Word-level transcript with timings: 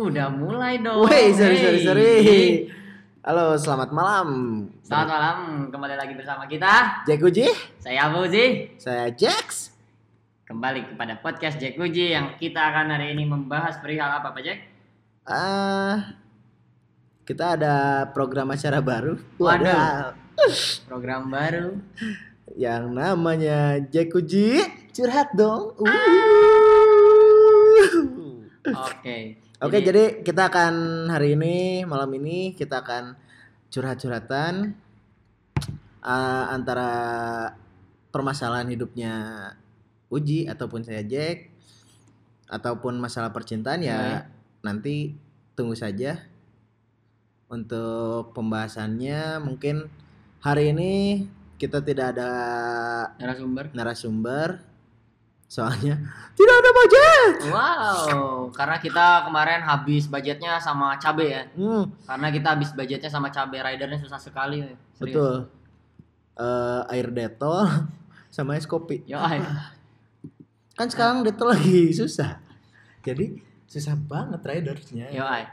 Udah 0.00 0.32
mulai 0.32 0.80
dong. 0.80 1.04
Woi, 1.04 1.28
sorry, 1.36 1.60
sorry, 1.60 1.76
Hey. 1.76 1.84
sorry. 1.84 2.12
Halo, 3.20 3.52
selamat 3.52 3.92
malam. 3.92 4.28
Selamat 4.80 5.08
malam, 5.12 5.36
kembali 5.68 5.92
lagi 5.92 6.16
bersama 6.16 6.48
kita. 6.48 7.04
Jack 7.04 7.20
Uji, 7.20 7.52
Saya 7.76 8.08
Abuzi. 8.08 8.72
saya 8.80 9.12
Jax. 9.12 9.76
Kembali 10.48 10.88
kepada 10.88 11.20
podcast 11.20 11.60
Jack 11.60 11.76
Uji 11.76 12.16
yang 12.16 12.40
kita 12.40 12.72
akan 12.72 12.96
hari 12.96 13.12
ini 13.12 13.28
membahas 13.28 13.76
perihal 13.76 14.08
apa 14.08 14.32
Pak 14.32 14.40
Jack? 14.40 14.58
Ah, 15.28 16.16
kita 17.28 17.60
ada 17.60 18.08
program 18.08 18.56
acara 18.56 18.80
baru. 18.80 19.20
Waduh. 19.36 20.16
Program 20.88 21.28
baru. 21.28 21.76
Yang 22.56 22.84
namanya 22.88 23.84
Jack 23.84 24.16
Uji 24.16 24.64
curhat 24.96 25.28
dong. 25.36 25.76
Uh. 25.76 25.92
Oke. 28.64 29.36
Oke, 29.60 29.84
jadi 29.84 30.24
kita 30.24 30.48
akan 30.48 31.04
hari 31.12 31.36
ini 31.36 31.84
malam 31.84 32.08
ini 32.16 32.56
kita 32.56 32.80
akan 32.80 33.12
curhat-curhatan 33.68 34.72
eh, 36.00 36.44
antara 36.48 36.90
permasalahan 38.08 38.72
hidupnya 38.72 39.12
Uji 40.08 40.48
ataupun 40.48 40.80
saya 40.80 41.04
Jack 41.04 41.52
ataupun 42.48 42.96
masalah 43.04 43.36
percintaan 43.36 43.84
ya 43.84 44.24
nanti 44.64 45.12
tunggu 45.52 45.76
saja 45.76 46.24
untuk 47.52 48.32
pembahasannya. 48.32 49.44
Mungkin 49.44 49.92
hari 50.40 50.72
ini 50.72 50.92
kita 51.60 51.84
tidak 51.84 52.16
ada 52.16 52.30
narasumber. 53.20 53.64
narasumber 53.76 54.48
soalnya 55.50 55.98
tidak 56.38 56.54
ada 56.62 56.70
budget. 56.70 57.34
Wow, 57.50 58.54
karena 58.54 58.78
kita 58.78 59.26
kemarin 59.26 59.66
habis 59.66 60.06
budgetnya 60.06 60.62
sama 60.62 60.94
cabe 61.02 61.26
ya. 61.26 61.42
Hmm. 61.58 61.90
Karena 62.06 62.30
kita 62.30 62.54
habis 62.54 62.70
budgetnya 62.70 63.10
sama 63.10 63.34
cabe 63.34 63.58
ridernya 63.58 63.98
susah 63.98 64.22
sekali. 64.22 64.62
Serius. 64.94 65.10
Betul. 65.10 65.34
Eh, 66.38 66.82
air 66.94 67.10
detol 67.10 67.66
sama 68.34 68.54
es 68.54 68.70
kopi. 68.70 69.02
Yo. 69.10 69.18
Kan 70.78 70.86
sekarang 70.86 71.26
detol 71.26 71.50
lagi 71.50 71.90
susah. 71.98 72.38
Jadi 73.02 73.42
susah 73.66 73.98
banget 73.98 74.40
ridersnya. 74.46 75.10
Yo, 75.10 75.26
ay. 75.26 75.50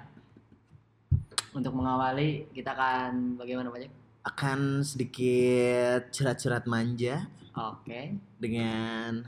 Untuk 1.57 1.73
mengawali 1.73 2.45
kita 2.53 2.77
akan 2.77 3.41
bagaimana 3.41 3.73
Pak? 3.73 3.89
Akan 4.29 4.85
sedikit 4.85 6.13
curhat-curhat 6.13 6.69
manja 6.69 7.25
Oke. 7.57 8.13
dengan 8.37 9.25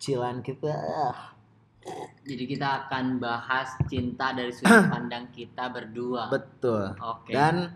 kecilan 0.00 0.40
kita. 0.40 0.72
Jadi 2.24 2.44
kita 2.48 2.88
akan 2.88 3.20
bahas 3.20 3.76
cinta 3.84 4.32
dari 4.32 4.48
sudut 4.48 4.88
pandang 4.96 5.28
kita 5.28 5.68
berdua. 5.68 6.32
Betul. 6.32 6.96
Oke. 6.96 7.36
Dan 7.36 7.68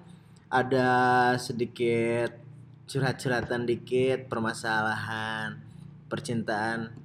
ada 0.48 0.88
sedikit 1.36 2.32
curhat-curhatan 2.88 3.68
dikit 3.68 4.24
permasalahan 4.32 5.60
percintaan 6.08 6.96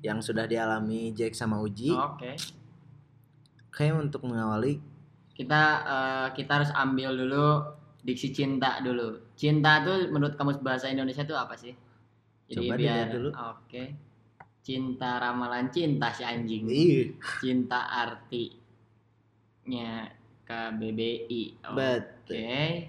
yang 0.00 0.24
sudah 0.24 0.48
dialami 0.48 1.12
Jack 1.12 1.36
sama 1.36 1.60
Uji. 1.60 1.92
Oke. 1.92 2.32
Kayak 3.68 4.08
untuk 4.08 4.24
mengawali 4.24 4.80
Kita 5.36 5.62
eh, 5.84 6.28
kita 6.32 6.64
harus 6.64 6.72
ambil 6.72 7.12
dulu 7.12 7.60
diksi 8.00 8.32
cinta 8.32 8.80
dulu. 8.80 9.20
Cinta 9.36 9.84
tuh 9.84 10.08
menurut 10.08 10.32
kamus 10.40 10.64
bahasa 10.64 10.88
Indonesia 10.88 11.28
tuh 11.28 11.36
apa 11.36 11.60
sih? 11.60 11.76
Jadi 12.48 12.68
Coba 12.68 12.80
biar 12.80 13.08
dulu. 13.12 13.28
Oke. 13.36 14.11
Cinta 14.62 15.18
ramalan 15.18 15.66
cinta 15.74 16.14
si 16.14 16.22
anjing. 16.22 16.70
Ih, 16.70 17.18
Cinta 17.42 17.82
artinya 17.90 18.46
KBBI. 20.46 21.66
Oke. 21.66 21.74
betul. 21.74 22.86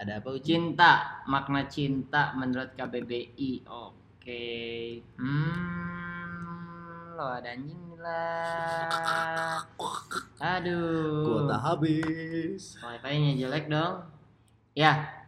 Ada 0.00 0.22
apa? 0.22 0.30
Cinta, 0.40 1.20
makna 1.26 1.66
cinta 1.66 2.30
menurut 2.38 2.72
KBBI. 2.78 3.66
Oke. 3.66 5.02
Hmm, 5.18 7.12
lo 7.18 7.26
ada 7.26 7.52
anjing 7.58 7.98
lah. 8.00 9.60
Aduh. 10.56 11.26
Kuota 11.26 11.58
habis. 11.60 12.80
Wifi-nya 12.80 13.36
jelek 13.36 13.68
dong. 13.68 14.08
Ya. 14.72 15.19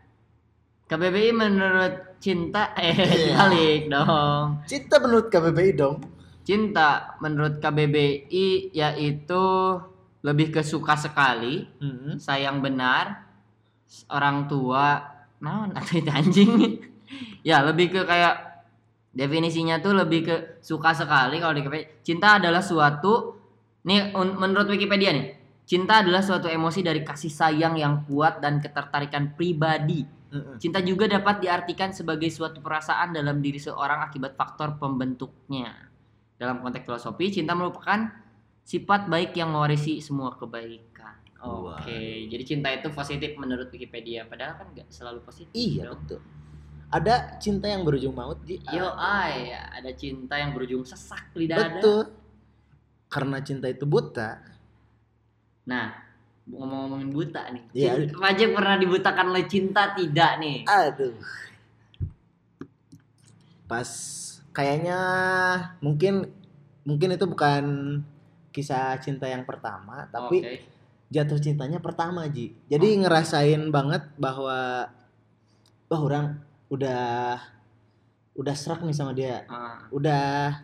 KBBI 0.92 1.32
menurut 1.32 2.20
cinta 2.20 2.76
eh 2.76 2.92
Iya. 2.92 3.32
balik 3.34 3.82
dong. 3.88 4.47
Cinta 4.69 5.00
menurut 5.00 5.26
KBBI 5.26 5.70
dong. 5.72 5.97
Cinta 6.44 7.16
menurut 7.19 7.56
KBBI 7.56 8.47
yaitu 8.76 9.44
lebih 10.20 10.53
ke 10.53 10.60
suka 10.60 10.92
sekali, 10.94 11.64
Hmm. 11.80 12.20
sayang 12.20 12.60
benar, 12.60 13.25
orang 14.06 14.44
tua, 14.44 15.00
naon 15.41 15.72
atau 15.72 15.97
itu 15.97 16.12
anjing. 16.12 16.53
ya, 17.48 17.64
lebih 17.64 17.88
ke 17.88 18.00
kayak 18.04 18.53
definisinya 19.10 19.80
tuh 19.80 19.97
lebih 19.97 20.20
ke 20.22 20.36
suka 20.60 20.92
sekali 20.92 21.41
kalau 21.41 21.56
di 21.56 21.64
KBBI. 21.64 22.04
Cinta 22.04 22.36
adalah 22.36 22.60
suatu 22.60 23.41
nih 23.82 24.12
un- 24.12 24.36
menurut 24.36 24.69
Wikipedia 24.69 25.10
nih. 25.10 25.41
Cinta 25.64 26.04
adalah 26.04 26.20
suatu 26.20 26.47
emosi 26.47 26.84
dari 26.84 27.00
kasih 27.00 27.32
sayang 27.32 27.80
yang 27.80 28.04
kuat 28.04 28.44
dan 28.44 28.60
ketertarikan 28.60 29.32
pribadi. 29.32 30.04
Cinta 30.56 30.81
juga 30.81 31.04
dapat 31.04 31.44
diartikan 31.44 31.93
sebagai 31.93 32.32
suatu 32.32 32.65
perasaan 32.65 33.12
dalam 33.12 33.44
diri 33.44 33.60
seorang 33.60 34.09
akibat 34.09 34.32
faktor 34.32 34.81
pembentuknya. 34.81 35.93
Dalam 36.41 36.65
konteks 36.65 36.88
filosofi, 36.88 37.28
cinta 37.28 37.53
merupakan 37.53 38.09
sifat 38.65 39.10
baik 39.12 39.37
yang 39.37 39.53
mewarisi 39.53 40.00
semua 40.00 40.32
kebaikan. 40.34 41.21
Oke, 41.42 42.31
jadi 42.31 42.44
cinta 42.47 42.71
itu 42.71 42.88
positif 42.94 43.34
menurut 43.34 43.66
Wikipedia, 43.69 44.25
padahal 44.25 44.56
kan 44.56 44.71
nggak 44.72 44.88
selalu 44.88 45.21
positif. 45.26 45.53
Iya 45.53 45.91
dong. 45.91 46.00
betul. 46.06 46.21
Ada 46.92 47.15
cinta 47.41 47.66
yang 47.72 47.82
berujung 47.88 48.12
maut 48.12 48.38
Ji. 48.44 48.60
Yo, 48.69 48.84
ay, 48.94 49.48
ada 49.53 49.91
cinta 49.97 50.37
yang 50.37 50.53
berujung 50.53 50.84
sesak 50.84 51.32
di 51.32 51.48
dada. 51.48 51.81
Betul. 51.81 52.12
Karena 53.09 53.41
cinta 53.41 53.66
itu 53.66 53.88
buta. 53.88 54.44
Nah, 55.66 56.02
ngomong-ngomongin 56.47 57.10
buta 57.14 57.42
nih. 57.54 57.64
Iya. 57.75 57.92
Jack 58.34 58.50
pernah 58.54 58.76
dibutakan 58.78 59.26
oleh 59.30 59.44
cinta 59.47 59.94
tidak 59.94 60.32
nih? 60.42 60.66
Aduh. 60.66 61.14
Pas 63.70 63.91
kayaknya 64.53 64.98
mungkin 65.80 66.28
mungkin 66.82 67.14
itu 67.14 67.25
bukan 67.25 67.64
kisah 68.53 68.98
cinta 69.00 69.25
yang 69.30 69.47
pertama, 69.48 70.10
tapi 70.12 70.44
Oke. 70.44 70.54
jatuh 71.08 71.41
cintanya 71.41 71.78
pertama 71.80 72.28
Ji. 72.28 72.53
Jadi 72.69 73.00
ngerasain 73.00 73.70
banget 73.72 74.03
bahwa 74.20 74.91
wah 75.88 76.00
orang 76.00 76.36
udah 76.69 77.38
udah 78.36 78.54
serak 78.56 78.84
nih 78.84 78.97
sama 78.97 79.12
dia. 79.12 79.44
Ah, 79.48 79.88
Udah 79.92 80.60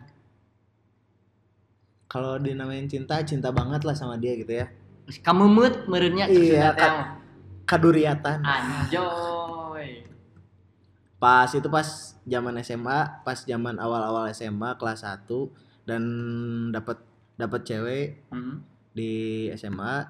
kalau 2.09 2.41
dinamain 2.41 2.89
cinta, 2.89 3.21
cinta 3.21 3.53
banget 3.53 3.85
lah 3.85 3.93
sama 3.93 4.17
dia 4.17 4.33
gitu 4.33 4.49
ya. 4.49 4.65
Kamu 5.17 5.45
mood 5.49 5.73
merenya 5.85 6.29
Iya, 6.29 6.73
kamu. 6.73 7.01
Kaduriatan. 7.65 8.41
Anjoy. 8.41 10.05
Pas 11.17 11.49
itu 11.49 11.67
pas 11.67 11.87
zaman 12.23 12.55
SMA, 12.61 12.99
pas 13.21 13.37
zaman 13.37 13.75
awal-awal 13.75 14.29
SMA 14.31 14.73
kelas 14.75 15.03
1 15.03 15.27
dan 15.83 16.01
dapat 16.71 16.97
dapat 17.35 17.61
cewek 17.63 18.07
Hmm. 18.29 18.61
di 18.91 19.47
SMA 19.53 20.07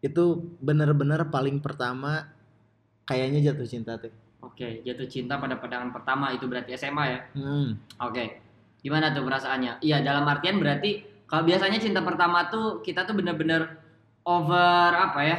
itu 0.00 0.24
bener-bener 0.58 1.28
paling 1.28 1.60
pertama 1.60 2.28
kayaknya 3.04 3.52
jatuh 3.52 3.66
cinta 3.66 3.98
tuh. 3.98 4.12
Oke, 4.40 4.80
jatuh 4.82 5.04
cinta 5.04 5.36
pada 5.36 5.60
pandangan 5.60 5.92
pertama 5.92 6.32
itu 6.32 6.48
berarti 6.48 6.72
SMA 6.72 7.04
ya. 7.06 7.20
Hmm. 7.36 7.76
Oke. 8.00 8.40
Gimana 8.80 9.12
tuh 9.12 9.28
perasaannya? 9.28 9.84
Iya, 9.84 10.00
dalam 10.00 10.24
artian 10.24 10.56
berarti 10.56 11.04
kalau 11.28 11.44
biasanya 11.44 11.76
cinta 11.76 12.00
pertama 12.00 12.48
tuh 12.48 12.80
kita 12.80 13.04
tuh 13.04 13.12
bener-bener 13.12 13.76
over 14.30 14.90
apa 14.92 15.20
ya? 15.22 15.38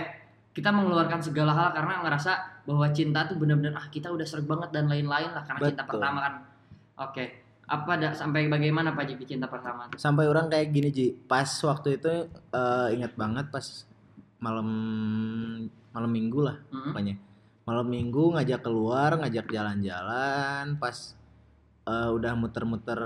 Kita 0.52 0.68
mengeluarkan 0.68 1.24
segala 1.24 1.56
hal 1.56 1.72
karena 1.72 2.04
ngerasa 2.04 2.32
bahwa 2.68 2.92
cinta 2.92 3.24
tuh 3.24 3.40
bener-bener 3.40 3.72
ah 3.72 3.88
kita 3.88 4.12
udah 4.12 4.28
seru 4.28 4.44
banget 4.44 4.76
dan 4.76 4.86
lain-lain 4.86 5.32
lah 5.32 5.48
karena 5.48 5.60
cinta 5.66 5.84
Betul. 5.84 5.92
pertama 5.96 6.20
kan. 6.20 6.34
Oke. 7.00 7.26
Apa 7.66 7.96
da, 7.96 8.12
sampai 8.12 8.52
bagaimana 8.52 8.92
Pak 8.92 9.08
Jik 9.08 9.18
di 9.24 9.28
cinta 9.32 9.48
pertama 9.48 9.88
tuh? 9.88 9.96
Sampai 9.96 10.28
orang 10.28 10.52
kayak 10.52 10.76
gini 10.76 10.92
Ji, 10.92 11.16
pas 11.24 11.48
waktu 11.64 11.96
itu 11.96 12.28
eh, 12.28 12.88
ingat 12.92 13.16
banget 13.16 13.48
pas 13.48 13.64
malam 14.38 14.68
malam 15.92 16.12
minggu 16.12 16.40
lah 16.44 16.60
Hmm? 16.68 16.92
pokoknya. 16.92 17.16
Malam 17.64 17.88
minggu 17.88 18.36
ngajak 18.36 18.60
keluar, 18.60 19.16
ngajak 19.16 19.48
jalan-jalan, 19.48 20.76
pas 20.76 21.16
eh, 21.88 22.10
udah 22.12 22.36
muter-muter 22.36 23.00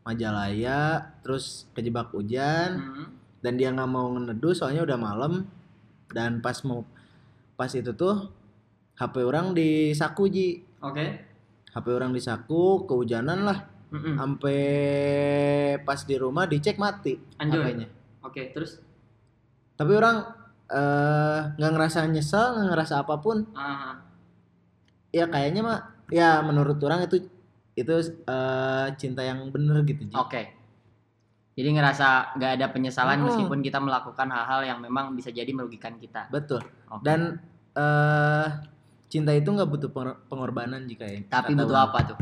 Majalaya, 0.00 1.12
terus 1.22 1.68
kejebak 1.70 2.10
hujan 2.10 2.70
Hmm? 2.80 3.06
Dan 3.40 3.56
dia 3.56 3.72
nggak 3.72 3.90
mau 3.90 4.12
ngeneduh 4.12 4.52
soalnya 4.52 4.84
udah 4.84 4.98
malam 5.00 5.48
dan 6.12 6.40
pas 6.40 6.60
mau 6.64 6.84
pas 7.56 7.68
itu 7.70 7.92
tuh 7.92 8.28
HP 8.96 9.24
orang 9.24 9.56
disaku 9.56 10.28
Ji. 10.28 10.48
Oke. 10.84 11.24
HP 11.72 11.86
orang 11.88 12.12
disaku, 12.12 12.84
kehujanan 12.84 13.48
lah. 13.48 13.58
Sampai 14.20 14.60
pas 15.82 16.00
di 16.04 16.14
rumah 16.14 16.44
dicek 16.44 16.76
mati. 16.76 17.16
HP-nya. 17.40 17.88
Oke, 18.20 18.52
terus 18.52 18.78
Tapi 19.74 19.92
orang 19.96 20.20
eh, 20.68 21.40
nggak 21.56 21.72
ngerasa 21.72 22.04
nyesel, 22.06 22.60
nggak 22.60 22.68
ngerasa 22.76 22.94
apa 23.00 23.14
pun. 23.18 23.48
ah, 23.56 24.04
Ya 25.10 25.26
kayaknya 25.26 25.64
mah 25.64 25.78
ya 26.12 26.38
menurut 26.44 26.76
orang 26.84 27.08
itu 27.08 27.24
itu 27.72 27.92
eh, 28.04 28.86
cinta 29.00 29.24
yang 29.24 29.48
bener 29.48 29.80
gitu. 29.88 30.04
Ji. 30.04 30.14
oke. 30.14 30.59
Jadi 31.60 31.76
ngerasa 31.76 32.08
nggak 32.34 32.52
ada 32.56 32.66
penyesalan 32.72 33.14
Mm-mm. 33.14 33.26
meskipun 33.28 33.58
kita 33.60 33.76
melakukan 33.76 34.26
hal-hal 34.26 34.60
yang 34.64 34.78
memang 34.80 35.12
bisa 35.12 35.28
jadi 35.28 35.52
merugikan 35.52 36.00
kita. 36.00 36.32
Betul. 36.32 36.64
Oke. 36.88 37.04
Dan 37.04 37.36
eh 37.70 38.46
cinta 39.06 39.30
itu 39.30 39.44
nggak 39.46 39.68
butuh 39.68 39.90
pengor- 39.90 40.20
pengorbanan 40.24 40.88
jika 40.88 41.04
ya. 41.04 41.20
tapi 41.28 41.52
butuh 41.52 41.76
orang. 41.76 41.86
apa 41.86 41.98
tuh? 42.08 42.18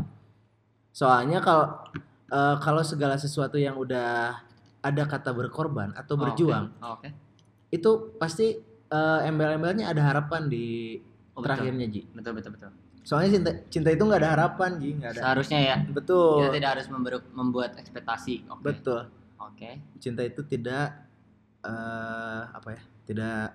Soalnya 0.91 1.39
kalau 1.39 1.65
eh, 2.27 2.55
kalau 2.59 2.83
segala 2.83 3.15
sesuatu 3.15 3.55
yang 3.55 3.79
udah 3.79 4.35
ada 4.79 5.03
kata 5.05 5.31
berkorban 5.31 5.91
atau 5.93 6.15
Oh, 6.15 6.19
berjuang 6.19 6.71
Oke. 6.77 7.07
Oke. 7.07 7.09
itu 7.71 7.89
pasti 8.15 8.59
eh, 8.89 9.19
embel-embelnya 9.23 9.87
ada 9.87 10.03
harapan 10.03 10.45
di 10.45 10.97
Oh, 11.31 11.39
betul. 11.39 11.55
terakhirnya 11.55 11.87
Ji. 11.87 12.01
Betul 12.11 12.35
betul 12.35 12.51
betul. 12.51 12.69
Soalnya 12.99 13.39
cinta 13.39 13.51
cinta 13.71 13.89
itu 13.89 14.03
nggak 14.03 14.19
ada 14.19 14.31
harapan 14.35 14.69
Ji, 14.75 14.89
nggak 14.93 15.11
ada. 15.15 15.21
Seharusnya 15.23 15.59
ya 15.63 15.75
Betul. 15.87 16.43
kita 16.43 16.49
tidak 16.53 16.69
harus 16.75 16.87
membuat 17.31 17.71
ekspektasi. 17.79 18.43
Oke. 18.51 18.61
Betul. 18.65 19.07
Oke. 19.39 19.79
Cinta 19.99 20.21
itu 20.23 20.41
tidak 20.43 20.93
eh 21.63 22.43
apa 22.47 22.69
ya? 22.75 22.81
Tidak 23.07 23.47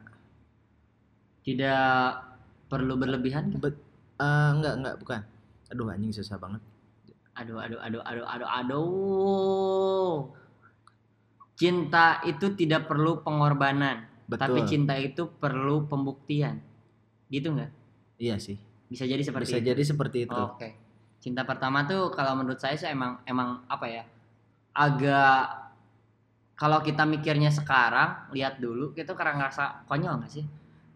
Tidak 1.44 1.92
perlu 2.69 2.96
berlebihan. 2.96 3.52
kan? 3.52 3.60
bet 3.60 3.76
eh, 4.19 4.50
enggak 4.56 4.75
enggak 4.81 4.94
bukan. 5.00 5.20
Aduh 5.70 5.92
anjing 5.92 6.12
susah 6.12 6.40
banget. 6.40 6.60
Aduh 7.34 7.58
aduh 7.60 7.81
aduh 7.82 8.02
aduh 8.02 8.26
aduh 8.26 8.48
aduh. 8.48 10.14
Cinta 11.54 12.19
itu 12.26 12.50
tidak 12.58 12.90
perlu 12.90 13.22
pengorbanan, 13.22 14.10
Betul. 14.26 14.40
tapi 14.42 14.60
cinta 14.66 14.98
itu 14.98 15.31
perlu 15.38 15.86
pembuktian. 15.86 16.58
Gitu 17.31 17.46
nggak? 17.54 17.70
Iya 18.19 18.42
sih. 18.42 18.58
Bisa 18.90 19.06
jadi 19.06 19.22
seperti 19.22 19.54
Bisa 19.54 19.58
itu. 19.62 19.69
jadi 19.70 19.82
seperti 19.86 20.19
itu. 20.26 20.34
Oke. 20.34 20.75
Cinta 21.22 21.46
pertama 21.46 21.86
tuh 21.86 22.10
kalau 22.10 22.36
menurut 22.36 22.58
saya 22.58 22.75
sih 22.75 22.90
emang 22.90 23.22
emang 23.25 23.62
apa 23.70 23.86
ya? 23.86 24.02
Agak 24.75 25.63
kalau 26.54 26.78
kita 26.80 27.02
mikirnya 27.02 27.50
sekarang, 27.50 28.30
lihat 28.30 28.62
dulu, 28.62 28.94
kita 28.94 29.18
karena 29.18 29.42
ngerasa 29.42 29.86
konyol 29.90 30.22
nggak 30.22 30.32
sih? 30.32 30.44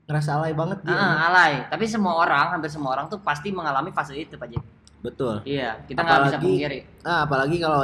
Ngerasa 0.07 0.39
alay 0.39 0.55
banget 0.55 0.79
Ji. 0.87 0.95
Ah, 0.95 1.29
alay. 1.29 1.67
Tapi 1.67 1.85
semua 1.85 2.15
orang, 2.17 2.55
hampir 2.55 2.71
semua 2.71 2.95
orang 2.95 3.11
tuh 3.11 3.19
pasti 3.19 3.51
mengalami 3.51 3.91
fase 3.91 4.15
itu, 4.15 4.39
Pak 4.39 4.49
Jek. 4.49 4.65
Betul. 5.03 5.43
Iya, 5.43 5.83
kita 5.85 6.01
nggak 6.01 6.21
bisa 6.31 6.39
pungkiri. 6.39 6.79
Ah, 7.03 7.27
apalagi 7.27 7.59
kalau 7.59 7.83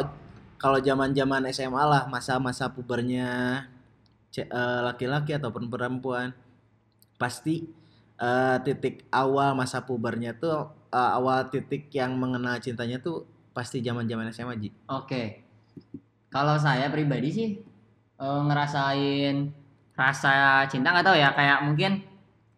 kalau 0.56 0.79
zaman-zaman 0.81 1.50
SMA 1.50 1.82
lah, 1.85 2.03
masa-masa 2.06 2.71
pubernya 2.71 3.61
eh, 4.32 4.81
laki-laki 4.87 5.35
ataupun 5.35 5.67
perempuan, 5.67 6.31
pasti 7.19 7.67
eh, 8.23 8.56
titik 8.62 9.11
awal 9.11 9.59
masa 9.59 9.82
pubernya 9.82 10.32
tuh 10.38 10.70
eh, 10.94 11.11
awal 11.19 11.50
titik 11.50 11.91
yang 11.91 12.15
mengenal 12.17 12.56
cintanya 12.62 13.03
tuh 13.03 13.27
pasti 13.50 13.82
zaman-zaman 13.82 14.31
SMA 14.31 14.55
Ji. 14.62 14.70
Oke. 14.91 15.44
Kalau 16.35 16.59
saya 16.59 16.91
pribadi 16.91 17.31
sih 17.31 17.49
eh, 18.19 18.41
ngerasain 18.43 19.55
rasa 19.95 20.67
cinta 20.67 20.91
nggak 20.91 21.07
tahu 21.07 21.15
ya, 21.15 21.31
kayak 21.31 21.59
mungkin 21.63 22.03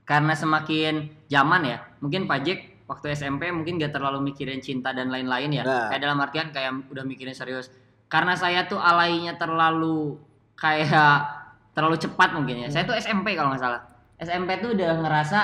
karena 0.08 0.32
semakin 0.32 1.12
zaman 1.28 1.68
ya, 1.68 1.84
mungkin 2.00 2.24
Pak 2.24 2.40
Jek 2.40 2.60
waktu 2.86 3.12
SMP 3.12 3.50
mungkin 3.50 3.82
gak 3.82 3.98
terlalu 3.98 4.30
mikirin 4.30 4.62
cinta 4.62 4.94
dan 4.94 5.10
lain-lain 5.10 5.50
ya. 5.50 5.62
Nggak. 5.66 5.86
Kayak 5.90 6.02
dalam 6.06 6.18
artian 6.22 6.48
kayak 6.54 6.72
udah 6.88 7.04
mikirin 7.04 7.34
serius. 7.34 7.68
Karena 8.06 8.38
saya 8.38 8.70
tuh 8.70 8.78
alainya 8.78 9.34
terlalu 9.34 10.14
kayak 10.54 11.26
terlalu 11.74 11.98
cepat 11.98 12.32
mungkin 12.32 12.62
ya. 12.64 12.68
Saya 12.70 12.86
tuh 12.86 12.94
SMP 12.94 13.34
kalau 13.34 13.52
nggak 13.52 13.62
salah. 13.62 13.82
SMP 14.16 14.62
tuh 14.62 14.72
udah 14.72 15.02
ngerasa 15.02 15.40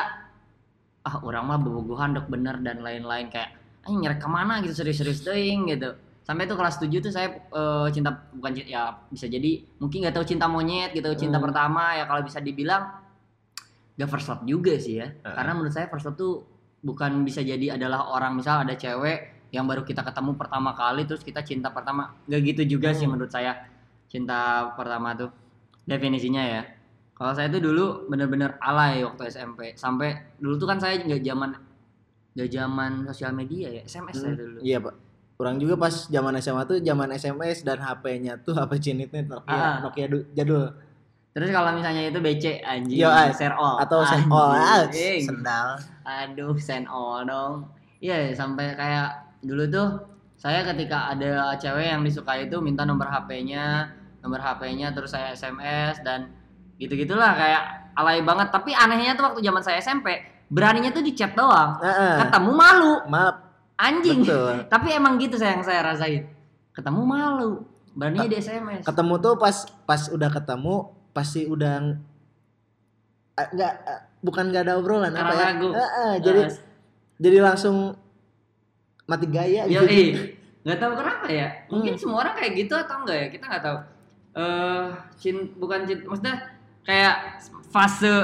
ah 1.03 1.17
orang 1.27 1.45
mah 1.51 1.59
bobogohan 1.59 2.15
dok 2.15 2.31
bener 2.31 2.63
dan 2.63 2.79
lain-lain 2.79 3.27
kayak 3.27 3.51
ah 3.83 3.91
nyerek 3.91 4.23
ke 4.23 4.29
mana 4.31 4.63
gitu 4.63 4.71
serius-serius 4.71 5.27
doing 5.27 5.67
gitu 5.67 5.99
sampai 6.23 6.47
tuh 6.47 6.55
kelas 6.55 6.79
7 6.79 6.89
tuh 6.99 7.11
saya 7.11 7.29
eh, 7.35 7.89
cinta 7.91 8.11
bukan 8.31 8.51
cinta 8.53 8.69
ya 8.69 8.83
bisa 9.07 9.27
jadi 9.27 9.53
mungkin 9.77 10.03
nggak 10.03 10.15
tahu 10.15 10.25
cinta 10.25 10.47
monyet 10.47 10.91
gitu 10.93 11.11
cinta 11.19 11.37
Hmm. 11.37 11.47
pertama 11.47 11.95
ya 11.95 12.07
kalau 12.07 12.23
bisa 12.23 12.39
dibilang 12.39 13.03
gak 13.93 14.09
first 14.09 14.27
love 14.27 14.43
juga 14.43 14.75
sih 14.77 14.99
ya 14.99 15.11
Heeh. 15.11 15.35
karena 15.35 15.53
menurut 15.53 15.71
saya 15.71 15.87
first 15.87 16.07
love 16.07 16.17
tuh 16.17 16.47
bukan 16.81 17.23
bisa 17.23 17.41
jadi 17.41 17.77
adalah 17.77 18.09
orang 18.09 18.35
misal 18.35 18.63
ada 18.63 18.73
cewek 18.73 19.51
yang 19.53 19.69
baru 19.69 19.85
kita 19.85 20.01
ketemu 20.01 20.33
pertama 20.35 20.73
kali 20.73 21.05
terus 21.05 21.21
kita 21.21 21.45
cinta 21.45 21.69
pertama 21.69 22.17
nggak 22.25 22.41
gitu 22.49 22.63
juga 22.73 22.91
sih 22.91 23.05
Hmm. 23.05 23.15
menurut 23.15 23.29
saya 23.29 23.69
cinta 24.09 24.73
pertama 24.73 25.13
tuh 25.13 25.31
definisinya 25.83 26.41
ya 26.41 26.63
kalau 27.13 27.35
saya 27.35 27.47
tuh 27.49 27.61
dulu 27.61 28.09
bener-bener 28.09 28.57
alay 28.59 29.03
waktu 29.03 29.29
SMP 29.29 29.75
sampai 29.75 30.39
dulu 30.39 30.57
tuh 30.57 30.67
kan 30.67 30.79
saya 30.79 30.99
nggak 30.99 31.21
zaman 31.21 31.51
nggak 32.33 32.49
zaman 32.49 32.91
sosial 33.05 33.33
media 33.33 33.69
ya 33.71 33.83
SMS 33.85 34.17
saya 34.17 34.33
Hmm, 34.33 34.41
dulu 34.41 34.59
Iya, 34.65 34.79
Pak. 34.81 34.95
Orang 35.43 35.59
juga 35.59 35.75
pas 35.77 35.91
zaman 36.07 36.39
SMA 36.39 36.63
tuh 36.65 36.79
zaman 36.79 37.11
SMS 37.11 37.61
dan 37.61 37.77
HP-nya 37.77 38.39
tuh 38.39 38.55
HP 38.55 38.79
cinitnya 38.81 39.27
Nokia, 39.27 39.51
Ah. 39.51 39.75
Nokia 39.83 40.07
du- 40.07 40.31
jadul. 40.33 40.71
Terus 41.33 41.51
kalau 41.51 41.73
misalnya 41.73 42.07
itu 42.07 42.21
BC 42.21 42.63
anjing 42.63 42.95
Yo, 42.95 43.09
ah. 43.09 43.27
share 43.29 43.57
all 43.57 43.81
atau 43.81 44.05
send 44.05 44.31
all 44.31 44.53
ah, 44.53 44.87
sendal. 45.19 45.67
aduh 46.05 46.55
send 46.55 46.87
all 46.87 47.25
dong. 47.25 47.67
Iya 47.99 48.31
sampai 48.31 48.71
kayak 48.73 49.09
dulu 49.41 49.67
tuh 49.67 49.89
saya 50.37 50.63
ketika 50.63 51.11
ada 51.11 51.57
cewek 51.57 51.89
yang 51.89 52.03
disukai 52.03 52.47
itu 52.47 52.61
minta 52.61 52.85
nomor 52.85 53.09
HP-nya 53.09 53.91
nomor 54.21 54.39
HP-nya 54.39 54.95
terus 54.95 55.11
saya 55.11 55.33
SMS 55.33 55.99
dan 56.01 56.31
gitu 56.77 56.95
gitulah 56.95 57.35
kayak 57.35 57.63
alay 57.95 58.23
banget. 58.23 58.53
Tapi 58.53 58.71
anehnya 58.71 59.15
tuh 59.15 59.27
waktu 59.27 59.41
zaman 59.41 59.63
saya 59.65 59.81
SMP 59.81 60.23
beraninya 60.47 60.93
tuh 60.93 61.01
di 61.01 61.17
chat 61.17 61.33
doang. 61.33 61.81
Heeh. 61.81 62.15
ketemu 62.21 62.51
malu. 62.53 62.93
Maaf, 63.09 63.52
anjing 63.75 64.21
betul. 64.23 64.55
tapi 64.73 64.89
emang 64.91 65.17
gitu 65.17 65.35
saya 65.35 65.55
yang 65.55 65.65
saya 65.65 65.81
rasain 65.83 66.29
ketemu 66.71 67.01
malu 67.03 67.51
beraninya 67.93 68.25
di 68.27 68.37
SMS 68.39 68.83
Ketemu 68.83 69.15
tuh 69.19 69.35
pas 69.37 69.57
pas 69.85 70.03
udah 70.07 70.31
ketemu 70.31 70.75
pasti 71.13 71.45
udah 71.45 71.93
eh, 73.35 73.49
nggak 73.51 73.73
eh, 73.85 74.01
bukan 74.21 74.45
nggak 74.49 74.63
ada 74.63 74.75
obrolan 74.77 75.13
Karena 75.13 75.21
apa 75.23 75.35
ya? 75.35 75.45
ragu. 75.47 75.69
Heeh, 75.71 76.13
jadi 76.19 76.41
jadi 77.19 77.39
langsung 77.41 77.77
mati 79.05 79.27
gaya 79.27 79.67
Yo, 79.67 79.85
gitu. 79.85 79.93
eh, 79.93 80.09
nggak 80.65 80.79
tahu 80.79 80.93
kenapa 80.97 81.27
ya. 81.29 81.49
Mungkin 81.69 81.93
Hmm. 81.93 82.01
semua 82.01 82.19
orang 82.23 82.35
kayak 82.35 82.53
gitu 82.57 82.75
atau 82.75 82.97
enggak 83.03 83.17
ya? 83.19 83.27
Kita 83.29 83.45
nggak 83.47 83.63
tahu. 83.63 83.79
Eh, 84.33 84.87
cin 85.19 85.37
bukan 85.55 85.81
cinta, 85.85 86.05
maksudnya 86.09 86.37
kayak 86.83 87.15
fase 87.69 88.15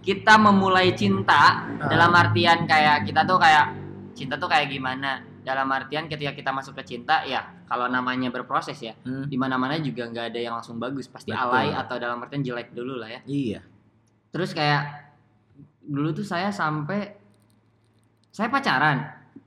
kita 0.00 0.34
memulai 0.34 0.96
cinta 0.96 1.60
Ah. 1.76 1.88
dalam 1.88 2.08
artian 2.10 2.64
kayak 2.64 3.04
kita 3.04 3.20
tuh 3.22 3.36
kayak 3.36 3.68
cinta 4.12 4.34
tuh 4.36 4.46
kayak 4.46 4.68
gimana? 4.68 5.22
Dalam 5.40 5.66
artian 5.72 6.04
ketika 6.04 6.36
kita 6.36 6.50
masuk 6.52 6.76
ke 6.76 6.94
cinta 6.94 7.24
ya 7.24 7.40
kalau 7.64 7.86
namanya 7.86 8.28
berproses 8.28 8.76
ya 8.76 8.92
Hmm, 9.02 9.24
di 9.24 9.34
mana-mana 9.34 9.78
juga 9.78 10.04
nggak 10.04 10.34
ada 10.34 10.38
yang 10.38 10.54
langsung 10.54 10.76
bagus 10.76 11.06
pasti 11.06 11.30
Betul. 11.30 11.48
alay 11.48 11.72
atau 11.72 11.96
dalam 11.96 12.20
artian 12.20 12.42
jelek 12.42 12.74
dulu 12.74 12.98
lah 12.98 13.08
ya 13.08 13.20
Iya. 13.24 13.60
terus 14.28 14.52
kayak 14.52 15.10
dulu 15.80 16.12
tuh 16.12 16.22
saya 16.22 16.52
sampai 16.52 17.14
saya 18.30 18.46
pacaran 18.46 19.00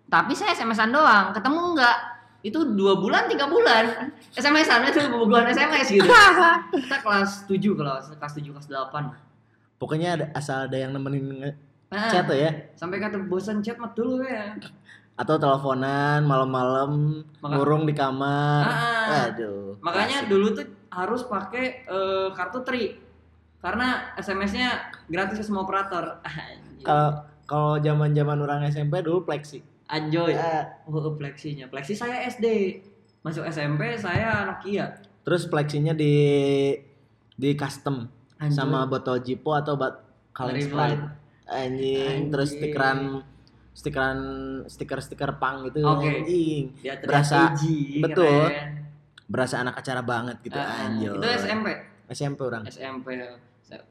tapi 0.08 0.34
saya 0.34 0.52
SMS-an 0.54 0.90
doang 0.90 1.30
ketemu 1.32 1.62
enggak 1.76 1.98
itu 2.44 2.60
dua 2.76 3.00
bulan 3.00 3.30
tiga 3.30 3.46
bulan 3.48 4.12
SMS-an 4.42 4.90
itu 4.90 5.00
bulan 5.08 5.48
SMS 5.48 5.88
gitu 5.90 6.10
kita 6.84 6.98
kelas 7.00 7.32
7 7.46 7.60
kalau 7.78 7.94
kelas 8.02 8.34
7 8.34 8.50
kelas 8.50 8.68
8 8.68 9.80
Pokoknya 9.80 10.10
ada, 10.16 10.26
asal 10.32 10.72
ada 10.72 10.78
yang 10.80 10.96
nemenin 10.96 11.52
nah, 11.94 12.10
chat 12.10 12.26
tuh 12.26 12.38
ya 12.38 12.52
sampai 12.74 12.98
kata 12.98 13.22
bosan 13.30 13.62
chat 13.62 13.78
mah 13.78 13.94
dulu 13.94 14.26
ya 14.26 14.58
atau 15.14 15.38
teleponan 15.38 16.26
malam-malam 16.26 17.22
ngurung 17.46 17.86
di 17.86 17.94
kamar. 17.94 18.66
Ah. 18.66 19.30
Aduh. 19.30 19.78
makanya 19.78 20.26
dulu 20.26 20.58
tuh 20.58 20.66
harus 20.90 21.22
pakai 21.30 21.86
eh, 21.86 22.28
kartu 22.34 22.66
tri 22.66 22.98
karena 23.62 24.10
SMS-nya 24.18 24.90
gratis 25.06 25.38
ke 25.38 25.46
semua 25.46 25.70
operator 25.70 26.18
kalau 26.88 27.30
kalau 27.46 27.78
zaman-zaman 27.78 28.40
orang 28.42 28.66
SMP 28.72 29.04
dulu 29.04 29.28
Plexi. 29.28 29.62
Anjoy 29.92 30.34
Oh, 30.90 31.14
fleksinya. 31.14 31.70
Fleksi 31.70 31.94
saya 31.94 32.26
SD. 32.26 32.80
Masuk 33.22 33.46
SMP 33.46 33.94
saya 34.00 34.48
Nokia. 34.50 35.00
terus 35.24 35.48
Plexinya 35.48 35.96
di 35.96 36.12
di 37.38 37.50
custom 37.56 38.08
Anjoy. 38.40 38.52
sama 38.52 38.84
botol 38.90 39.24
Jipo 39.24 39.56
atau 39.56 39.80
bat 39.80 40.04
kaleng 40.36 40.60
Sprite. 40.60 41.23
Anjing, 41.46 42.30
terus 42.30 42.50
Anjing. 42.50 42.62
stikeran 42.62 43.00
stikeran 43.74 44.20
stiker-stiker 44.66 45.32
pang 45.38 45.66
gitu 45.66 45.82
Oke. 45.82 46.06
anjing. 46.22 46.64
Teriak 46.78 47.04
Berasa- 47.04 47.52
uji, 47.52 48.00
betul. 48.00 48.30
keren. 48.48 48.70
Berasa 49.24 49.56
anak 49.60 49.76
acara 49.76 50.02
banget 50.02 50.38
gitu 50.42 50.56
Ah, 50.56 50.86
anjir. 50.86 51.10
Itu 51.12 51.28
SMP. 51.28 51.68
SMP 52.08 52.40
orang. 52.44 52.64
SMP. 52.66 53.18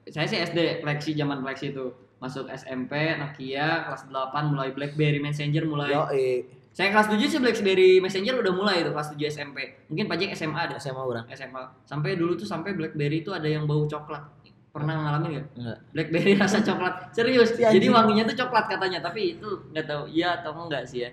Saya 0.07 0.27
sih 0.29 0.39
SD, 0.39 0.81
fleksi 0.81 1.13
zaman 1.13 1.43
fleksi 1.43 1.75
itu. 1.75 1.91
Masuk 2.23 2.47
SMP, 2.47 3.19
Nokia 3.19 3.83
kelas 3.83 4.07
8 4.07 4.47
mulai 4.47 4.71
BlackBerry 4.71 5.19
Messenger 5.19 5.67
mulai 5.67 5.91
Yo, 5.91 6.07
Saya 6.73 6.89
kelas 6.89 7.11
7 7.11 7.27
sih 7.27 7.37
BlackBerry 7.37 7.99
Messenger 7.99 8.39
udah 8.39 8.53
mulai 8.55 8.81
itu 8.81 8.95
kelas 8.95 9.11
7 9.11 9.27
SMP. 9.27 9.59
Mungkin 9.91 10.07
Pajek 10.07 10.31
SMA 10.33 10.71
ada. 10.71 10.79
SMA 10.79 11.03
orang 11.03 11.27
SMA. 11.29 11.61
Sampai 11.83 12.15
dulu 12.15 12.33
tuh 12.33 12.47
sampai 12.47 12.73
BlackBerry 12.73 13.21
itu 13.21 13.35
ada 13.35 13.45
yang 13.45 13.67
bau 13.67 13.85
coklat. 13.85 14.23
Pernah 14.73 14.95
ngalamin 14.97 15.29
nggak? 15.37 15.47
enggak 15.53 15.79
BlackBerry 15.93 16.33
rasa 16.43 16.65
coklat. 16.65 17.13
Serius. 17.13 17.53
Si. 17.53 17.61
Jadi 17.61 17.87
wanginya 17.93 18.25
tuh 18.25 18.37
coklat 18.41 18.73
katanya, 18.73 19.05
tapi 19.05 19.37
itu 19.37 19.49
nggak 19.69 19.85
tahu 19.85 20.03
iya 20.09 20.41
atau 20.41 20.57
enggak 20.57 20.89
sih 20.89 21.05
ya. 21.05 21.11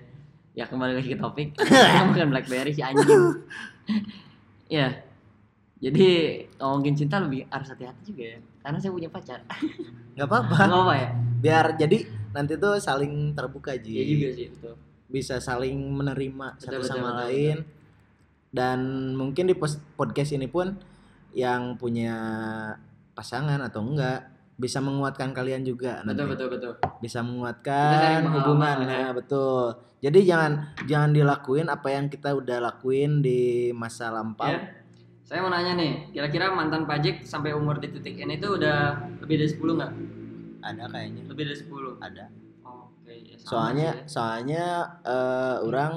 Ya 0.55 0.63
kembali 0.65 0.95
lagi 0.95 1.11
ke 1.11 1.19
topik. 1.19 1.53
Bukan 2.09 2.27
BlackBerry 2.31 2.71
si 2.71 2.79
anjing. 2.79 3.43
ya. 4.79 5.03
Jadi 5.79 6.07
ngomongin 6.59 6.95
cinta 6.95 7.19
lebih 7.19 7.47
harus 7.47 7.71
hati-hati 7.71 8.03
juga 8.03 8.23
ya. 8.35 8.39
Karena 8.59 8.77
saya 8.79 8.91
punya 8.91 9.07
pacar. 9.07 9.39
nggak 10.15 10.27
apa-apa 10.27 10.55
Nggak 10.67 10.83
apa 10.83 10.95
ya? 10.95 11.09
biar 11.39 11.65
jadi 11.79 11.97
nanti 12.35 12.59
tuh 12.59 12.75
saling 12.75 13.31
terbuka 13.31 13.71
ji 13.79 13.95
Iya 13.95 14.03
juga 14.11 14.27
sih 14.35 14.47
betul. 14.51 14.75
bisa 15.07 15.39
saling 15.39 15.79
menerima 15.79 16.47
Betul, 16.59 16.63
satu 16.67 16.75
betul, 16.75 16.89
sama 16.91 17.07
betul, 17.07 17.19
lain 17.23 17.57
dan 18.51 18.79
mungkin 19.15 19.47
di 19.47 19.55
podcast 19.95 20.35
ini 20.35 20.51
pun 20.51 20.75
yang 21.31 21.79
punya 21.79 22.19
pasangan 23.19 23.59
atau 23.59 23.83
enggak 23.83 24.23
bisa 24.55 24.79
menguatkan 24.79 25.31
kalian 25.31 25.61
juga 25.61 25.99
nanti 26.01 26.19
Betul 26.19 26.27
betul 26.29 26.47
betul. 26.51 26.73
bisa 26.99 27.19
menguatkan 27.19 28.23
hubungan 28.29 28.75
ya. 28.81 28.87
nah, 28.87 29.11
betul 29.11 29.71
jadi 29.99 30.19
jangan 30.25 30.51
jangan 30.83 31.11
dilakuin 31.11 31.67
apa 31.67 31.87
yang 31.89 32.07
kita 32.07 32.31
udah 32.33 32.57
lakuin 32.61 33.19
di 33.19 33.39
masa 33.73 34.07
lampau 34.09 34.47
Ya. 34.47 34.79
Saya 35.21 35.45
mau 35.45 35.53
nanya 35.53 35.77
nih, 35.77 36.09
kira-kira 36.09 36.49
mantan 36.49 36.83
pajak 36.83 37.21
sampai 37.21 37.53
umur 37.53 37.77
di 37.77 37.85
titik 37.87 38.17
ini 38.17 38.35
tuh 38.35 38.57
udah 38.57 38.97
lebih 39.21 39.37
dari 39.37 39.45
10 39.47 39.77
nggak? 39.77 39.93
ada 40.59 40.83
kayaknya 40.87 41.21
Lebih 41.23 41.43
dari 41.45 41.57
10. 41.59 42.01
ada 42.01 42.25
Oke, 42.65 43.13
ya 43.13 43.35
sama 43.37 43.45
soalnya 43.45 43.89
sih 43.91 43.93
ya. 43.95 44.05
soalnya 44.09 44.65
eh, 45.05 45.55
orang 45.61 45.93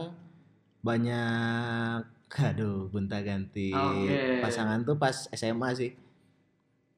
banyak 0.83 2.03
aduh 2.49 2.89
gonta 2.89 3.19
ganti 3.21 3.71
Oke. 3.71 4.41
pasangan 4.41 4.83
tuh 4.83 4.97
pas 4.97 5.17
SMA 5.29 5.69
sih 5.73 5.91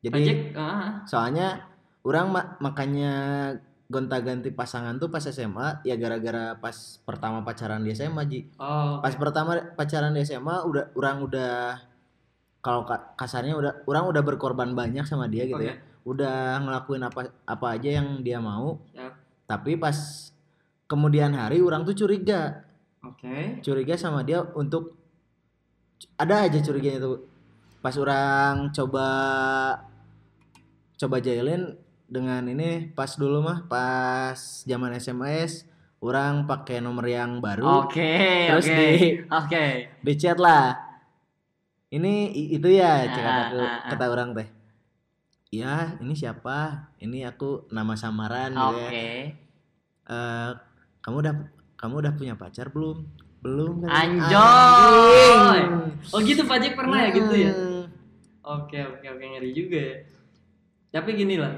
jadi 0.05 0.13
Pajak, 0.13 0.37
ah, 0.55 0.89
soalnya 1.09 1.65
orang 2.05 2.27
ma- 2.29 2.51
makanya 2.61 3.13
gonta 3.85 4.21
ganti 4.21 4.49
pasangan 4.49 4.97
tuh 4.97 5.09
pas 5.09 5.21
SMA 5.23 5.81
ya 5.81 5.97
gara-gara 5.97 6.53
pas 6.55 6.73
pertama 7.01 7.41
pacaran 7.41 7.81
di 7.81 7.93
SMA 7.93 8.23
ji. 8.27 8.41
Oh, 8.57 9.01
pas 9.01 9.13
pertama 9.15 9.57
pacaran 9.73 10.13
di 10.13 10.21
SMA 10.23 10.61
udah 10.63 10.93
orang 10.93 11.17
udah 11.21 11.53
kalau 12.61 12.85
ka- 12.85 13.13
kasarnya 13.15 13.55
udah 13.55 13.73
orang 13.85 14.05
udah 14.07 14.21
berkorban 14.21 14.73
banyak 14.73 15.05
sama 15.05 15.25
dia 15.27 15.45
gitu 15.45 15.57
Oke. 15.57 15.69
ya 15.69 15.77
udah 16.05 16.61
ngelakuin 16.61 17.01
apa 17.01 17.21
apa 17.45 17.67
aja 17.73 17.89
yang 17.97 18.21
dia 18.21 18.37
mau. 18.37 18.77
Siap. 18.93 19.13
tapi 19.45 19.77
pas 19.77 19.97
kemudian 20.85 21.33
hari 21.33 21.61
orang 21.61 21.85
tuh 21.85 21.93
curiga. 21.95 22.65
Oke. 23.01 23.61
curiga 23.61 23.97
sama 23.97 24.21
dia 24.21 24.41
untuk 24.53 24.97
ada 26.17 26.45
aja 26.45 26.61
curiganya 26.61 27.01
tuh. 27.01 27.25
Pas 27.81 27.93
orang 27.97 28.73
coba 28.73 29.07
coba 30.95 31.19
jailin 31.19 31.75
dengan 32.05 32.45
ini 32.45 32.93
pas 32.93 33.11
dulu 33.15 33.41
mah 33.41 33.67
pas 33.67 34.37
zaman 34.63 34.95
SMS 34.95 35.67
orang 35.99 36.45
pakai 36.45 36.79
nomor 36.79 37.09
yang 37.09 37.41
baru 37.41 37.89
Oke, 37.89 38.47
terus 38.47 38.69
oke. 38.69 38.77
di 38.77 38.93
Oke. 39.27 39.67
di 39.99 40.13
chat 40.15 40.37
lah 40.37 40.77
ini 41.89 42.29
itu 42.53 42.69
ya 42.69 43.07
cek 43.07 43.25
Ah, 43.25 43.39
aku 43.49 43.59
ah, 43.59 43.71
ah. 43.81 43.91
kata 43.91 44.05
orang 44.11 44.31
teh 44.35 44.49
ya 45.49 45.95
ini 45.99 46.13
siapa 46.13 46.91
ini 46.99 47.23
aku 47.23 47.71
nama 47.71 47.95
samaran 47.95 48.53
gitu 48.53 48.77
ya 48.79 48.89
Oke. 48.91 49.09
Eh, 50.05 50.51
kamu 51.01 51.17
udah 51.25 51.35
kamu 51.81 51.95
udah 52.05 52.13
punya 52.13 52.35
pacar 52.37 52.69
belum 52.69 53.09
belum 53.41 53.85
kan. 53.85 54.09
Anjing. 54.09 55.77
Oh 56.13 56.21
gitu 56.21 56.45
pajak 56.45 56.77
pernah 56.77 56.97
ya 56.97 57.11
gitu 57.13 57.35
ya? 57.37 57.53
Hmm. 57.53 57.85
Oke 58.45 58.81
oke 58.81 59.05
oke 59.05 59.25
ngeri 59.25 59.51
juga 59.53 59.77
ya. 59.81 59.97
Tapi 60.95 61.11
gini 61.19 61.35
lah, 61.35 61.51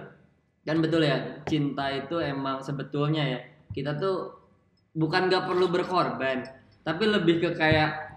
kan 0.64 0.80
betul 0.80 1.04
ya 1.04 1.44
cinta 1.44 1.92
itu 1.92 2.16
emang 2.16 2.64
sebetulnya 2.64 3.20
ya 3.20 3.40
kita 3.70 4.00
tuh 4.00 4.32
bukan 4.96 5.28
gak 5.28 5.44
perlu 5.44 5.68
berkorban, 5.68 6.40
tapi 6.80 7.04
lebih 7.04 7.44
ke 7.44 7.50
kayak 7.52 8.16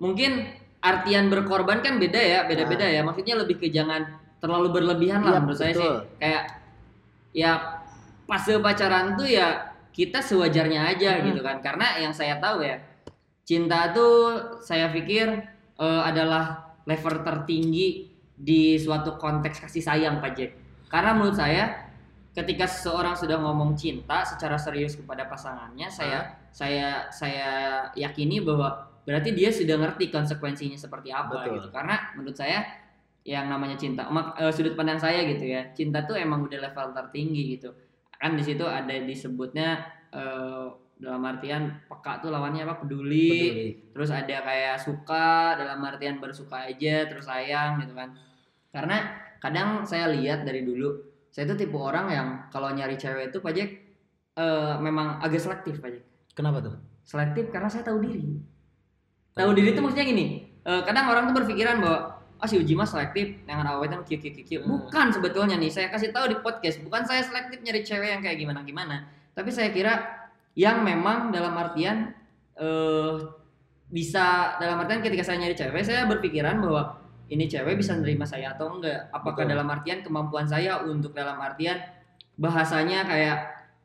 mungkin 0.00 0.48
artian 0.80 1.28
berkorban 1.28 1.84
kan 1.84 2.00
beda 2.00 2.20
ya, 2.20 2.38
beda-beda 2.48 2.88
ya. 2.88 3.04
Maksudnya 3.04 3.36
lebih 3.40 3.60
ke 3.60 3.68
jangan 3.68 4.04
terlalu 4.40 4.80
berlebihan 4.80 5.24
lah 5.24 5.36
Iya, 5.36 5.40
menurut 5.44 5.58
saya 5.60 5.72
sih. 5.72 5.80
betul. 5.80 5.96
Kayak 6.16 6.42
ya 7.32 7.52
fase 8.24 8.52
pacaran 8.60 9.16
tuh 9.16 9.28
ya 9.28 9.48
kita 9.92 10.20
sewajarnya 10.20 10.88
aja 10.88 11.20
Hmm. 11.20 11.24
gitu 11.32 11.40
kan. 11.40 11.60
Karena 11.60 12.00
yang 12.00 12.12
saya 12.12 12.36
tahu 12.40 12.64
ya 12.64 12.80
cinta 13.44 13.92
tuh 13.92 14.12
saya 14.60 14.88
pikir 14.88 15.28
eh, 15.74 16.02
adalah 16.04 16.76
level 16.84 17.20
tertinggi 17.20 18.13
di 18.34 18.76
suatu 18.76 19.14
konteks 19.14 19.62
kasih 19.62 19.82
sayang 19.82 20.18
Pak 20.18 20.32
Jack. 20.34 20.52
Karena 20.90 21.14
menurut 21.14 21.38
saya 21.38 21.90
ketika 22.34 22.66
seseorang 22.66 23.14
sudah 23.14 23.38
ngomong 23.38 23.78
cinta 23.78 24.26
secara 24.26 24.58
serius 24.58 24.98
kepada 24.98 25.30
pasangannya, 25.30 25.86
saya 25.86 26.34
saya 26.50 27.10
saya 27.14 27.50
yakini 27.94 28.42
bahwa 28.42 28.90
berarti 29.06 29.30
dia 29.34 29.54
sudah 29.54 29.78
ngerti 29.78 30.10
konsekuensinya 30.10 30.78
seperti 30.78 31.14
apa 31.14 31.46
Betul. 31.46 31.62
gitu. 31.62 31.68
Karena 31.70 31.96
menurut 32.18 32.36
saya 32.36 32.66
yang 33.24 33.48
namanya 33.48 33.80
cinta, 33.80 34.04
mak, 34.12 34.36
eh, 34.36 34.52
sudut 34.52 34.76
pandang 34.76 35.00
saya 35.00 35.24
gitu 35.24 35.48
ya, 35.48 35.72
cinta 35.72 36.04
tuh 36.04 36.18
emang 36.18 36.44
udah 36.44 36.60
level 36.60 36.92
tertinggi 36.92 37.56
gitu. 37.56 37.72
Kan 38.20 38.36
di 38.36 38.44
situ 38.44 38.66
ada 38.66 38.92
disebutnya 38.92 39.80
eh, 40.12 40.68
dalam 40.94 41.22
artian 41.26 41.84
peka 41.90 42.22
tuh 42.22 42.30
lawannya 42.30 42.64
apa? 42.64 42.80
Peduli, 42.82 43.30
Peduli. 43.30 43.68
terus 43.94 44.10
ada 44.14 44.36
kayak 44.42 44.76
suka 44.80 45.58
dalam 45.58 45.82
artian 45.82 46.22
bersuka 46.22 46.70
aja 46.70 47.06
terus 47.10 47.26
sayang 47.26 47.82
gitu 47.82 47.92
kan. 47.92 48.14
Karena 48.70 48.96
kadang 49.42 49.82
saya 49.84 50.10
lihat 50.10 50.46
dari 50.46 50.64
dulu 50.64 50.94
saya 51.34 51.50
tuh 51.50 51.58
tipe 51.58 51.74
orang 51.74 52.06
yang 52.10 52.28
kalau 52.48 52.70
nyari 52.70 52.94
cewek 52.94 53.34
itu 53.34 53.38
pajak 53.42 53.68
eh, 54.38 54.74
memang 54.78 55.18
agak 55.18 55.42
selektif 55.42 55.82
pajak 55.82 56.02
kenapa 56.32 56.62
tuh? 56.62 56.74
Selektif 57.04 57.52
karena 57.52 57.68
saya 57.68 57.84
tahu 57.84 58.00
diri. 58.00 58.38
Tahu 59.34 59.50
diri 59.52 59.74
itu 59.74 59.80
maksudnya 59.82 60.06
gini 60.06 60.46
eh, 60.64 60.82
kadang 60.86 61.10
orang 61.10 61.28
tuh 61.30 61.34
berpikiran 61.42 61.82
bahwa 61.82 62.24
ah 62.42 62.48
si 62.50 62.58
Uji 62.58 62.74
mah 62.74 62.84
selektif 62.84 63.40
dengan 63.46 63.64
awetan 63.70 64.02
kieu 64.02 64.18
kieu 64.18 64.34
kieu 64.34 64.44
kieu." 64.44 64.60
Hmm. 64.60 64.84
bukan 64.84 65.06
sebetulnya 65.14 65.56
nih 65.56 65.70
saya 65.70 65.88
kasih 65.88 66.10
tahu 66.10 66.34
di 66.34 66.36
podcast 66.42 66.82
bukan 66.82 67.06
saya 67.06 67.22
selektif 67.22 67.62
nyari 67.62 67.80
cewek 67.86 68.10
yang 68.10 68.20
kayak 68.20 68.36
gimana 68.36 68.60
gimana 68.66 68.96
tapi 69.32 69.54
saya 69.54 69.70
kira 69.70 70.23
yang 70.54 70.86
memang 70.86 71.34
dalam 71.34 71.54
artian 71.54 72.14
eh 72.54 73.14
bisa 73.90 74.56
dalam 74.58 74.82
artian 74.82 75.04
ketika 75.04 75.22
saya 75.22 75.38
nyari 75.44 75.54
cewek 75.54 75.82
saya 75.86 76.06
berpikiran 76.10 76.58
bahwa 76.58 76.98
ini 77.30 77.46
cewek 77.46 77.78
bisa 77.78 77.94
nerima 77.94 78.26
saya 78.26 78.54
atau 78.54 78.74
enggak 78.78 79.10
apakah 79.14 79.46
Betul. 79.46 79.52
dalam 79.54 79.66
artian 79.70 79.98
kemampuan 80.02 80.46
saya 80.50 80.82
untuk 80.82 81.14
dalam 81.14 81.38
artian 81.38 81.78
bahasanya 82.34 83.06
kayak 83.06 83.38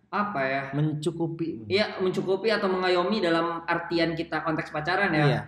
apa 0.09 0.41
ya 0.41 0.61
mencukupi 0.73 1.69
Iya 1.69 2.01
mencukupi 2.01 2.49
atau 2.49 2.65
mengayomi 2.65 3.21
dalam 3.21 3.61
artian 3.69 4.17
kita 4.17 4.41
konteks 4.41 4.73
pacaran 4.73 5.13
ya. 5.13 5.25
Iya. 5.25 5.41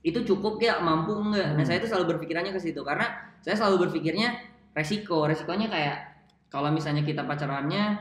Itu 0.00 0.24
cukup 0.24 0.56
ya 0.62 0.80
mampu 0.80 1.12
enggak? 1.12 1.52
Nah 1.52 1.60
Hmm. 1.60 1.68
saya 1.68 1.76
itu 1.84 1.88
selalu 1.92 2.16
berpikirannya 2.16 2.56
ke 2.56 2.60
situ 2.62 2.80
karena 2.80 3.12
saya 3.44 3.60
selalu 3.60 3.88
berpikirnya 3.88 4.32
resiko. 4.72 5.28
Resikonya 5.28 5.68
kayak 5.68 5.96
kalau 6.48 6.72
misalnya 6.72 7.04
kita 7.04 7.28
pacarannya 7.28 8.00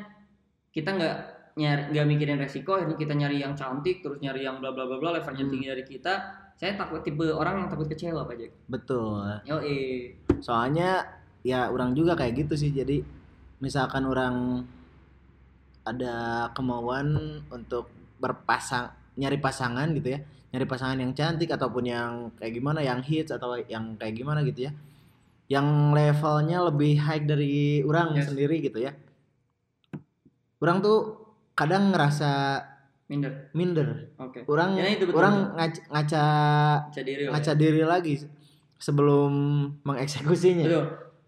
kita 0.71 0.95
nggak 0.95 1.15
nyari 1.55 1.81
nggak 1.89 2.05
mikirin 2.05 2.37
resiko, 2.37 2.75
ini 2.75 2.93
kita 2.93 3.15
nyari 3.15 3.39
yang 3.39 3.55
cantik 3.55 4.03
terus 4.03 4.19
nyari 4.19 4.43
yang 4.43 4.59
bla 4.59 4.71
bla 4.71 4.83
bla 4.83 4.99
bla 4.99 5.15
levelnya 5.15 5.43
Hmm. 5.43 5.51
tinggi 5.51 5.67
dari 5.67 5.83
kita. 5.83 6.13
Saya 6.55 6.75
takut 6.75 6.99
tipe 6.99 7.23
orang 7.27 7.63
yang 7.63 7.69
takut 7.69 7.83
kecewa 7.85 8.23
pak 8.23 8.35
Jack. 8.37 8.51
betul 8.65 9.23
Yo 9.43 9.59
soalnya 10.39 11.03
ya 11.43 11.67
orang 11.67 11.91
juga 11.91 12.15
kayak 12.15 12.47
gitu 12.47 12.55
sih 12.55 12.71
jadi 12.71 13.03
misalkan 13.59 14.03
orang 14.03 14.63
ada 15.83 16.15
kemauan 16.51 17.11
untuk 17.47 17.91
berpasang 18.17 18.87
nyari 19.15 19.35
pasangan 19.37 19.91
gitu 19.93 20.15
ya 20.15 20.19
nyari 20.49 20.63
pasangan 20.63 20.95
yang 20.97 21.11
cantik 21.11 21.51
ataupun 21.51 21.83
yang 21.83 22.11
kayak 22.39 22.55
gimana 22.55 22.79
yang 22.79 23.03
hits 23.03 23.29
atau 23.29 23.59
yang 23.59 23.99
kayak 23.99 24.15
gimana 24.15 24.39
gitu 24.41 24.67
ya 24.67 24.71
yang 25.45 25.67
levelnya 25.91 26.63
lebih 26.65 26.97
high 26.97 27.21
dari 27.21 27.83
orang 27.83 28.15
Yes. 28.15 28.31
sendiri 28.31 28.63
gitu 28.63 28.79
ya 28.79 28.95
orang 30.57 30.79
tuh 30.79 31.24
kadang 31.55 31.89
ngerasa 31.95 32.61
Minder. 33.05 33.53
minder 33.53 34.09
Oke. 34.17 34.43
orang 34.49 34.81
Ya, 34.81 34.89
itu 34.89 35.05
betul, 35.05 35.21
orang 35.21 35.35
ngaca, 35.53 35.81
ngaca 35.93 36.23
Baca 36.89 37.01
diri 37.05 37.21
lah 37.21 37.29
ya. 37.29 37.33
ngaca 37.37 37.53
diri 37.53 37.81
lagi 37.85 38.13
sebelum 38.81 39.31
mengeksekusinya 39.85 40.65
Betul. 40.65 40.85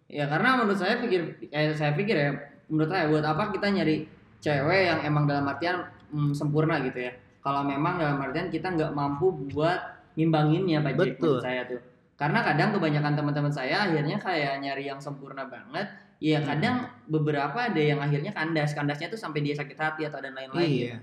Ya 0.08 0.26
karena 0.26 0.58
menurut 0.58 0.80
saya 0.80 0.98
pikir 1.04 1.38
kayak 1.52 1.76
saya 1.76 1.92
pikir 1.94 2.16
ya 2.16 2.32
menurut 2.72 2.90
saya 2.90 3.12
buat 3.12 3.26
apa 3.28 3.52
kita 3.52 3.68
nyari 3.70 4.08
cewek 4.40 4.82
yang 4.88 5.00
emang 5.04 5.28
dalam 5.28 5.46
artian 5.46 5.84
mm, 6.10 6.32
sempurna 6.32 6.80
gitu 6.82 7.08
ya. 7.08 7.14
Kalau 7.44 7.64
memang 7.64 8.00
dalam 8.00 8.20
artian 8.20 8.48
kita 8.52 8.72
nggak 8.74 8.92
mampu 8.96 9.32
buat 9.52 9.78
ngimbanginnya 10.18 10.82
Pak 10.82 10.94
Jack 10.98 11.08
Betul. 11.20 11.22
menurut 11.22 11.44
saya 11.46 11.62
tuh. 11.68 11.82
Karena 12.18 12.40
kadang 12.42 12.70
kebanyakan 12.74 13.14
teman-teman 13.14 13.54
saya 13.54 13.86
akhirnya 13.86 14.18
kayak 14.18 14.58
nyari 14.64 14.90
yang 14.90 14.98
sempurna 14.98 15.46
banget. 15.46 15.86
Ya 16.18 16.42
kadang 16.42 16.90
beberapa 17.06 17.70
ada 17.70 17.78
yang 17.78 18.02
akhirnya 18.02 18.34
kandas. 18.34 18.74
Kandasnya 18.74 19.14
tuh 19.14 19.20
sampai 19.22 19.46
dia 19.46 19.54
sakit 19.54 19.78
hati 19.78 20.02
atau 20.10 20.18
dan 20.18 20.34
lain-lain. 20.34 20.66
gitu. 20.66 20.90
iya 20.90 20.98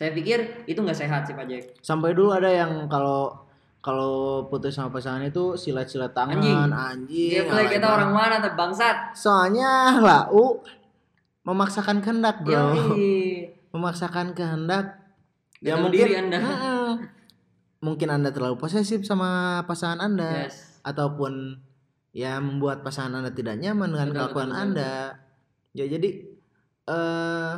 saya 0.00 0.16
pikir 0.16 0.64
itu 0.64 0.80
nggak 0.80 0.96
sehat 0.96 1.28
sih 1.28 1.36
Pak 1.36 1.44
Jack 1.44 1.64
Sampai 1.84 2.16
dulu 2.16 2.32
ada 2.32 2.48
yang 2.48 2.88
kalau 2.88 3.36
kalau 3.84 4.48
putus 4.48 4.72
sama 4.72 4.88
pasangan 4.88 5.20
itu 5.28 5.60
silat-silat 5.60 6.16
tangan, 6.16 6.40
Anjing. 6.40 6.56
anjing. 6.72 7.30
dia 7.36 7.42
mulai 7.44 7.68
kita 7.68 7.84
orang 7.84 8.12
mana 8.16 8.40
tuh 8.40 8.56
bangsat 8.56 9.12
Soalnya 9.12 10.00
lau 10.00 10.64
memaksakan 11.44 12.00
kehendak, 12.00 12.40
Bro. 12.40 12.72
Yoi. 12.80 13.12
Memaksakan 13.76 14.32
kehendak. 14.32 15.04
Ya 15.60 15.76
mungkin 15.76 15.92
diri 16.00 16.16
Anda. 16.16 16.38
Mm-mm. 16.48 16.88
mungkin 17.84 18.08
Anda 18.08 18.32
terlalu 18.32 18.56
posesif 18.56 19.04
sama 19.04 19.60
pasangan 19.68 20.00
Anda 20.00 20.48
yes 20.48 20.80
ataupun 20.80 21.60
ya 22.10 22.38
membuat 22.38 22.82
pasangan 22.82 23.22
Anda 23.22 23.30
tidak 23.30 23.56
nyaman 23.56 23.90
dengan 23.90 24.08
kelakuan 24.10 24.50
Anda. 24.50 25.14
Ya 25.70 25.86
jadi 25.86 26.08
eh 26.86 27.54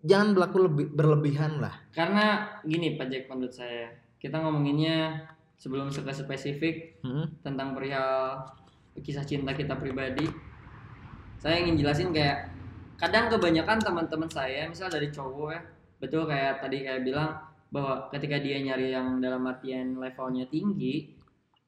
jangan 0.00 0.28
berlaku 0.32 0.58
lebih 0.70 0.86
berlebihan 0.94 1.58
lah. 1.58 1.74
karena 1.90 2.46
gini 2.62 2.94
Pak 2.94 3.10
Jack 3.10 3.26
menurut 3.26 3.50
saya 3.50 3.90
kita 4.16 4.38
ngomonginnya 4.38 5.26
sebelum 5.58 5.90
ke 5.90 6.12
spesifik 6.14 7.02
Hmm. 7.02 7.26
tentang 7.42 7.74
perihal 7.74 8.46
kisah 8.98 9.26
cinta 9.26 9.50
kita 9.50 9.74
pribadi 9.74 10.26
saya 11.38 11.58
ingin 11.58 11.78
jelasin 11.78 12.14
kayak 12.14 12.50
kadang 12.94 13.26
kebanyakan 13.26 13.78
teman-teman 13.78 14.30
saya 14.30 14.66
misal 14.66 14.86
dari 14.86 15.10
cowok 15.10 15.50
ya 15.50 15.60
betul 15.98 16.26
kayak 16.26 16.62
tadi 16.62 16.86
kayak 16.86 17.02
bilang 17.02 17.34
bahwa 17.70 18.06
ketika 18.10 18.38
dia 18.38 18.58
nyari 18.58 18.94
yang 18.94 19.18
dalam 19.18 19.42
artian 19.44 19.98
levelnya 19.98 20.46
tinggi 20.46 21.17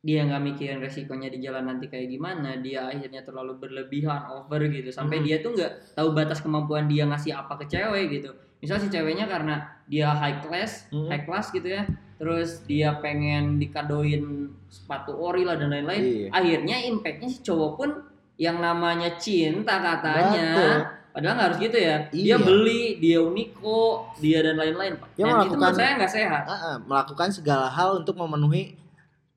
dia 0.00 0.24
nggak 0.24 0.40
mikirin 0.42 0.80
resikonya 0.80 1.28
di 1.28 1.38
jalan 1.40 1.64
nanti 1.66 1.84
kayak 1.86 2.08
gimana 2.08 2.56
dia 2.56 2.88
akhirnya 2.88 3.20
terlalu 3.20 3.60
berlebihan 3.60 4.32
over 4.32 4.64
gitu 4.64 4.88
sampai 4.88 5.20
Hmm. 5.20 5.26
dia 5.28 5.36
tuh 5.38 5.52
nggak 5.52 5.72
tahu 5.92 6.08
batas 6.10 6.40
kemampuan 6.40 6.88
dia 6.88 7.04
ngasih 7.04 7.36
apa 7.36 7.60
ke 7.60 7.68
cewek 7.68 8.08
gitu 8.10 8.32
misal 8.58 8.76
si 8.76 8.88
ceweknya 8.88 9.24
karena 9.24 9.60
dia 9.84 10.08
high 10.10 10.40
class 10.40 10.88
Hmm. 10.88 11.04
high 11.06 11.20
class 11.20 11.48
gitu 11.50 11.68
ya 11.68 11.84
terus 12.16 12.64
dia 12.64 12.96
pengen 12.96 13.56
dikadoin 13.56 14.48
sepatu 14.68 15.12
ori 15.14 15.44
lah 15.44 15.56
dan 15.56 15.68
lain-lain 15.68 16.00
Iya. 16.00 16.28
akhirnya 16.30 16.76
impactnya 16.86 17.28
si 17.28 17.40
cowok 17.40 17.72
pun 17.76 17.90
yang 18.36 18.56
namanya 18.56 19.16
cinta 19.16 19.80
katanya 19.80 20.48
Betul. 20.56 20.76
padahal 21.12 21.34
nggak 21.36 21.46
harus 21.46 21.60
gitu 21.60 21.76
ya 21.76 21.96
dia 22.08 22.24
Iya. 22.24 22.36
beli 22.40 22.82
dia 22.96 23.18
uniko 23.20 24.08
dia 24.16 24.40
dan 24.40 24.56
lain-lain 24.56 24.96
Pak. 24.96 25.08
Dia 25.12 25.24
dan 25.26 25.44
itu 25.44 25.52
menurut 25.52 25.76
saya 25.76 25.92
nggak 25.96 26.12
sehat 26.14 26.42
Ah, 26.44 26.56
ah, 26.56 26.76
melakukan 26.80 27.28
segala 27.30 27.68
hal 27.68 28.00
untuk 28.00 28.16
memenuhi 28.16 28.80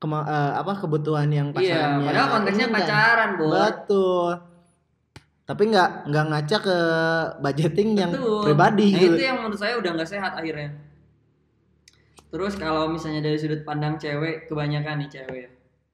kema- 0.03 0.27
eh, 0.27 0.51
apa 0.53 0.71
kebutuhan 0.75 1.27
yang 1.27 1.47
iya 1.55 1.55
pasangannya. 1.55 2.05
padahal 2.05 2.27
konteksnya 2.29 2.67
pacaran 2.67 3.29
bos 3.33 3.51
Betul. 3.55 4.29
Tapi 5.43 5.63
nggak 5.65 6.07
nggak 6.07 6.25
ngaca 6.25 6.57
ke 6.61 6.77
budgeting 7.37 7.89
yang 7.95 8.11
Betul. 8.11 8.43
pribadi 8.43 8.87
nah 8.89 8.99
gitu. 9.01 9.15
itu 9.15 9.23
yang 9.23 9.37
menurut 9.39 9.59
saya 9.59 9.75
udah 9.75 9.91
nggak 9.93 10.07
sehat 10.09 10.31
akhirnya 10.33 10.71
terus 12.27 12.53
kalau 12.55 12.89
misalnya 12.89 13.21
dari 13.21 13.37
sudut 13.37 13.61
pandang 13.61 13.95
cewek 13.95 14.49
kebanyakan 14.49 14.99
nih 14.99 15.09
cewek 15.11 15.39
ya 15.39 15.49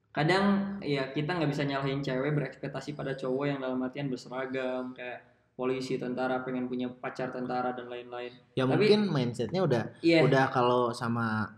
kadang 0.10 0.46
ya 0.80 1.04
kita 1.10 1.34
nggak 1.34 1.50
bisa 1.50 1.64
nyalahin 1.64 2.00
cewek 2.00 2.32
berekspektasi 2.32 2.94
pada 2.94 3.14
cowok 3.14 3.46
yang 3.46 3.60
dalam 3.60 3.78
artian 3.80 4.08
berseragam 4.08 4.94
kayak 4.94 5.22
polisi 5.54 6.00
tentara 6.00 6.40
pengen 6.40 6.66
punya 6.66 6.88
pacar 6.88 7.30
tentara 7.30 7.74
dan 7.74 7.92
lain-lain 7.92 8.32
ya 8.54 8.64
Tapi- 8.64 8.72
mungkin 8.72 9.02
mindsetnya 9.06 9.60
udah 9.60 9.84
iya 10.00 10.24
udah 10.24 10.48
kalau 10.48 10.94
sama 10.94 11.52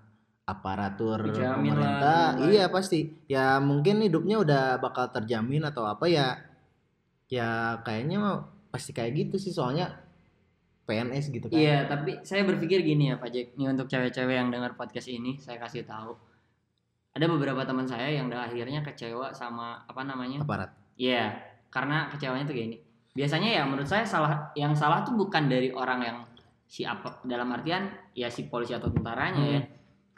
aparatur 0.43 1.21
Dijamin 1.31 1.41
lah, 1.41 1.55
pemerintah 1.55 2.21
lain-lain. 2.36 2.50
iya 2.51 2.63
pasti 2.67 3.00
ya 3.29 3.62
mungkin 3.62 4.01
hidupnya 4.03 4.41
udah 4.41 4.63
bakal 4.81 5.07
terjamin 5.13 5.63
atau 5.63 5.86
apa 5.88 6.10
ya 6.10 6.38
ya 7.31 7.79
kayaknya 7.86 8.17
mah 8.19 8.38
pasti 8.67 8.91
kayak 8.91 9.12
gitu 9.15 9.36
sih 9.39 9.53
soalnya 9.53 9.96
PNS 10.83 11.31
gitu 11.31 11.48
kan 11.48 11.55
Iya, 11.55 11.87
tapi 11.87 12.20
saya 12.25 12.44
berpikir 12.44 12.83
gini 12.83 13.13
ya 13.13 13.16
Pak 13.16 13.29
Jack, 13.31 13.48
nih 13.55 13.70
untuk 13.72 13.87
cewek-cewek 13.87 14.35
yang 14.35 14.51
dengar 14.51 14.75
podcast 14.75 15.07
ini, 15.07 15.39
saya 15.39 15.55
kasih 15.55 15.87
tahu. 15.87 16.18
Ada 17.16 17.31
beberapa 17.31 17.63
teman 17.63 17.87
saya 17.87 18.11
yang 18.11 18.27
udah 18.27 18.50
akhirnya 18.50 18.83
kecewa 18.83 19.31
sama 19.31 19.87
apa 19.87 20.01
namanya? 20.03 20.44
aparat 20.44 20.72
Iya, 21.00 21.31
karena 21.72 22.11
kecewanya 22.11 22.44
tuh 22.44 22.57
gini. 22.57 22.75
Biasanya 23.11 23.61
ya 23.61 23.63
menurut 23.63 23.87
saya 23.87 24.03
salah 24.03 24.51
yang 24.55 24.75
salah 24.75 25.03
tuh 25.03 25.16
bukan 25.16 25.48
dari 25.48 25.72
orang 25.72 26.00
yang 26.03 26.18
si 26.68 26.83
apa 26.83 27.20
dalam 27.24 27.51
artian 27.51 27.87
ya 28.11 28.27
si 28.27 28.48
polisi 28.48 28.72
atau 28.75 28.87
tentaranya 28.92 29.44
ya. 29.48 29.61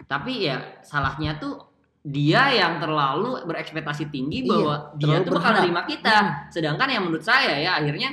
Tapi 0.03 0.49
ya 0.49 0.79
salahnya 0.84 1.38
tuh 1.38 1.60
dia 2.03 2.51
yang 2.51 2.84
terlalu 2.84 3.47
berekspektasi 3.47 4.12
tinggi 4.12 4.43
Iya, 4.43 4.49
bahwa 4.51 4.75
dia 4.99 5.08
terlalu 5.08 5.25
tuh 5.25 5.34
bakal 5.39 5.51
nerima 5.63 5.82
kita. 5.88 6.15
Sedangkan 6.51 6.88
yang 6.91 7.03
menurut 7.08 7.23
saya 7.23 7.56
ya 7.56 7.79
akhirnya 7.79 8.10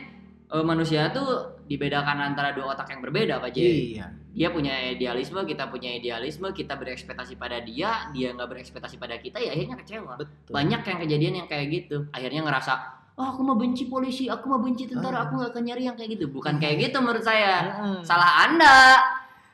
eh, 0.47 0.65
manusia 0.65 1.11
tuh 1.11 1.59
dibedakan 1.67 2.35
antara 2.35 2.51
dua 2.51 2.75
otak 2.75 2.91
yang 2.91 3.03
berbeda 3.03 3.39
Pak 3.39 3.51
Jack 3.55 3.63
iya 3.63 4.07
dia 4.31 4.47
punya 4.55 4.95
idealisme, 4.95 5.43
kita 5.43 5.67
punya 5.67 5.91
idealisme, 5.91 6.55
kita 6.55 6.79
berekspektasi 6.79 7.35
pada 7.35 7.59
dia, 7.67 8.07
dia 8.15 8.31
nggak 8.31 8.47
berekspektasi 8.47 8.95
pada 8.95 9.19
kita, 9.19 9.43
ya 9.43 9.51
akhirnya 9.51 9.75
kecewa. 9.83 10.15
betul 10.15 10.55
Banyak 10.55 10.87
yang 10.87 10.99
kejadian 11.03 11.35
yang 11.43 11.49
kayak 11.51 11.67
gitu, 11.67 12.07
akhirnya 12.15 12.47
ngerasa, 12.47 12.73
oh 13.19 13.27
aku 13.27 13.43
mau 13.43 13.59
benci 13.59 13.91
polisi, 13.91 14.31
aku 14.31 14.47
mau 14.47 14.63
benci 14.63 14.87
tentara, 14.87 15.19
Ah. 15.19 15.23
aku 15.27 15.35
nggak 15.35 15.51
akan 15.51 15.63
nyari 15.67 15.83
yang 15.83 15.99
kayak 15.99 16.15
gitu. 16.15 16.31
Bukan 16.31 16.63
kayak 16.63 16.79
gitu 16.79 17.03
menurut 17.03 17.27
saya. 17.27 17.75
Mm-mm. 17.75 18.07
Salah 18.07 18.47
anda, 18.47 19.03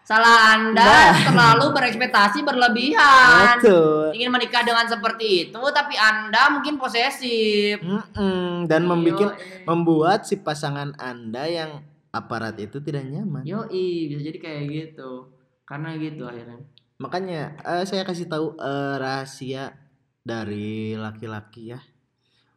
salah 0.06 0.54
anda 0.54 0.86
Nah. 0.86 1.18
terlalu 1.26 1.66
berekspektasi 1.74 2.46
berlebihan. 2.46 3.58
betul 3.58 4.14
Ingin 4.14 4.30
menikah 4.30 4.62
dengan 4.62 4.86
seperti 4.86 5.50
itu, 5.50 5.60
tapi 5.74 5.98
anda 5.98 6.46
mungkin 6.48 6.78
posesif. 6.78 7.82
Mm-mm. 7.82 8.64
dan 8.64 8.82
Iya, 8.82 8.88
membuat 8.88 9.32
membuat 9.66 10.18
si 10.22 10.38
pasangan 10.38 10.94
anda 10.96 11.44
yang 11.44 11.82
aparat 12.08 12.54
itu 12.56 12.78
tidak 12.78 13.02
nyaman 13.04 13.42
Yoi, 13.42 14.08
bisa 14.08 14.22
jadi 14.24 14.38
kayak 14.38 14.62
gitu. 14.70 15.28
Karena 15.62 15.98
gitu 15.98 16.22
akhirnya. 16.22 16.62
makanya 16.96 17.42
eh, 17.60 17.82
saya 17.82 18.06
kasih 18.06 18.24
tahu 18.24 18.54
eh, 18.56 18.94
rahasia 18.96 19.74
dari 20.22 20.94
laki-laki 20.94 21.68
ya 21.68 21.82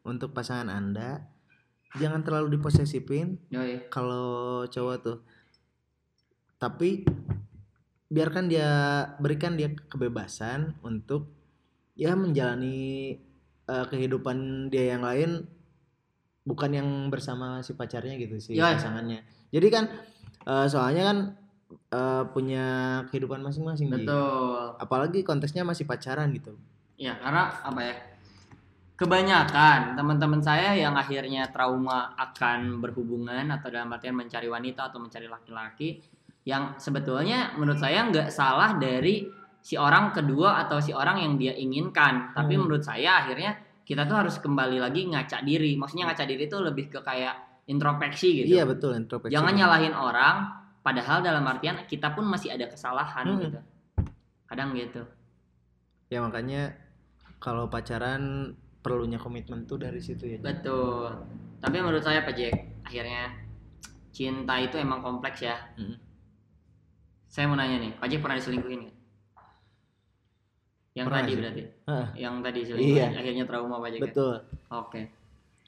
untuk 0.02 0.32
pasangan 0.32 0.70
anda 0.70 1.26
jangan 1.94 2.22
terlalu 2.22 2.56
diposesifin 2.56 3.36
Yoi. 3.50 3.90
kalau 3.90 4.64
cowok 4.64 4.96
tuh 5.02 5.18
tapi 6.56 7.04
biarkan 8.10 8.50
dia 8.50 8.69
berikan 9.17 9.54
dia 9.54 9.69
kebebasan 9.69 10.74
untuk 10.82 11.30
ya 11.93 12.13
menjalani 12.13 13.15
eh, 13.63 13.86
kehidupan 13.86 14.67
dia 14.67 14.93
yang 14.93 15.06
lain 15.06 15.45
bukan 16.41 16.72
yang 16.74 16.89
bersama 17.08 17.62
si 17.62 17.74
pacarnya 17.74 18.17
gitu 18.17 18.41
si 18.41 18.58
Ya. 18.58 18.74
pasangannya 18.74 19.22
jadi 19.54 19.67
kan 19.69 19.86
eh, 20.43 20.65
soalnya 20.65 21.04
kan 21.06 21.17
eh, 21.69 22.24
punya 22.34 22.65
kehidupan 23.08 23.39
masing-masing 23.39 23.93
Ji. 23.93 23.95
Betul. 24.02 24.74
apalagi 24.76 25.22
konteksnya 25.22 25.62
masih 25.62 25.86
pacaran 25.86 26.34
gitu 26.34 26.58
Ya 27.00 27.15
karena 27.15 27.48
apa 27.63 27.80
ya? 27.80 27.95
Kebanyakan 29.00 29.95
teman-teman 29.95 30.43
saya 30.43 30.76
yang 30.76 30.91
akhirnya 30.91 31.48
trauma 31.48 32.12
akan 32.19 32.84
berhubungan 32.84 33.48
atau 33.48 33.72
dalam 33.72 33.88
artian 33.95 34.12
mencari 34.12 34.52
wanita 34.52 34.91
atau 34.91 35.00
mencari 35.00 35.24
laki-laki 35.24 36.04
yang 36.50 36.74
sebetulnya 36.82 37.54
menurut 37.54 37.78
saya 37.78 38.10
nggak 38.10 38.34
salah 38.34 38.74
dari 38.82 39.30
si 39.62 39.78
orang 39.78 40.10
kedua 40.10 40.66
atau 40.66 40.82
si 40.82 40.90
orang 40.90 41.22
yang 41.22 41.34
dia 41.38 41.54
inginkan. 41.54 42.34
Tapi 42.34 42.58
Hmm. 42.58 42.66
menurut 42.66 42.82
saya 42.82 43.22
akhirnya 43.22 43.54
kita 43.86 44.10
tuh 44.10 44.18
harus 44.18 44.42
kembali 44.42 44.82
lagi 44.82 45.06
ngaca 45.06 45.46
diri. 45.46 45.78
Maksudnya 45.78 46.10
ngaca 46.10 46.26
diri 46.26 46.50
itu 46.50 46.58
lebih 46.58 46.90
ke 46.90 47.00
kayak 47.02 47.36
introspeksi 47.70 48.28
gitu. 48.34 48.48
iya 48.50 48.66
betul 48.66 48.98
introspeksi 48.98 49.30
Jangan 49.30 49.54
nyalahin 49.54 49.94
orang 49.94 50.36
padahal 50.82 51.22
dalam 51.22 51.46
artian 51.46 51.86
kita 51.86 52.18
pun 52.18 52.26
masih 52.26 52.50
ada 52.50 52.66
kesalahan 52.66 53.26
Hmm. 53.30 53.42
gitu. 53.46 53.60
Kadang 54.50 54.74
gitu. 54.74 55.06
ya 56.10 56.26
makanya 56.26 56.74
kalau 57.38 57.70
pacaran 57.70 58.50
perlunya 58.82 59.22
komitmen 59.22 59.70
tuh 59.70 59.78
dari 59.78 60.02
situ 60.02 60.26
ya 60.26 60.42
Betul. 60.42 61.14
Tapi 61.62 61.78
menurut 61.78 62.02
saya 62.02 62.26
Pak 62.26 62.34
Jack, 62.34 62.56
akhirnya 62.82 63.30
cinta 64.10 64.58
itu 64.58 64.80
emang 64.80 65.06
kompleks 65.06 65.46
ya. 65.46 65.54
Mm. 65.78 66.09
Saya 67.30 67.46
mau 67.46 67.54
nanya 67.54 67.78
nih, 67.80 67.92
Pak 67.94 68.08
Jack 68.08 68.22
pernah 68.22 68.36
diselingkuhin 68.36 68.80
nggak? 68.82 68.98
Yang 70.92 71.06
Pernah 71.06 71.20
tadi 71.20 71.30
sih. 71.30 71.38
berarti. 71.39 71.62
Hah, 71.86 72.08
Yang 72.18 72.36
tadi 72.42 72.60
selingkuhin, 72.65 72.98
Iya. 73.06 73.08
akhirnya 73.15 73.46
trauma 73.46 73.76
Pak 73.78 73.89
Jack. 73.89 73.96
ya? 73.96 74.04
betul 74.04 74.36
Oke. 74.72 75.02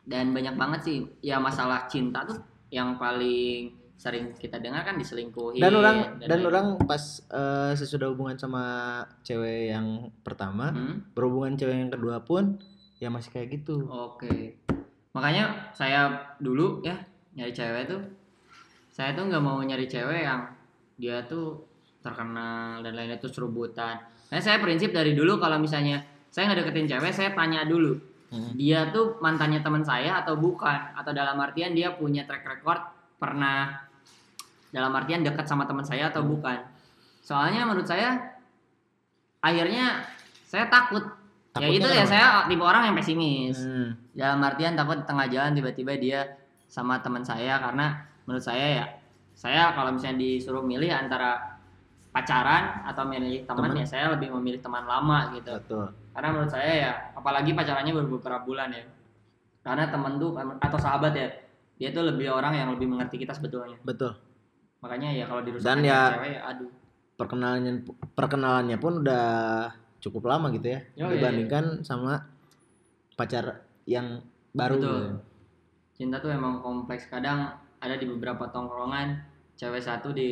Dan 0.01 0.25
banyak 0.31 0.55
banget 0.55 0.79
sih 0.81 0.97
ya 1.21 1.37
masalah 1.37 1.85
cinta 1.85 2.25
tuh 2.25 2.41
yang 2.67 2.97
paling 2.97 3.69
sering 3.95 4.33
kita 4.33 4.57
dengar 4.57 4.81
kan 4.81 4.97
diselingkuhin 4.97 5.61
dan 5.61 5.77
orang 5.77 6.17
dan 6.19 6.27
lain- 6.35 6.47
orang 6.47 6.67
pas 6.81 7.03
eh, 7.23 7.73
sesudah 7.75 8.09
hubungan 8.09 8.33
sama 8.33 8.63
cewek 9.21 9.69
yang 9.69 9.85
pertama 10.19 10.73
Hmm? 10.73 11.05
berhubungan 11.13 11.53
cewek 11.53 11.77
yang 11.77 11.93
kedua 11.93 12.17
pun 12.19 12.57
ya 12.97 13.07
masih 13.07 13.29
kayak 13.29 13.53
gitu 13.55 13.85
Oke. 13.85 14.57
Makanya 15.13 15.69
saya 15.71 16.09
dulu 16.35 16.81
ya 16.81 16.97
nyari 17.31 17.53
cewek 17.53 17.85
tuh 17.85 18.01
saya 18.89 19.13
tuh 19.13 19.29
nggak 19.29 19.37
mau 19.39 19.61
nyari 19.61 19.85
cewek 19.85 20.25
yang 20.25 20.49
dia 21.01 21.25
tuh 21.25 21.65
terkenal 22.05 22.85
dan 22.85 22.93
lainnya 22.93 23.17
tuh 23.17 23.33
serubutan. 23.33 23.97
Nah, 24.29 24.37
saya 24.37 24.61
prinsip 24.61 24.93
dari 24.93 25.17
dulu 25.17 25.41
kalau 25.41 25.57
misalnya 25.57 26.05
saya 26.29 26.53
nggak 26.53 26.59
deketin 26.69 26.87
cewek, 26.87 27.09
saya 27.11 27.33
tanya 27.33 27.65
dulu 27.65 27.97
Hmm. 28.31 28.55
dia 28.55 28.87
tuh 28.95 29.19
mantannya 29.19 29.59
teman 29.59 29.83
saya 29.83 30.23
atau 30.23 30.39
bukan 30.39 30.95
atau 30.95 31.11
dalam 31.11 31.35
artian 31.35 31.75
dia 31.75 31.91
punya 31.99 32.23
track 32.23 32.47
record 32.47 32.79
pernah 33.19 33.75
dalam 34.71 34.87
artian 34.95 35.19
dekat 35.19 35.43
sama 35.43 35.67
teman 35.67 35.83
saya 35.83 36.07
atau 36.07 36.23
bukan. 36.23 36.63
soalnya 37.19 37.67
menurut 37.67 37.83
saya 37.83 38.39
akhirnya 39.43 40.07
saya 40.47 40.71
takut 40.71 41.03
ya 41.03 41.67
Takutnya 41.67 41.75
itu 41.75 41.87
ya 41.91 42.05
saya 42.07 42.25
tipe 42.47 42.63
orang 42.63 42.87
yang 42.87 42.95
pesimis 42.95 43.67
Hmm. 43.67 43.99
dalam 44.15 44.39
artian 44.47 44.79
takut 44.79 45.03
di 45.03 45.05
tengah 45.11 45.27
jalan 45.27 45.51
tiba-tiba 45.51 45.93
dia 45.99 46.19
sama 46.71 47.03
teman 47.03 47.27
saya 47.27 47.59
karena 47.59 47.99
menurut 48.23 48.47
saya 48.47 48.65
ya 48.79 48.85
saya 49.41 49.73
kalau 49.73 49.89
misalnya 49.97 50.21
disuruh 50.21 50.61
milih 50.61 50.93
antara 50.93 51.57
pacaran 52.13 52.85
atau 52.85 53.07
milih 53.09 53.47
teman 53.49 53.73
Teman. 53.73 53.81
ya 53.81 53.85
saya 53.89 54.05
lebih 54.13 54.29
memilih 54.37 54.61
teman 54.61 54.85
lama 54.85 55.33
gitu 55.33 55.49
Betul. 55.57 55.89
karena 56.13 56.29
menurut 56.29 56.51
saya 56.51 56.71
ya 56.77 56.91
apalagi 57.17 57.57
pacarannya 57.57 57.91
baru 57.97 58.07
beberapa 58.19 58.43
bulan 58.45 58.69
ya 58.69 58.83
karena 59.65 59.89
teman 59.89 60.21
tuh 60.21 60.35
atau 60.37 60.77
sahabat 60.77 61.13
ya 61.17 61.27
dia 61.81 61.89
tuh 61.89 62.05
lebih 62.05 62.29
orang 62.29 62.53
yang 62.53 62.69
lebih 62.75 62.85
mengerti 62.85 63.17
kita 63.17 63.33
sebetulnya 63.33 63.79
Betul. 63.81 64.13
makanya 64.83 65.09
ya 65.09 65.25
kalau 65.25 65.41
dirusak 65.41 65.65
Dan 65.65 65.81
ya- 65.81 66.13
cewek 66.13 66.31
ya 66.37 66.41
aduh 66.45 66.71
Perkenalannya 67.11 67.85
perkenalannya 68.17 68.77
pun 68.81 69.05
udah 69.05 69.25
cukup 70.01 70.25
lama 70.25 70.49
gitu 70.57 70.73
ya. 70.73 70.81
Oh, 70.97 71.13
iya, 71.13 71.21
dibandingkan 71.21 71.85
sama 71.85 72.17
pacar 73.13 73.61
yang 73.85 74.25
baru. 74.57 74.81
Betul. 74.81 74.89
gitu. 74.89 75.17
cinta 76.01 76.17
tuh 76.17 76.33
emang 76.33 76.65
kompleks 76.65 77.05
kadang 77.13 77.53
ada 77.77 77.93
di 77.93 78.09
beberapa 78.09 78.49
tongkrongan 78.49 79.21
cewek 79.61 79.77
satu 79.79 80.09
di 80.09 80.31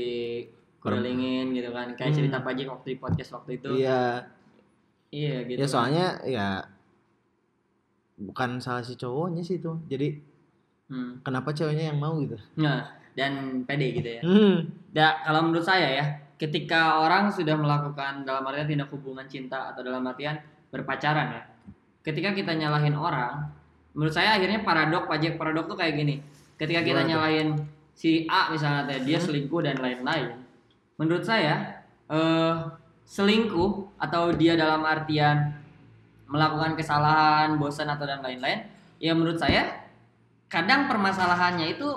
kelilingin 0.80 1.54
gitu 1.54 1.70
kan 1.70 1.94
kayak 1.94 2.10
Hmm. 2.10 2.18
cerita 2.18 2.38
pajak 2.39 2.65
waktu 2.68 2.88
di 2.88 2.98
podcast 2.98 3.32
waktu 3.32 3.52
itu 3.56 3.70
Iya, 3.78 4.26
iya 5.12 5.36
gitu 5.46 5.60
ya 5.60 5.68
kan. 5.68 5.70
soalnya 5.70 6.06
ya 6.26 6.48
bukan 8.18 8.60
salah 8.60 8.82
si 8.82 8.96
cowoknya 8.96 9.42
sih 9.42 9.60
itu. 9.60 9.78
Jadi 9.86 10.08
Hmm. 10.89 11.22
kenapa 11.22 11.54
ceweknya 11.54 11.94
yang 11.94 12.02
mau 12.02 12.18
gitu? 12.18 12.34
nah 12.58 12.89
dan 13.13 13.62
pede 13.63 13.94
gitu 13.94 14.10
ya 14.10 14.22
Hmm. 14.26 14.56
Da, 14.89 15.22
kalau 15.22 15.46
menurut 15.46 15.62
saya 15.62 15.86
ya, 15.92 16.06
ketika 16.36 16.98
orang 16.98 17.30
sudah 17.30 17.54
melakukan 17.54 18.26
dalam 18.26 18.42
artian 18.42 18.65
tindak 18.65 18.89
hubungan 18.89 19.28
cinta 19.28 19.70
atau 19.70 19.86
dalam 19.86 20.02
artian 20.02 20.42
berpacaran 20.68 21.30
ya, 21.30 21.44
ketika 22.02 22.34
kita 22.34 22.58
nyalahin 22.58 22.98
orang, 22.98 23.54
menurut 23.94 24.10
saya 24.10 24.34
akhirnya 24.34 24.63
paradok 24.63 25.06
pajak 25.06 25.38
paradok 25.38 25.68
tuh 25.68 25.78
kayak 25.78 25.94
gini. 25.94 26.15
Ketika 26.58 26.82
kita 26.82 27.06
Gimana 27.06 27.13
tuh? 27.54 27.79
Si 28.00 28.24
A 28.32 28.48
misalnya 28.48 28.88
teh, 28.88 29.04
dia 29.04 29.20
Hmm. 29.20 29.28
selingkuh 29.28 29.60
dan 29.60 29.76
lain-lain, 29.84 30.40
menurut 30.96 31.28
saya 31.28 31.84
eh 32.08 32.56
selingkuh 33.04 34.00
atau 34.00 34.32
dia 34.32 34.56
dalam 34.56 34.88
artian 34.88 35.52
melakukan 36.30 36.80
kesalahan, 36.80 37.60
bosan 37.60 37.90
atau 37.92 38.08
dan 38.08 38.24
lain-lain, 38.24 38.64
ya 39.02 39.12
menurut 39.12 39.36
saya 39.36 39.84
kadang 40.48 40.88
permasalahannya 40.88 41.76
itu 41.76 41.90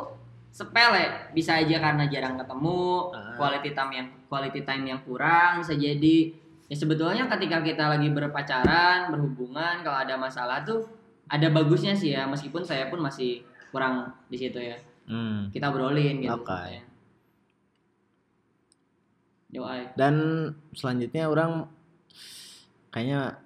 sepele. 0.51 1.31
Bisa 1.37 1.61
aja 1.61 1.79
karena 1.79 2.05
jarang 2.11 2.35
ketemu 2.41 3.13
Ah. 3.15 3.37
quality 3.39 3.71
time 3.73 3.93
yang 3.93 4.09
quality 4.27 4.61
time 4.67 4.85
yang 4.89 5.01
kurang 5.07 5.63
bisa 5.63 5.77
jadi. 5.79 6.33
Ya 6.67 6.77
sebetulnya 6.77 7.29
ketika 7.29 7.61
kita 7.61 7.85
lagi 7.93 8.09
berpacaran 8.11 9.13
berhubungan 9.13 9.85
kalau 9.85 9.99
ada 10.03 10.17
masalah 10.17 10.65
tuh 10.65 10.89
ada 11.29 11.47
bagusnya 11.53 11.93
sih 11.95 12.17
ya. 12.17 12.25
Meskipun 12.25 12.65
saya 12.65 12.89
pun 12.89 13.05
masih 13.05 13.45
kurang 13.71 14.13
di 14.29 14.37
situ 14.37 14.57
ya 14.61 14.77
Hmm. 15.05 15.51
kita 15.51 15.67
obrolin 15.69 16.19
gitu 16.19 16.33
Oke. 16.33 16.55
ya. 16.71 16.83
Yo, 19.51 19.63
ay. 19.63 19.85
Dan 19.95 20.15
selanjutnya 20.73 21.27
orang 21.27 21.69
kayaknya 22.89 23.37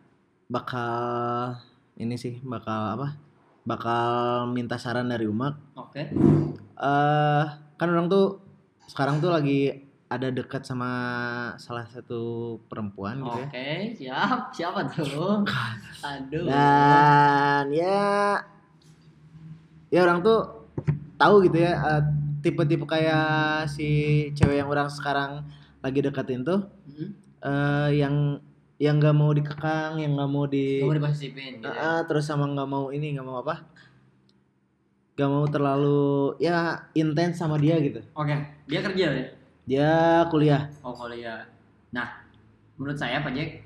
bakal 0.46 1.58
ini 1.96 2.14
sih 2.14 2.38
bakal 2.40 2.94
apa? 2.94 3.08
Bakal 3.64 4.06
minta 4.48 4.78
saran 4.78 5.06
dari 5.06 5.26
Umak. 5.26 5.58
oke 5.74 6.02
eh 6.76 7.44
kan 7.74 7.88
orang 7.88 8.06
tuh 8.06 8.38
sekarang 8.86 9.18
tuh 9.18 9.32
lagi 9.32 9.80
ada 10.06 10.28
dekat 10.28 10.62
sama 10.62 10.86
salah 11.56 11.82
satu 11.84 12.20
perempuan 12.62 13.18
gitu 13.18 13.32
ya. 13.32 13.46
oke 13.48 13.68
siap 13.96 14.40
siapa 14.52 14.80
tuh 14.86 15.42
aduh 16.06 16.46
Dan 16.46 17.64
ya 17.72 18.38
ya 19.88 20.00
orang 20.00 20.20
tuh 20.20 20.55
tahu 21.16 21.34
gitu 21.44 21.58
ya 21.58 21.72
eh, 21.74 22.02
tipe-tipe 22.40 22.84
kayak 22.84 23.26
si 23.66 23.88
cewek 24.32 24.60
yang 24.60 24.68
orang 24.68 24.88
sekarang 24.88 25.42
lagi 25.82 26.00
deketin 26.00 26.42
tuh 26.42 26.60
Hmm? 26.86 27.10
eh 27.42 27.90
yang 28.00 28.40
yang 28.76 29.00
nggak 29.00 29.16
mau 29.16 29.32
dikekang, 29.32 29.96
yang 30.00 30.16
nggak 30.16 30.30
mau 30.30 30.44
di 30.44 30.80
Kamu 30.80 30.96
diposisifin 31.00 31.52
gitu 31.56 31.68
ya. 31.68 31.76
Ah, 31.76 31.84
ah, 31.96 32.00
terus 32.04 32.24
sama 32.24 32.44
nggak 32.44 32.68
mau 32.68 32.92
ini 32.92 33.16
nggak 33.16 33.24
mau 33.24 33.40
apa? 33.40 33.64
Gak 35.16 35.32
mau 35.32 35.48
terlalu 35.48 36.36
ya 36.36 36.84
intens 36.92 37.40
sama 37.40 37.56
dia 37.56 37.80
gitu. 37.80 38.04
oke 38.12 38.36
dia 38.68 38.80
kerja 38.84 39.06
ya 39.10 39.26
Dia 39.64 39.92
kuliah. 40.28 40.68
Oh 40.84 40.92
kuliah. 40.92 41.48
Nah, 41.88 42.20
menurut 42.76 43.00
saya 43.00 43.24
Pak 43.24 43.32
Jack, 43.32 43.64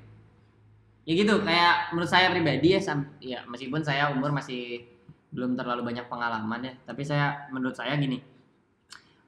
ya 1.03 1.13
gitu 1.13 1.43
kayak 1.43 1.91
menurut 1.91 2.07
saya 2.07 2.31
pribadi 2.31 2.71
ya, 2.71 2.79
sam- 2.79 3.11
ya 3.19 3.43
meskipun 3.45 3.83
saya 3.83 4.09
umur 4.09 4.31
masih 4.31 4.87
belum 5.31 5.55
terlalu 5.55 5.81
banyak 5.87 6.05
pengalaman 6.05 6.59
ya, 6.61 6.73
tapi 6.83 7.01
saya 7.01 7.47
menurut 7.49 7.73
saya 7.73 7.95
gini, 7.95 8.19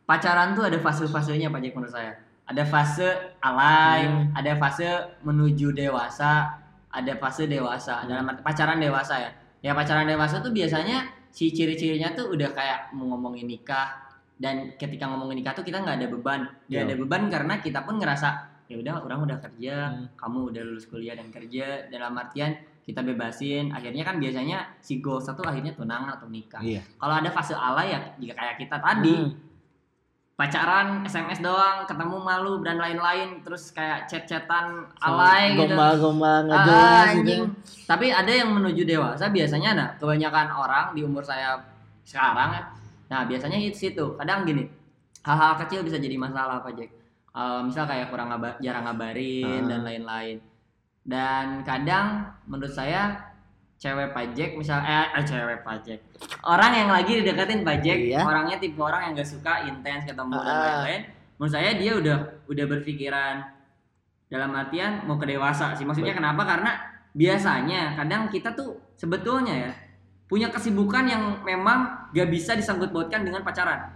pacaran 0.03 0.51
tuh 0.53 0.67
ada 0.67 0.77
fase-fasenya 0.79 1.47
Pak 1.47 1.59
Jack 1.63 1.73
menurut 1.75 1.93
saya. 1.93 2.11
Ada 2.43 2.63
fase 2.67 3.07
alay, 3.39 4.03
Hmm. 4.03 4.35
ada 4.35 4.51
fase 4.59 4.83
menuju 5.23 5.71
dewasa, 5.71 6.59
ada 6.91 7.13
fase 7.15 7.47
dewasa. 7.47 8.03
Dalam 8.03 8.27
arti 8.27 8.43
pacaran 8.43 8.83
dewasa 8.83 9.15
ya. 9.15 9.31
Ya 9.63 9.71
pacaran 9.71 10.03
dewasa 10.03 10.43
tuh 10.43 10.51
biasanya 10.51 11.07
si 11.31 11.55
ciri-cirinya 11.55 12.11
tuh 12.11 12.35
udah 12.35 12.51
kayak 12.51 12.91
mau 12.91 13.15
ngomongin 13.15 13.47
nikah 13.47 13.95
dan 14.35 14.75
ketika 14.75 15.07
ngomongin 15.07 15.39
nikah 15.39 15.55
tuh 15.55 15.63
kita 15.63 15.79
nggak 15.79 16.03
ada 16.03 16.07
beban 16.11 16.41
nggak 16.67 16.83
ada 16.83 16.95
beban 16.99 17.21
karena 17.31 17.53
kita 17.63 17.79
pun 17.87 17.95
ngerasa 17.95 18.29
ya 18.67 18.75
udah 18.75 19.01
orang 19.01 19.23
udah 19.23 19.37
kerja 19.39 19.75
Hmm. 19.87 20.05
kamu 20.19 20.37
udah 20.51 20.61
lulus 20.67 20.85
kuliah 20.85 21.15
dan 21.15 21.31
kerja 21.31 21.87
dalam 21.87 22.11
artian 22.19 22.53
kita 22.83 22.99
bebasin 23.01 23.71
akhirnya 23.71 24.03
kan 24.03 24.15
biasanya 24.17 24.77
si 24.77 24.99
goal 24.99 25.17
satu 25.17 25.39
akhirnya 25.41 25.71
tunangan 25.71 26.13
atau 26.13 26.27
nikah 26.27 26.59
Iya. 26.59 26.83
kalau 26.95 27.15
ada 27.15 27.29
fase 27.29 27.51
alay 27.51 27.89
ya 27.89 27.99
jika 28.17 28.33
kayak 28.33 28.55
kita 28.57 28.75
tadi 28.77 29.15
Hmm. 29.17 29.31
pacaran 30.33 30.87
SMS 31.03 31.39
doang 31.39 31.85
ketemu 31.85 32.17
malu 32.19 32.59
dan 32.59 32.75
lain-lain 32.75 33.39
terus 33.39 33.69
kayak 33.69 34.05
chat-chatan 34.05 34.81
alay 34.97 35.53
gitu 35.53 35.71
Gombal-gombal 35.71 36.37
nggak 36.43 36.57
Ah, 36.57 36.65
jelas 36.65 37.05
gitu. 37.05 37.13
anjing. 37.13 37.43
Tapi 37.85 38.05
ada 38.09 38.31
yang 38.33 38.49
menuju 38.51 38.81
dewasa 38.83 39.29
biasanya 39.29 39.71
nah 39.71 39.89
kebanyakan 39.95 40.47
orang 40.51 40.85
di 40.91 41.01
umur 41.01 41.21
saya 41.21 41.61
sekarang 42.03 42.49
ya. 42.51 42.63
Nah, 43.05 43.21
biasanya 43.23 43.55
itu 43.55 43.77
situ. 43.79 44.17
Kadang 44.17 44.41
gini. 44.43 44.65
Hal-hal 45.21 45.53
kecil 45.55 45.85
bisa 45.85 45.95
jadi 45.95 46.17
masalah 46.17 46.59
Pak 46.59 46.73
Jack. 46.73 46.89
Eh, 47.29 47.59
misal 47.61 47.85
kayak 47.85 48.09
kurang 48.09 48.27
ngaba- 48.27 48.57
jarang 48.57 48.83
ngabarin 48.83 49.61
Ah. 49.61 49.67
dan 49.69 49.79
lain-lain. 49.83 50.37
Dan 51.03 51.61
kadang 51.61 52.07
menurut 52.45 52.71
saya 52.71 53.11
cewek 53.75 54.15
pajak 54.15 54.55
misal 54.55 54.79
eh, 54.79 55.11
eh, 55.11 55.19
cewek 55.21 55.59
pajak 55.61 55.99
orang 56.41 56.71
yang 56.73 56.87
lagi 56.87 57.19
dideketin 57.19 57.61
pajak 57.61 57.97
Iya. 57.99 58.23
orangnya 58.23 58.55
tipe 58.55 58.79
orang 58.79 59.03
yang 59.03 59.13
gak 59.13 59.27
suka 59.27 59.67
intens 59.67 60.07
ketemu 60.07 60.31
dan 60.33 60.47
Ah. 60.47 60.63
lain-lain 60.79 61.01
menurut 61.35 61.51
saya 61.51 61.75
dia 61.75 61.91
udah 61.91 62.17
udah 62.47 62.65
berpikiran 62.65 63.43
dalam 64.25 64.55
artian 64.55 65.03
mau 65.03 65.19
ke 65.19 65.27
dewasa 65.27 65.75
sih 65.75 65.83
maksudnya 65.83 66.15
kenapa 66.15 66.47
karena 66.47 66.71
biasanya 67.13 67.93
kadang 67.93 68.25
kita 68.27 68.49
tuh 68.51 68.71
sebetulnya 68.95 69.51
ya 69.51 69.71
punya 70.25 70.47
kesibukan 70.47 71.03
yang 71.03 71.23
memang 71.43 72.07
gak 72.09 72.31
bisa 72.31 72.55
disangkut 72.55 72.87
pautkan 72.89 73.21
dengan 73.21 73.43
pacaran 73.43 73.91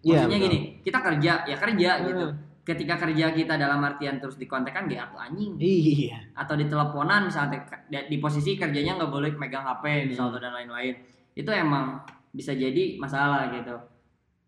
Iya, 0.00 0.20
maksudnya 0.20 0.36
betul. 0.36 0.46
gini 0.46 0.58
kita 0.84 0.98
kerja 1.00 1.32
ya 1.42 1.56
kerja 1.56 1.90
gitu 2.04 2.26
Hmm. 2.28 2.36
Ketika 2.64 2.96
kerja 2.96 3.30
kita 3.30 3.54
dalam 3.54 3.84
artian 3.84 4.16
terus 4.16 4.34
dikontekan 4.34 4.88
gak 4.88 5.12
aku 5.12 5.16
anjing. 5.20 5.52
Iya. 5.60 6.16
atau 6.34 6.56
di 6.56 6.64
teleponan 6.64 7.28
misalnya 7.28 7.60
di- 7.86 8.08
di 8.08 8.16
posisi 8.16 8.56
kerjanya 8.56 8.96
nggak 8.96 9.12
boleh 9.12 9.30
megang 9.36 9.62
HP 9.62 10.08
misalnya 10.08 10.40
dan 10.40 10.52
lain-lain. 10.56 10.96
Itu 11.32 11.52
emang 11.52 12.00
bisa 12.32 12.56
jadi 12.56 12.96
masalah 12.96 13.52
gitu. 13.52 13.76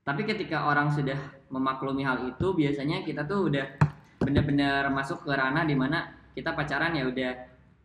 Tapi 0.03 0.23
ketika 0.25 0.67
orang 0.67 0.89
sudah 0.89 1.19
memaklumi 1.53 2.03
hal 2.03 2.25
itu 2.27 2.47
biasanya 2.53 3.05
kita 3.05 3.29
tuh 3.29 3.53
udah 3.53 3.67
bener-bener 4.17 4.89
masuk 4.89 5.23
ke 5.23 5.31
ranah 5.31 5.63
di 5.63 5.77
mana 5.77 6.09
kita 6.33 6.57
pacaran 6.57 6.97
ya 6.97 7.05
udah. 7.05 7.33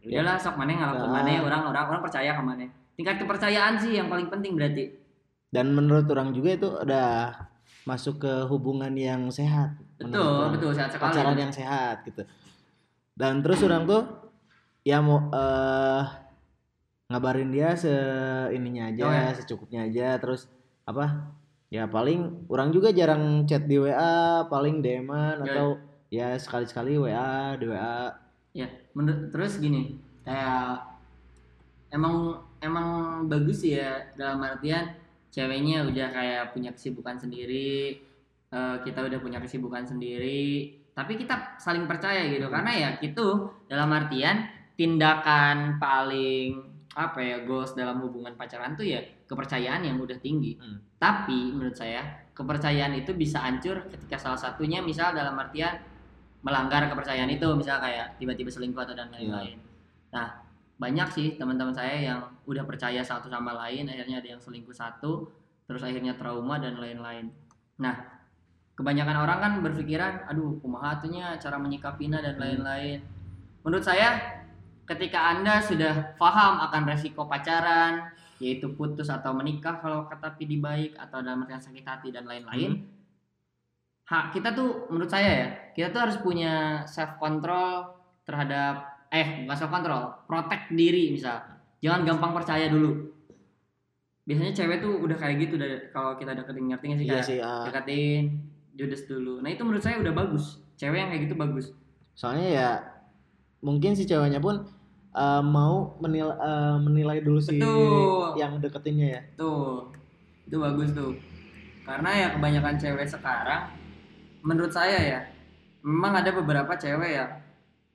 Udahlah 0.02 0.40
sok 0.40 0.58
mana 0.58 0.74
ngalamin 0.74 1.06
Ah. 1.06 1.14
mana 1.14 1.32
orang 1.44 1.62
orang 1.70 1.86
orang 1.92 2.02
percaya 2.02 2.34
ke 2.34 2.42
mana 2.42 2.66
tingkat 2.98 3.22
kepercayaan 3.22 3.78
sih 3.78 3.98
yang 3.98 4.08
paling 4.08 4.30
penting 4.30 4.54
berarti. 4.58 4.94
Dan 5.52 5.76
menurut 5.76 6.08
orang 6.08 6.32
juga 6.32 6.56
itu 6.56 6.70
udah 6.72 7.34
masuk 7.84 8.22
ke 8.22 8.34
hubungan 8.46 8.94
yang 8.94 9.28
sehat. 9.30 9.76
Betul 9.98 10.50
betul 10.54 10.72
sehat 10.74 10.90
sekali 10.90 11.14
pacaran 11.14 11.38
yang 11.38 11.54
sehat 11.54 12.02
gitu 12.06 12.26
dan 13.12 13.44
terus 13.46 13.62
orang 13.62 13.86
tuh 13.86 14.02
ya 14.82 14.98
mau 14.98 15.30
eh 15.30 16.04
ngabarin 17.12 17.52
dia 17.52 17.76
se 17.76 17.92
ininya 18.50 18.90
aja 18.90 19.04
Oh, 19.04 19.12
ya. 19.12 19.28
secukupnya 19.36 19.86
aja 19.86 20.16
terus 20.18 20.48
apa 20.88 21.30
ya 21.68 21.86
paling 21.86 22.48
orang 22.48 22.72
juga 22.72 22.90
jarang 22.90 23.44
chat 23.46 23.68
di 23.68 23.78
WA 23.78 24.48
paling 24.48 24.80
DM-an 24.80 25.44
Ya. 25.44 25.46
atau 25.46 25.68
ya 26.08 26.28
sekali-sekali 26.34 26.98
WA 26.98 27.60
di 27.60 27.68
WA 27.68 28.16
Ya, 28.52 28.68
menurut 28.92 29.32
terus 29.32 29.64
gini, 29.64 29.96
kayak 30.28 30.84
emang 31.88 32.36
emang 32.60 32.88
bagus 33.32 33.64
sih 33.64 33.80
ya 33.80 34.12
dalam 34.20 34.44
artian 34.44 34.92
ceweknya 35.32 35.88
udah 35.88 36.08
kayak 36.12 36.44
punya 36.52 36.76
kesibukan 36.76 37.16
sendiri, 37.18 37.98
eh, 38.52 38.76
kita 38.84 39.00
udah 39.08 39.20
punya 39.24 39.40
kesibukan 39.40 39.88
sendiri, 39.88 40.76
tapi 40.92 41.16
kita 41.16 41.56
saling 41.58 41.88
percaya 41.88 42.28
gitu 42.28 42.52
karena 42.52 42.72
ya 42.76 42.90
gitu 43.00 43.48
dalam 43.72 43.90
artian 43.96 44.44
tindakan 44.76 45.80
paling 45.80 46.68
apa 46.92 47.20
ya 47.24 47.38
goals 47.48 47.72
dalam 47.72 48.04
hubungan 48.04 48.36
pacaran 48.36 48.76
tuh 48.76 48.84
ya 48.84 49.00
kepercayaan 49.24 49.88
yang 49.88 49.96
udah 49.98 50.20
tinggi. 50.20 50.60
Hmm. 50.60 50.84
tapi 51.02 51.56
menurut 51.56 51.74
saya 51.74 52.30
kepercayaan 52.36 52.94
itu 52.94 53.16
bisa 53.18 53.42
hancur 53.42 53.90
ketika 53.90 54.20
salah 54.20 54.38
satunya 54.38 54.84
misal 54.86 55.16
dalam 55.16 55.34
artian 55.34 55.82
melanggar 56.46 56.86
kepercayaan 56.92 57.32
itu 57.32 57.48
misal 57.58 57.82
kayak 57.82 58.22
tiba-tiba 58.22 58.54
selingkuh 58.54 58.82
atau 58.86 58.94
dan 58.94 59.10
lain-lain. 59.10 59.58
Nah 60.14 60.51
banyak 60.82 61.08
sih 61.14 61.28
teman-teman 61.38 61.78
saya 61.78 61.94
yang 62.02 62.20
udah 62.50 62.66
percaya 62.66 63.06
satu 63.06 63.30
sama 63.30 63.54
lain 63.54 63.86
akhirnya 63.86 64.18
ada 64.18 64.30
yang 64.34 64.42
selingkuh 64.42 64.74
satu 64.74 65.30
terus 65.70 65.86
akhirnya 65.86 66.18
trauma 66.18 66.58
dan 66.58 66.82
lain-lain. 66.82 67.30
Nah 67.78 67.96
kebanyakan 68.74 69.18
orang 69.22 69.38
kan 69.38 69.54
berpikiran 69.62 70.26
aduh 70.26 70.58
kumaha 70.58 70.98
atunya 70.98 71.38
cara 71.38 71.62
menyikapinya 71.62 72.18
dan 72.18 72.34
Hmm. 72.34 72.42
lain-lain. 72.42 73.00
Menurut 73.62 73.86
saya 73.86 74.42
ketika 74.90 75.38
anda 75.38 75.62
sudah 75.62 76.18
paham 76.18 76.66
akan 76.66 76.82
resiko 76.90 77.30
pacaran 77.30 78.10
yaitu 78.42 78.74
putus 78.74 79.14
atau 79.14 79.38
menikah 79.38 79.78
kalau 79.78 80.10
kata 80.10 80.34
pilih 80.34 80.66
baik 80.66 80.98
atau 80.98 81.22
dalam 81.22 81.46
artian 81.46 81.62
sakit 81.62 81.86
hati 81.86 82.10
dan 82.10 82.26
lain-lain 82.26 82.82
hak 84.12 84.36
kita 84.36 84.52
tuh 84.52 84.92
menurut 84.92 85.08
saya 85.08 85.30
ya 85.32 85.48
kita 85.72 85.88
tuh 85.96 86.02
harus 86.04 86.18
punya 86.20 86.84
self 86.84 87.16
control 87.16 87.96
terhadap 88.28 88.91
eh 89.12 89.44
bukan 89.44 89.56
self 89.56 89.70
control 89.70 90.02
protect 90.26 90.72
diri 90.72 91.12
misal 91.12 91.44
jangan 91.78 92.02
gampang 92.06 92.32
percaya 92.34 92.66
dulu 92.66 93.12
biasanya 94.22 94.54
cewek 94.54 94.80
tuh 94.80 95.02
udah 95.02 95.18
kayak 95.18 95.36
gitu 95.42 95.56
dari 95.56 95.90
kalau 95.90 96.16
kita 96.16 96.32
deketin 96.32 96.70
ngerti 96.70 96.86
nggak 96.88 96.98
sih 96.98 97.06
Iya 97.06 97.14
kayak 97.14 97.26
sih. 97.26 97.38
ah. 97.42 97.64
deketin 97.66 98.24
judes 98.72 99.04
dulu 99.04 99.42
nah 99.42 99.50
itu 99.50 99.62
menurut 99.62 99.82
saya 99.82 99.98
udah 99.98 100.14
bagus 100.14 100.46
cewek 100.76 100.98
yang 100.98 101.10
kayak 101.10 101.24
gitu 101.26 101.36
bagus 101.36 101.66
soalnya 102.14 102.48
ya 102.48 102.70
mungkin 103.60 103.92
si 103.92 104.06
ceweknya 104.06 104.40
pun 104.40 104.64
eh, 105.12 105.44
mau 105.44 105.98
menil- 106.00 106.34
eh, 106.34 106.78
menilai 106.80 107.20
dulu 107.20 107.38
si 107.38 107.58
Betul. 107.58 108.38
yang 108.38 108.58
deketinnya 108.58 109.08
ya. 109.10 109.22
Tuh, 109.36 109.92
itu 110.42 110.56
bagus 110.56 110.96
tuh. 110.96 111.12
Karena 111.84 112.10
ya 112.10 112.28
kebanyakan 112.32 112.80
cewek 112.80 113.04
sekarang, 113.06 113.76
menurut 114.40 114.72
saya 114.72 114.98
ya, 114.98 115.20
memang 115.84 116.16
ada 116.16 116.32
beberapa 116.32 116.72
cewek 116.74 117.12
ya 117.12 117.41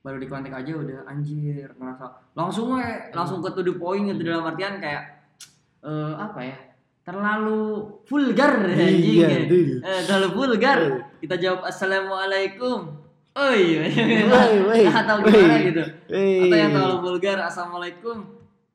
baru 0.07 0.23
di 0.23 0.27
kontak 0.31 0.55
aja 0.55 0.71
udah 0.71 1.03
anjir 1.03 1.67
ngerasa 1.75 2.31
langsung 2.31 2.79
we, 2.79 2.87
langsung 3.11 3.43
ke 3.43 3.51
to 3.51 3.59
the 3.59 3.75
point 3.75 4.07
gitu 4.07 4.23
dalam 4.23 4.47
artian 4.47 4.79
kayak 4.79 5.27
eh 5.83 6.13
apa 6.15 6.39
ya 6.47 6.57
terlalu 7.03 7.91
vulgar 8.07 8.55
anjing 8.71 9.19
Iya, 9.23 9.27
ya. 9.27 9.39
dul. 9.47 9.69
Eh, 9.79 10.01
terlalu 10.03 10.27
vulgar. 10.35 10.79
Kita 11.23 11.35
jawab 11.39 11.63
assalamualaikum. 11.63 12.79
Oh 13.31 13.53
iya 13.55 13.87
atau 14.91 15.23
gimana 15.23 15.55
gitu. 15.63 15.83
Hei. 16.11 16.51
atau 16.51 16.57
yang 16.57 16.71
terlalu 16.75 16.97
vulgar 16.99 17.37
assalamualaikum. 17.47 18.17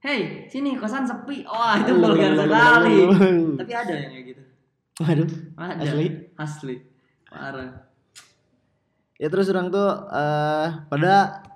Hey 0.01 0.49
sini 0.49 0.81
kosan 0.81 1.05
sepi. 1.05 1.45
Wah 1.45 1.77
itu 1.77 1.92
vulgar 1.92 2.33
sekali. 2.33 2.97
tapi 3.61 3.73
ada 3.77 3.92
yang 3.92 4.11
kayak 4.16 4.25
gitu. 4.33 4.42
Waduh, 5.01 5.29
ada. 5.57 5.83
asli. 5.85 6.07
asli. 6.37 6.77
Parah 7.29 7.91
Ya 9.22 9.30
terus 9.30 9.46
orang 9.54 9.70
tuh 9.70 9.87
eh 10.11 10.68
pada 10.90 11.46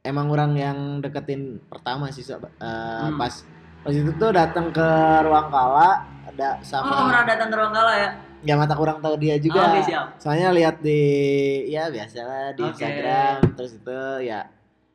emang 0.00 0.32
orang 0.32 0.56
yang 0.56 0.78
deketin 0.98 1.60
pertama 1.68 2.08
sih. 2.08 2.24
Eh, 2.24 2.40
Hmm. 2.58 3.20
pas 3.20 3.34
pas 3.82 3.92
itu 3.92 4.08
tuh 4.16 4.32
datang 4.32 4.72
ke 4.72 4.88
ruang 5.20 5.50
kala 5.50 6.06
ada 6.24 6.56
oh 6.56 6.64
sama 6.64 7.04
pernah 7.04 7.26
datang 7.26 7.48
ke 7.50 7.56
ruang 7.58 7.74
kala 7.74 7.92
ya 7.92 8.10
ya 8.42 8.54
mata 8.56 8.72
kurang 8.72 8.98
tahu 8.98 9.14
dia 9.20 9.36
juga. 9.36 9.60
Oh, 9.70 9.82
siap 9.84 10.06
Soalnya 10.18 10.50
lihat 10.50 10.80
di 10.80 11.02
ya 11.68 11.92
biasalah 11.92 12.56
di 12.56 12.62
Oke. 12.64 12.70
Instagram 12.72 13.36
terus 13.52 13.72
itu 13.76 13.98
ya 14.24 14.40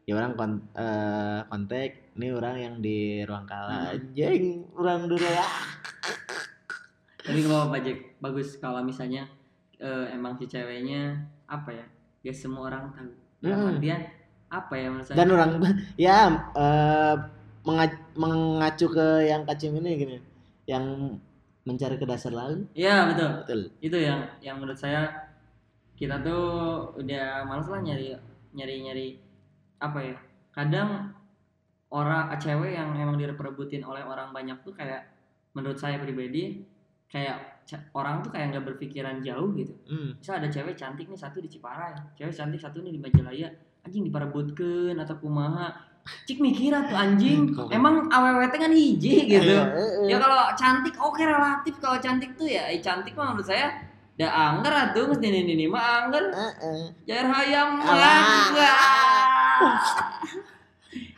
ya 0.07 0.13
orang 0.15 0.33
kon, 0.33 0.51
eh, 0.73 1.39
kontak 1.45 1.91
ini 2.17 2.27
orang 2.31 2.55
yang 2.57 2.75
di 2.79 2.97
ruang 3.23 3.45
kala 3.45 3.69
Hmm. 3.69 3.93
anjing 3.93 4.65
orang 4.73 5.05
dulu 5.05 5.21
ya 5.21 5.45
Jadi 7.21 7.39
nggak 7.43 7.53
apa-apa 7.53 7.77
Jack, 7.83 7.99
bagus 8.17 8.55
kalau 8.55 8.79
misalnya 8.81 9.27
eh, 9.81 10.05
emang 10.13 10.35
si 10.37 10.45
ceweknya 10.49 11.21
apa 11.47 11.69
ya, 11.73 11.85
ya 12.25 12.33
semua 12.33 12.69
orang 12.69 12.91
tahu. 12.93 13.11
Hmm. 13.45 13.77
artian 13.77 14.01
apa 14.49 14.73
ya 14.73 14.87
menurut 14.89 15.05
saya? 15.07 15.17
dan 15.19 15.27
orang 15.29 15.51
ya 16.07 16.17
menga- 17.67 18.05
mengacu 18.15 18.87
ke 18.87 19.27
yang 19.27 19.43
kacim 19.43 19.75
ini 19.77 19.91
gini 19.99 20.17
yang 20.65 20.83
mencari 21.67 21.99
ke 21.99 22.07
dasar 22.07 22.31
laut 22.31 22.63
Iya 22.71 23.11
betul, 23.11 23.29
betul 23.43 23.59
itu 23.83 23.97
yang 23.99 24.23
yang 24.39 24.55
menurut 24.57 24.79
saya 24.79 25.11
kita 25.99 26.21
tuh 26.23 26.45
udah 26.95 27.43
males 27.43 27.67
lah 27.67 27.81
nyari 27.81 28.13
nyari 28.53 28.75
nyari 28.85 29.07
apa 29.81 29.99
ya? 30.01 30.15
Kadang 30.53 31.13
orang 31.89 32.33
cewek 32.37 32.77
yang 32.77 32.93
emang 32.97 33.17
diperebutin 33.17 33.81
oleh 33.81 34.01
orang 34.05 34.29
banyak 34.33 34.57
tuh 34.61 34.73
kayak 34.73 35.09
menurut 35.57 35.77
saya 35.77 35.97
pribadi 35.97 36.61
kayak 37.09 37.56
orang 37.91 38.23
tuh 38.23 38.31
kayak 38.31 38.55
nggak 38.55 38.65
berpikiran 38.65 39.19
jauh 39.19 39.51
gitu. 39.53 39.73
hmm. 39.85 40.15
misal 40.17 40.39
ada 40.39 40.47
cewek 40.47 40.73
cantik 40.73 41.05
nih 41.05 41.19
satu 41.19 41.37
di 41.39 41.49
Ciparai 41.49 41.91
cewek 42.15 42.31
cantik 42.31 42.59
satu 42.59 42.79
nih 42.79 42.95
di 42.95 42.99
Majalaya 42.99 43.47
anjing 43.83 44.03
diparebutkeun 44.03 44.95
atau 44.95 45.15
kumaha 45.17 45.75
cik 46.23 46.39
mikir 46.39 46.71
tuh 46.87 46.95
anjing 46.95 47.49
Kok- 47.55 47.67
emang 47.69 48.07
teh 48.47 48.55
kan 48.55 48.71
hiji 48.71 49.27
gitu 49.27 49.51
Iya, 49.51 49.63
eh, 49.75 49.91
eh. 50.07 50.07
ya 50.07 50.17
kalau 50.17 50.39
cantik 50.55 50.95
oke 50.95 51.19
relatif 51.19 51.75
kalau 51.79 51.99
cantik 51.99 52.31
tuh 52.35 52.47
ya 52.47 52.71
eh, 52.71 52.79
cantik 52.79 53.11
mah 53.11 53.35
menurut 53.35 53.43
saya 53.43 53.75
da 54.17 54.31
angger 54.31 54.73
atuh 54.73 55.11
geus 55.11 55.21
ini 55.21 55.45
ini 55.45 55.67
mah 55.67 56.07
angger 56.07 56.23
eh. 56.31 56.89
jair 57.03 57.27
hayam 57.27 57.77
mah 57.77 57.95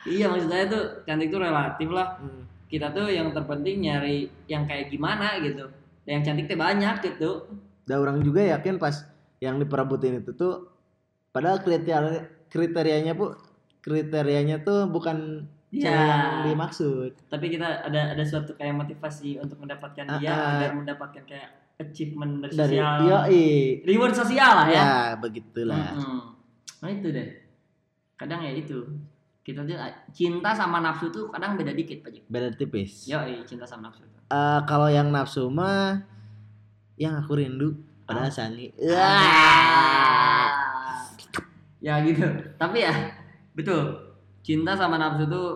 iya 0.10 0.26
maksud 0.28 0.50
saya 0.50 0.66
tuh 0.68 0.84
cantik 1.06 1.30
tuh 1.30 1.40
relatif 1.40 1.88
lah 1.92 2.18
Hmm. 2.20 2.44
kita 2.68 2.92
tuh 2.92 3.08
yang 3.08 3.30
terpenting 3.32 3.82
nyari 3.82 4.28
yang 4.46 4.66
kayak 4.66 4.90
gimana 4.90 5.38
gitu 5.40 5.70
yang 6.10 6.26
cantik 6.26 6.50
teh 6.50 6.58
banyak 6.58 7.06
gitu. 7.06 7.46
Dan 7.86 8.02
orang 8.02 8.18
juga 8.20 8.42
yakin 8.42 8.82
pas 8.82 9.06
yang 9.38 9.62
diperebutin 9.62 10.20
itu 10.20 10.34
tuh 10.34 10.74
padahal 11.30 11.62
kriteria 11.62 12.26
kriterianya 12.50 13.14
bu 13.14 13.38
kriterianya 13.80 14.60
tuh 14.60 14.90
bukan 14.90 15.46
Iya. 15.70 15.86
yang 15.94 16.26
dimaksud. 16.50 17.30
Tapi 17.30 17.46
kita 17.54 17.86
ada 17.86 18.18
ada 18.18 18.24
suatu 18.26 18.58
kayak 18.58 18.74
motivasi 18.74 19.38
untuk 19.38 19.62
mendapatkan 19.62 20.18
dia 20.18 20.34
Ah, 20.34 20.34
ah. 20.34 20.50
agar 20.58 20.72
mendapatkan 20.74 21.24
kayak 21.30 21.50
achievement 21.78 22.42
dari 22.42 22.54
dari 22.58 22.78
sosial. 22.82 22.98
yoi. 23.06 23.46
Reward 23.86 24.14
sosial 24.18 24.52
lah 24.58 24.68
ya, 24.68 24.82
ya 24.82 24.94
begitulah. 25.16 25.94
Mm-mm. 25.94 26.22
nah 26.82 26.90
itu 26.90 27.14
deh. 27.14 27.30
Kadang 28.18 28.42
ya 28.42 28.52
itu. 28.58 28.82
Kita 29.46 29.62
tuh 29.62 29.78
cinta 30.10 30.58
sama 30.58 30.82
nafsu 30.82 31.10
tuh 31.10 31.30
kadang 31.30 31.54
beda 31.54 31.74
dikit 31.74 32.02
pak 32.02 32.18
beda 32.26 32.50
tipis. 32.54 33.06
Yo 33.06 33.22
cinta 33.46 33.70
sama 33.70 33.94
nafsu 33.94 34.02
Eh, 34.30 34.60
kalau 34.70 34.86
yang 34.88 35.10
nafsu 35.10 35.50
mah 35.50 36.06
yang 37.02 37.18
aku 37.18 37.34
rindu 37.34 37.74
padahal 38.06 38.30
Ah. 38.30 38.34
sangi 38.34 38.70
ya 41.80 42.04
gitu. 42.06 42.26
Tapi 42.56 42.78
ya 42.86 42.94
betul. 43.56 43.98
Cinta 44.46 44.76
sama 44.76 45.02
nafsu 45.02 45.26
tuh 45.26 45.48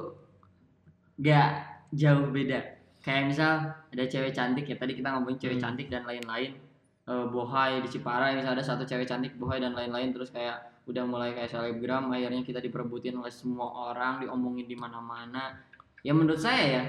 gak 1.20 1.50
jauh 1.94 2.34
beda. 2.34 2.60
Kayak 3.04 3.24
misal 3.30 3.52
ada 3.92 4.04
cewek 4.08 4.32
cantik 4.32 4.66
ya 4.66 4.76
tadi 4.80 4.96
kita 4.96 5.12
ngomongin 5.12 5.38
cewek 5.38 5.58
Hmm. 5.60 5.66
cantik 5.70 5.88
dan 5.92 6.08
lain-lain. 6.08 6.58
Eh, 7.04 7.26
bohai 7.28 7.78
di 7.78 7.90
Ciparai 7.92 8.34
misal 8.34 8.56
ada 8.56 8.64
satu 8.64 8.88
cewek 8.88 9.06
cantik 9.06 9.36
bohai 9.36 9.60
dan 9.60 9.76
lain-lain 9.76 10.10
terus 10.10 10.32
kayak 10.32 10.56
udah 10.88 11.04
mulai 11.04 11.36
kayak 11.36 11.52
selebgram 11.52 12.10
akhirnya 12.10 12.42
kita 12.42 12.58
diperebutin 12.58 13.16
oleh 13.16 13.30
semua 13.30 13.92
orang 13.92 14.24
diomongin 14.24 14.66
di 14.66 14.74
mana-mana. 14.74 15.62
Ya 16.02 16.16
menurut 16.16 16.40
saya 16.40 16.64
ya 16.64 16.84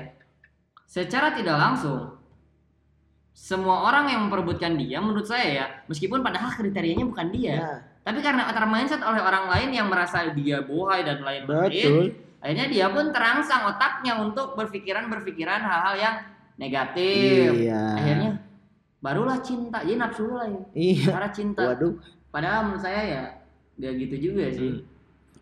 secara 0.85 1.35
tidak 1.35 1.57
langsung 1.57 2.17
semua 3.35 3.91
orang 3.91 4.15
yang 4.15 4.21
memperebutkan 4.29 4.79
dia 4.79 5.03
menurut 5.03 5.27
saya 5.27 5.47
ya 5.51 5.67
meskipun 5.91 6.23
padahal 6.23 6.55
kriterianya 6.55 7.05
bukan 7.05 7.29
dia 7.35 7.57
Nah, 7.59 7.79
tapi 8.13 8.21
karena 8.21 8.53
termindset 8.53 9.01
oleh 9.01 9.17
orang 9.17 9.49
lain 9.49 9.73
yang 9.73 9.89
merasa 9.89 10.29
dia 10.37 10.61
bohai 10.61 11.03
dan 11.09 11.25
lain-lain 11.25 12.13
akhirnya 12.45 12.69
dia 12.69 12.87
pun 12.93 13.09
terangsang 13.09 13.65
otaknya 13.73 14.21
untuk 14.21 14.53
berpikiran-berpikiran 14.61 15.65
hal-hal 15.65 15.95
yang 15.97 16.17
negatif. 16.61 17.51
Iya. 17.57 17.83
Akhirnya 17.97 18.31
barulah 19.01 19.41
cinta 19.41 19.81
jadi 19.81 19.97
nafsu 19.97 20.29
lah 20.29 20.49
ya. 20.49 20.63
Iya. 20.77 21.09
Cara 21.09 21.29
cinta. 21.33 21.63
Waduh. 21.73 21.97
Padahal 22.29 22.69
menurut 22.69 22.83
saya 22.83 23.01
ya 23.05 23.23
gak 23.81 23.95
gitu 23.97 24.17
juga 24.31 24.45
sih. 24.53 24.73
Hmm. 24.85 24.94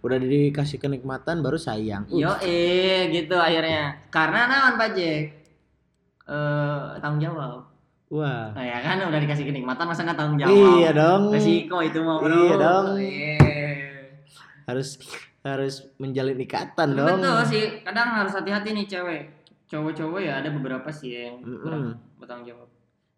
Udah 0.02 0.18
dikasih 0.18 0.76
kenikmatan 0.76 1.40
baru 1.40 1.54
sayang. 1.54 2.10
Uh, 2.10 2.18
yo 2.18 2.32
eh 2.42 3.06
gitu 3.08 3.34
akhirnya. 3.34 4.02
Karena 4.10 4.46
naon 4.46 4.74
Pak 4.74 4.90
Jack 4.92 5.22
eh 6.22 6.86
tanggung 6.98 7.22
jawab. 7.22 7.70
Wah. 8.10 8.50
Nah 8.52 8.60
ya 8.60 8.78
kan? 8.82 9.00
Udah 9.00 9.16
dikasih 9.16 9.46
kenikmatan 9.46 9.86
masa 9.86 10.02
nggak 10.02 10.18
tanggung 10.18 10.38
jawab? 10.38 10.52
Iya 10.52 10.90
dong. 10.92 11.22
Resiko 11.30 11.78
itu 11.80 11.98
mah 12.02 12.16
bro. 12.18 12.28
Iya 12.28 12.54
dong. 12.56 12.86
Eh. 12.98 13.38
harus 14.62 14.94
harus 15.42 15.90
menjalin 15.98 16.38
ikatan 16.38 16.88
Tapi 16.88 16.98
dong. 16.98 17.18
Betul 17.18 17.38
sih. 17.48 17.64
Kadang 17.82 18.08
harus 18.12 18.32
hati-hati 18.32 18.68
nih 18.72 18.86
cewek. 18.86 19.22
Cowok-cowok 19.66 20.20
ya 20.20 20.38
ada 20.38 20.52
beberapa 20.52 20.92
sih 20.92 21.16
yang 21.16 21.40
Mm-mm. 21.40 21.62
kurang 21.62 21.82
bertanggung 22.20 22.46
jawab. 22.46 22.68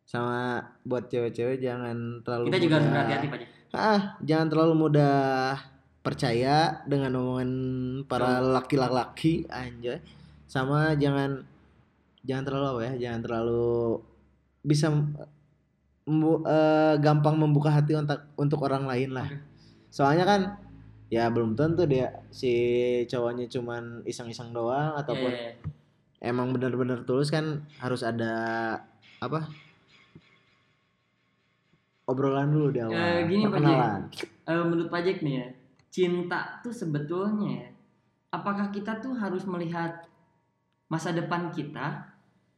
Sama 0.04 0.60
buat 0.84 1.08
cewek-cewek 1.08 1.58
jangan 1.58 2.20
terlalu 2.22 2.48
kita 2.48 2.60
juga 2.60 2.74
harus 2.76 2.86
mudah- 2.86 2.94
berhati-hati 2.94 3.26
Pak 3.26 3.40
ah 3.74 4.14
jangan 4.22 4.46
terlalu 4.46 4.74
mudah 4.78 5.58
percaya 6.04 6.84
dengan 6.84 7.16
omongan 7.16 7.50
para 8.04 8.38
laki-laki 8.38 9.48
anjay. 9.48 10.04
Sama 10.44 10.92
jangan 10.94 11.40
jangan 12.20 12.44
terlalu 12.44 12.66
apa 12.68 12.80
ya 12.84 13.08
jangan 13.08 13.20
terlalu 13.24 14.00
bisa 14.60 14.92
membu- 16.04 16.44
eh, 16.44 16.94
gampang 17.00 17.40
membuka 17.40 17.72
hati 17.72 17.96
untuk 17.96 18.20
untuk 18.36 18.60
orang 18.62 18.84
lain 18.84 19.16
lah. 19.16 19.28
Soalnya 19.88 20.24
kan 20.24 20.40
ya 21.08 21.32
belum 21.32 21.56
tentu 21.56 21.84
dia 21.84 22.12
si 22.28 22.52
cowoknya 23.08 23.48
cuman 23.48 24.04
iseng-iseng 24.04 24.52
doang 24.52 24.96
ataupun 24.96 25.32
Iya, 25.32 25.56
iya. 25.56 26.28
emang 26.28 26.52
benar-benar 26.52 27.04
tulus 27.04 27.32
kan 27.32 27.64
harus 27.80 28.04
ada 28.04 28.32
apa? 29.20 29.48
Obrolan 32.04 32.52
dulu 32.52 32.68
di 32.68 32.80
awal 32.84 32.92
Eh, 32.92 33.18
gini, 33.24 33.48
perkenalan. 33.48 34.12
Eh, 34.44 34.60
menurut 34.60 34.92
Pak 34.92 35.00
Jack 35.00 35.24
nih 35.24 35.34
ya, 35.40 35.46
cinta 35.94 36.58
tuh 36.58 36.74
sebetulnya 36.74 37.62
ya, 37.62 37.68
apakah 38.34 38.74
kita 38.74 38.98
tuh 38.98 39.14
harus 39.14 39.46
melihat 39.46 40.10
masa 40.90 41.14
depan 41.14 41.54
kita 41.54 42.10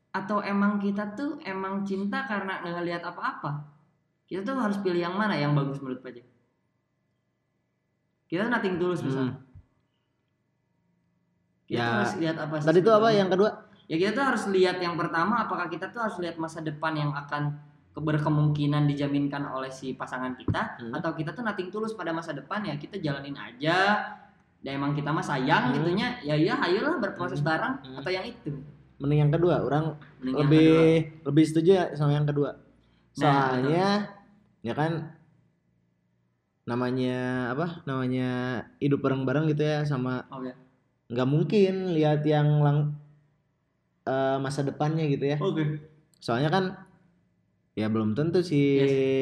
atau 0.09 0.41
emang 0.41 0.81
kita 0.81 1.13
tuh 1.13 1.37
emang 1.45 1.85
cinta 1.85 2.25
karena 2.25 2.65
nggak 2.65 2.75
ngelihat 2.81 3.03
apa-apa? 3.05 3.69
Kita 4.25 4.41
tuh 4.41 4.57
harus 4.57 4.81
pilih 4.81 5.05
yang 5.05 5.13
mana 5.21 5.37
yang 5.37 5.53
bagus 5.53 5.77
menurut 5.85 6.01
Pak? 6.01 6.25
Kita 8.27 8.49
nating 8.49 8.81
tulus. 8.81 9.05
Hmm. 9.05 9.37
Kita 11.69 11.77
Ya, 11.77 11.99
harus 12.01 12.15
lihat 12.23 12.37
apa 12.39 12.63
sih 12.63 12.67
tadi 12.71 12.79
tuh 12.79 12.95
apa 12.95 13.11
yang 13.11 13.27
kedua 13.27 13.51
Ya 13.91 13.99
kita 13.99 14.19
tuh 14.19 14.25
harus 14.27 14.45
lihat 14.51 14.79
yang 14.83 14.99
pertama 14.99 15.47
apakah 15.47 15.71
kita 15.71 15.91
tuh 15.91 16.03
harus 16.03 16.19
lihat 16.23 16.39
masa 16.39 16.59
depan 16.63 16.95
yang 16.95 17.11
akan 17.15 17.55
berkemungkinan 17.97 18.85
dijaminkan 18.87 19.49
oleh 19.49 19.69
si 19.69 19.93
pasangan 19.93 20.35
kita 20.35 20.77
Hmm. 20.79 20.93
atau 20.93 21.13
kita 21.13 21.33
tuh 21.33 21.41
nating 21.41 21.69
tulus 21.69 21.93
pada 21.93 22.13
masa 22.13 22.31
depan 22.31 22.61
ya 22.63 22.77
kita 22.77 22.97
jalanin 22.97 23.33
aja 23.33 24.05
dan 24.59 24.73
emang 24.75 24.93
kita 24.93 25.09
mah 25.09 25.23
sayang 25.23 25.71
Hmm. 25.71 25.75
gitunya 25.75 26.21
ya 26.21 26.35
ya 26.35 26.61
ayolah 26.61 26.99
berproses 26.99 27.39
Hmm. 27.39 27.49
bareng 27.49 27.75
Hmm. 27.81 27.97
atau 27.97 28.11
yang 28.11 28.25
itu 28.25 28.53
mending 28.97 29.21
yang 29.23 29.33
kedua 29.33 29.61
orang 29.61 29.97
Mending 30.19 30.37
lebih 30.39 30.73
kedua. 31.09 31.25
lebih 31.29 31.45
setuju 31.45 31.71
ya 31.73 31.85
sama 31.93 32.13
yang 32.13 32.25
kedua 32.25 32.51
Nah, 32.53 32.63
soalnya 33.17 33.89
ya 34.61 34.73
kan 34.73 34.93
namanya 36.67 37.17
apa 37.55 37.81
namanya 37.85 38.29
hidup 38.77 39.01
bareng-bareng 39.01 39.47
gitu 39.49 39.63
ya 39.63 39.87
sama 39.87 40.27
oke 40.29 40.51
nggak 41.07 41.29
mungkin 41.29 41.95
lihat 41.95 42.27
yang 42.27 42.61
lang 42.61 42.99
eh, 44.03 44.37
masa 44.37 44.61
depannya 44.61 45.07
gitu 45.07 45.25
ya 45.25 45.39
oke 45.39 45.63
soalnya 46.19 46.51
kan 46.51 46.65
ya 47.77 47.87
belum 47.87 48.17
tentu 48.17 48.41
si 48.41 48.81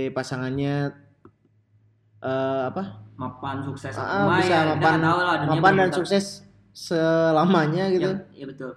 pasangannya 0.09 0.95
eh, 2.23 2.63
apa? 2.65 3.03
Mapan 3.15 3.63
sukses 3.63 3.95
Ah, 3.95 4.27
enggak 4.27 4.39
bisa 4.41 4.55
ya, 4.55 4.63
mapan- 4.73 5.03
tahu 5.03 5.19
lah 5.21 5.35
dunia 5.39 5.59
mapan 5.59 5.75
dan 5.77 5.91
sukses 5.93 6.25
selamanya 6.73 7.85
gitu. 7.91 8.11
ya, 8.11 8.19
ya 8.33 8.47
betul. 8.47 8.73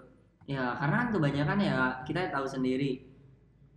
Ya 0.45 0.63
karena 0.75 0.95
kan 0.95 1.07
kebanyakan 1.11 1.57
ya 1.59 1.75
kita 2.03 2.29
tahu 2.29 2.45
sendiri. 2.45 3.05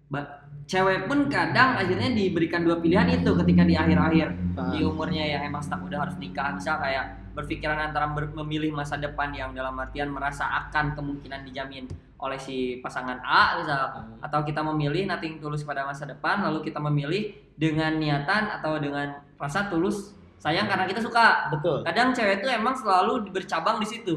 Ba- 0.07 0.43
cewek 0.67 1.07
pun 1.07 1.27
kadang 1.27 1.75
akhirnya 1.77 2.11
diberikan 2.11 2.63
dua 2.63 2.79
pilihan 2.79 3.07
itu 3.11 3.31
ketika 3.37 3.63
di 3.63 3.75
akhir-akhir. 3.75 4.29
Ah. 4.51 4.69
di 4.69 4.83
umurnya 4.83 5.23
yang 5.25 5.43
emang 5.47 5.63
stuck 5.63 5.81
udah 5.81 6.03
harus 6.03 6.17
nikah. 6.17 6.53
Bisa 6.53 6.77
kayak 6.77 7.33
berpikiran 7.33 7.79
antara 7.81 8.11
ber- 8.11 8.35
memilih 8.35 8.73
masa 8.73 8.97
depan 8.97 9.31
yang 9.31 9.53
dalam 9.53 9.73
artian 9.75 10.11
merasa 10.11 10.45
akan 10.45 10.93
kemungkinan 10.93 11.47
dijamin 11.47 11.87
oleh 12.21 12.37
si 12.37 12.79
pasangan 12.85 13.19
A 13.25 13.57
misal. 13.57 13.81
Hmm. 13.81 14.21
atau 14.21 14.45
kita 14.45 14.61
memilih 14.61 15.09
nating 15.09 15.41
tulus 15.41 15.65
pada 15.65 15.89
masa 15.89 16.05
depan 16.05 16.45
lalu 16.45 16.69
kita 16.69 16.77
memilih 16.77 17.33
dengan 17.57 17.97
niatan 17.97 18.61
atau 18.61 18.77
dengan 18.77 19.25
rasa 19.41 19.73
tulus 19.73 20.13
sayang 20.41 20.69
karena 20.69 20.89
kita 20.89 21.01
suka. 21.05 21.53
Betul. 21.53 21.85
Kadang 21.85 22.17
cewek 22.17 22.41
itu 22.41 22.49
emang 22.49 22.77
selalu 22.77 23.29
bercabang 23.33 23.81
di 23.81 23.89
situ. 23.89 24.17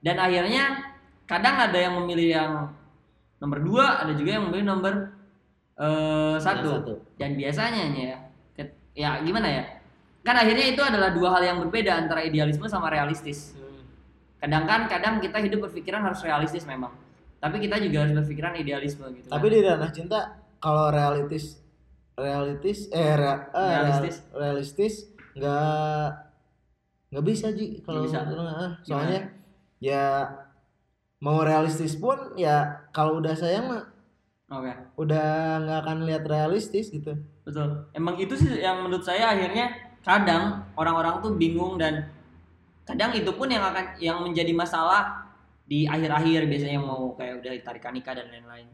Dan 0.00 0.16
akhirnya 0.20 0.96
kadang 1.28 1.56
ada 1.60 1.76
yang 1.76 1.96
memilih 2.00 2.28
yang 2.32 2.52
nomor 3.40 3.60
dua 3.60 4.04
ada 4.04 4.12
juga 4.16 4.40
yang 4.40 4.48
memilih 4.48 4.66
nomor 4.68 4.94
eh, 5.76 6.36
satu. 6.40 6.70
Satu. 6.80 6.94
dan 7.16 7.36
biasanya 7.36 7.84
ya 7.92 8.16
ya 8.92 9.20
gimana 9.24 9.48
ya? 9.48 9.64
Kan 10.22 10.36
akhirnya 10.36 10.66
itu 10.72 10.82
adalah 10.84 11.12
dua 11.12 11.34
hal 11.36 11.42
yang 11.44 11.58
berbeda 11.64 11.96
antara 11.96 12.24
idealisme 12.24 12.68
sama 12.68 12.92
realistis. 12.92 13.56
Kadang 14.40 14.64
kan 14.68 14.88
kadang 14.88 15.14
kita 15.20 15.38
hidup 15.40 15.68
berpikiran 15.68 16.02
harus 16.02 16.20
realistis 16.24 16.66
memang 16.66 17.01
tapi 17.42 17.58
kita 17.58 17.82
juga 17.82 18.06
harus 18.06 18.14
berpikiran 18.14 18.54
idealisme 18.54 19.02
gitu 19.12 19.26
Tapi 19.26 19.46
kan. 19.46 19.52
di 19.52 19.58
ranah 19.60 19.90
cinta 19.90 20.20
kalau 20.62 20.88
realistis 20.88 21.58
realistis 22.14 22.86
eh, 22.88 23.18
rea- 23.18 23.50
eh, 23.50 23.66
Realistis. 23.74 24.14
real- 24.22 24.30
realistis 24.38 24.94
nggak 25.34 26.06
nggak 27.10 27.24
bisa 27.26 27.46
ji 27.50 27.82
kalau 27.82 28.06
soalnya 28.80 29.20
ya 29.82 30.30
mau 31.18 31.42
realistis 31.42 31.98
pun 31.98 32.16
ya 32.34 32.86
kalau 32.90 33.18
udah 33.18 33.34
sayang 33.34 33.66
mah 33.68 33.82
oke 34.48 34.72
udah 34.96 35.26
nggak 35.60 35.78
akan 35.82 35.98
lihat 36.06 36.24
realistis 36.24 36.88
gitu. 36.88 37.16
Betul. 37.42 37.90
Emang 37.90 38.14
itu 38.16 38.38
sih 38.38 38.62
yang 38.62 38.86
menurut 38.86 39.02
saya 39.02 39.34
akhirnya 39.34 39.66
kadang 40.06 40.62
orang-orang 40.78 41.18
tuh 41.18 41.34
bingung 41.34 41.74
dan 41.74 42.06
kadang 42.86 43.10
itu 43.14 43.30
pun 43.34 43.50
yang 43.50 43.62
akan 43.66 43.98
yang 43.98 44.18
menjadi 44.22 44.54
masalah 44.54 45.21
di 45.72 45.88
akhir-akhir 45.88 46.52
biasanya 46.52 46.84
mau 46.84 47.16
kayak 47.16 47.40
udah 47.40 47.52
ditarikan 47.56 47.96
nikah 47.96 48.12
dan 48.12 48.28
lain-lain. 48.28 48.68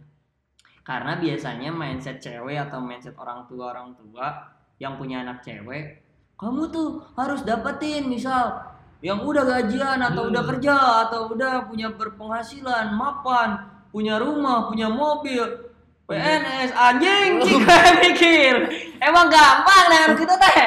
Karena 0.82 1.14
biasanya 1.14 1.70
mindset 1.70 2.18
cewek 2.18 2.58
atau 2.58 2.82
mindset 2.82 3.14
orang 3.14 3.46
tua 3.46 3.70
orang 3.70 3.94
tua 3.94 4.50
yang 4.82 4.98
punya 4.98 5.22
anak 5.22 5.46
cewek, 5.46 6.02
kamu 6.34 6.66
tuh 6.74 7.06
harus 7.14 7.46
dapetin 7.46 8.10
misal 8.10 8.74
yang 8.98 9.22
udah 9.22 9.46
gajian 9.46 10.02
atau 10.02 10.26
Hmm. 10.26 10.30
udah 10.34 10.42
kerja 10.42 10.74
atau 11.06 11.38
udah 11.38 11.70
punya 11.70 11.94
berpenghasilan, 11.94 12.90
mapan, 12.98 13.62
punya 13.94 14.18
rumah, 14.18 14.66
punya 14.66 14.90
mobil, 14.90 15.70
PNS 16.10 16.74
anjing 16.74 17.38
cing 17.46 17.62
gue 17.62 17.80
mikir. 18.10 18.54
Emang 18.98 19.30
gampang 19.30 19.86
dengan 19.86 20.12
kita 20.18 20.34
teh. 20.34 20.66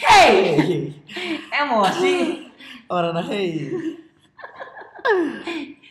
Hey. 0.00 0.24
Emosi. 1.52 2.48
Orang 2.88 3.20
hey. 3.28 4.05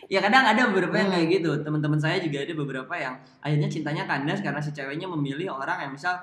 Ya 0.06 0.20
kadang 0.20 0.46
ada 0.46 0.62
beberapa 0.68 0.94
yang 0.94 1.08
Hmm. 1.08 1.16
kayak 1.16 1.28
gitu 1.34 1.52
teman-teman 1.60 1.98
saya 1.98 2.18
juga 2.18 2.38
ada 2.40 2.54
beberapa 2.54 2.94
yang 2.94 3.14
akhirnya 3.40 3.68
cintanya 3.68 4.04
kandas 4.04 4.40
karena 4.40 4.60
si 4.60 4.70
ceweknya 4.70 5.08
memilih 5.08 5.50
orang 5.52 5.82
yang 5.82 5.92
misal 5.92 6.14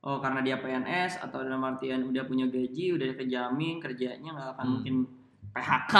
oh 0.00 0.18
karena 0.18 0.40
dia 0.40 0.56
PNS 0.56 1.20
atau 1.20 1.42
dalam 1.42 1.60
artian 1.60 2.00
udah 2.02 2.24
punya 2.24 2.46
gaji 2.46 2.92
udah 2.92 3.12
kejamin 3.14 3.76
kerjanya 3.76 4.30
nggak 4.30 4.48
akan 4.52 4.64
Hmm. 4.64 4.72
mungkin 4.74 4.94
PHK 5.52 5.94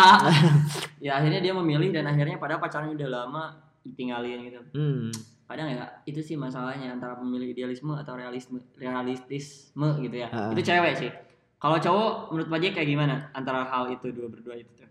ya 1.04 1.12
akhirnya 1.14 1.40
dia 1.40 1.52
memilih 1.52 1.90
dan 1.90 2.06
akhirnya 2.06 2.36
pada 2.36 2.56
pacarnya 2.56 2.92
udah 2.94 3.08
lama 3.10 3.44
ditinggalin 3.82 4.40
gitu 4.44 4.60
Hmm. 4.72 5.10
kadang 5.46 5.68
ya 5.68 5.84
itu 6.04 6.18
sih 6.20 6.34
masalahnya 6.34 6.90
antara 6.90 7.14
memilih 7.16 7.52
idealisme 7.52 7.92
atau 7.92 8.14
realisme 8.14 8.58
realistisme 8.76 9.88
gitu 10.00 10.16
ya 10.16 10.28
Ah. 10.28 10.50
itu 10.50 10.62
cewek 10.62 10.94
sih 10.96 11.10
kalau 11.56 11.76
cowok 11.76 12.12
menurut 12.30 12.48
Pak 12.48 12.58
Jack 12.60 12.72
kayak 12.74 12.88
gimana 12.88 13.14
antara 13.32 13.64
hal 13.64 13.88
itu 13.88 14.08
dua 14.10 14.26
berdua 14.26 14.54
itu 14.54 14.85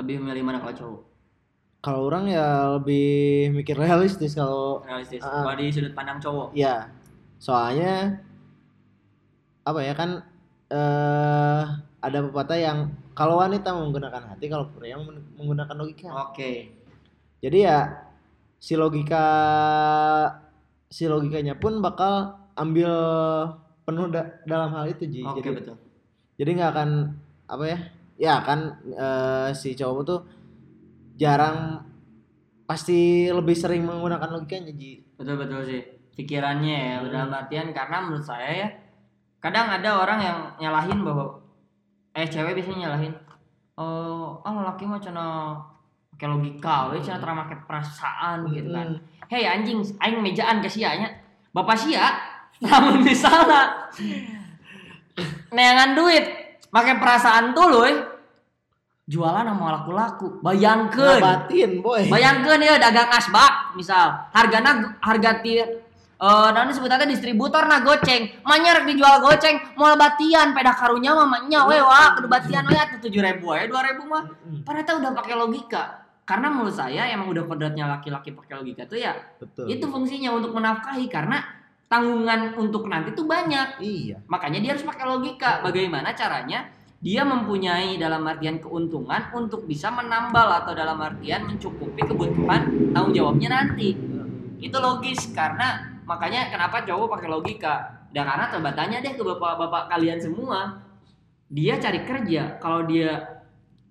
lebih 0.00 0.18
memilih 0.18 0.42
mana 0.42 0.58
kalau 0.58 0.74
cowok 0.74 1.00
Kalau 1.80 2.00
orang 2.04 2.28
ya 2.28 2.46
lebih 2.76 3.08
mikir 3.52 3.72
realistis 3.74 4.32
kalau 4.32 4.80
realistis 4.82 5.20
Ah. 5.20 5.44
kalau 5.44 5.56
di 5.56 5.68
sudut 5.68 5.92
pandang 5.92 6.18
cowok 6.18 6.52
ya 6.52 6.88
soalnya 7.36 8.20
apa 9.62 9.80
ya 9.80 9.92
kan 9.92 10.10
eh 10.68 11.62
ada 12.00 12.18
pepatah 12.22 12.56
yang 12.56 12.78
kalau 13.12 13.36
wanita 13.36 13.72
menggunakan 13.72 14.28
hati 14.28 14.48
kalau 14.48 14.68
pria 14.70 14.96
men- 14.96 15.24
menggunakan 15.36 15.76
logika. 15.76 16.08
oke 16.08 16.52
Jadi 17.40 17.58
ya 17.60 18.04
si 18.56 18.76
logika 18.76 19.24
si 20.86 21.04
logikanya 21.06 21.56
pun 21.56 21.80
bakal 21.80 22.36
ambil 22.54 22.92
penuh 23.82 24.08
da- 24.08 24.36
dalam 24.44 24.68
hal 24.70 24.84
itu 24.86 25.08
Ji. 25.08 25.20
oke 25.22 25.38
jadi 25.38 25.48
betul 25.54 25.76
jadi 26.36 26.50
nggak 26.52 26.70
akan 26.70 26.90
apa 27.46 27.64
ya? 27.66 27.78
Ya 28.20 28.44
kan 28.44 28.76
eh, 28.84 29.48
si 29.56 29.72
cowok 29.72 30.02
tuh 30.04 30.20
jarang 31.16 31.80
pasti 32.68 33.26
lebih 33.32 33.56
sering 33.56 33.82
menggunakan 33.82 34.30
logikanya 34.30 34.70
Ji. 34.76 35.00
betul 35.16 35.40
betul 35.40 35.60
sih. 35.64 35.80
Pikirannya 36.14 36.76
ya 36.76 36.96
Hmm. 37.00 37.08
dalam 37.08 37.30
artian 37.32 37.72
karena 37.72 37.96
menurut 38.04 38.20
saya 38.22 38.48
ya 38.52 38.68
kadang 39.40 39.72
ada 39.72 40.04
orang 40.04 40.20
yang 40.20 40.38
nyalahin 40.60 41.00
bahwa 41.00 41.40
eh 42.12 42.28
cewek 42.28 42.52
biasanya 42.54 42.92
nyalahin. 42.92 43.16
Oh 43.80 44.36
ah 44.44 44.68
laki 44.68 44.84
mah 44.84 45.00
cina 45.00 45.56
pakai 46.12 46.28
logika 46.28 46.92
we 46.92 47.00
cina 47.00 47.16
tera 47.16 47.32
make 47.32 47.56
perasaan 47.64 48.44
gitu 48.52 48.68
kan. 48.68 49.00
Mm. 49.00 49.32
hei 49.32 49.48
anjing 49.48 49.80
aing 49.96 50.20
mejaan 50.20 50.60
ke 50.60 50.68
sia 50.68 50.92
nya. 50.92 51.08
Bapak 51.56 51.80
sia? 51.80 52.20
Namun 52.68 53.00
misalnya 53.00 53.88
neangan 55.56 55.96
duit. 55.96 56.24
Pakai 56.70 57.00
perasaan 57.02 57.50
tuh 57.50 57.66
loh 57.66 57.82
jualan 59.10 59.42
sama 59.42 59.82
laku-laku. 59.82 60.38
Bayangkeun 60.38 61.18
Ngabatin 61.18 61.70
boy. 61.82 62.06
bayangkeun 62.06 62.62
ya 62.62 62.78
dagang 62.78 63.10
asbak 63.10 63.74
misal. 63.74 64.30
Hargana 64.30 64.94
harga 65.02 65.42
ti 65.42 65.58
eh 65.58 66.48
nanti 66.54 66.70
sebutannya 66.78 67.10
distributor 67.10 67.66
nah 67.66 67.82
goceng. 67.82 68.30
Manyar 68.46 68.86
dijual 68.86 69.18
goceng 69.18 69.58
mau 69.74 69.98
batian 69.98 70.54
peda 70.54 70.70
karunya 70.78 71.10
mamanya 71.10 71.66
we 71.66 71.82
wah 71.82 72.14
kudu 72.14 72.30
batian 72.30 72.62
we 72.70 72.78
atuh 72.78 73.02
tujuh 73.02 73.18
ribu 73.18 73.50
ya 73.50 73.66
dua 73.66 73.82
ribu 73.82 74.06
mah. 74.06 74.30
Mm-mm. 74.30 74.62
ternyata 74.62 74.90
udah 75.02 75.10
pakai 75.18 75.34
logika. 75.34 75.84
Karena 76.22 76.46
menurut 76.46 76.78
saya 76.78 77.10
emang 77.10 77.26
udah 77.34 77.42
kodratnya 77.42 77.90
laki-laki 77.90 78.30
pakai 78.30 78.62
logika 78.62 78.86
tuh 78.86 79.02
ya 79.02 79.18
betul. 79.42 79.66
itu 79.66 79.82
fungsinya 79.90 80.30
untuk 80.30 80.54
menafkahi 80.54 81.10
karena 81.10 81.42
tanggungan 81.90 82.54
untuk 82.54 82.86
nanti 82.86 83.10
tuh 83.18 83.26
banyak. 83.26 83.82
Iya. 83.82 84.22
Makanya 84.30 84.62
dia 84.62 84.78
harus 84.78 84.86
pakai 84.86 85.10
logika. 85.10 85.58
Bagaimana 85.66 86.14
caranya 86.14 86.70
dia 87.00 87.24
mempunyai 87.24 87.96
dalam 87.96 88.28
artian 88.28 88.60
keuntungan 88.60 89.32
untuk 89.32 89.64
bisa 89.64 89.88
menambal 89.88 90.52
atau 90.60 90.76
dalam 90.76 91.00
artian 91.00 91.48
mencukupi 91.48 92.04
kebutuhan 92.04 92.92
tanggung 92.92 93.16
jawabnya 93.16 93.48
nanti. 93.56 93.96
Itu 94.60 94.76
logis 94.76 95.32
karena 95.32 95.96
makanya 96.04 96.52
kenapa 96.52 96.84
cowok 96.84 97.16
pakai 97.16 97.28
logika? 97.32 97.74
Dan 98.12 98.28
karena 98.28 98.52
coba 98.52 98.76
tanya 98.76 99.00
deh 99.00 99.16
ke 99.16 99.22
bapak-bapak 99.24 99.88
kalian 99.88 100.20
semua. 100.20 100.84
Dia 101.48 101.80
cari 101.80 102.04
kerja. 102.04 102.60
Kalau 102.60 102.84
dia 102.84 103.40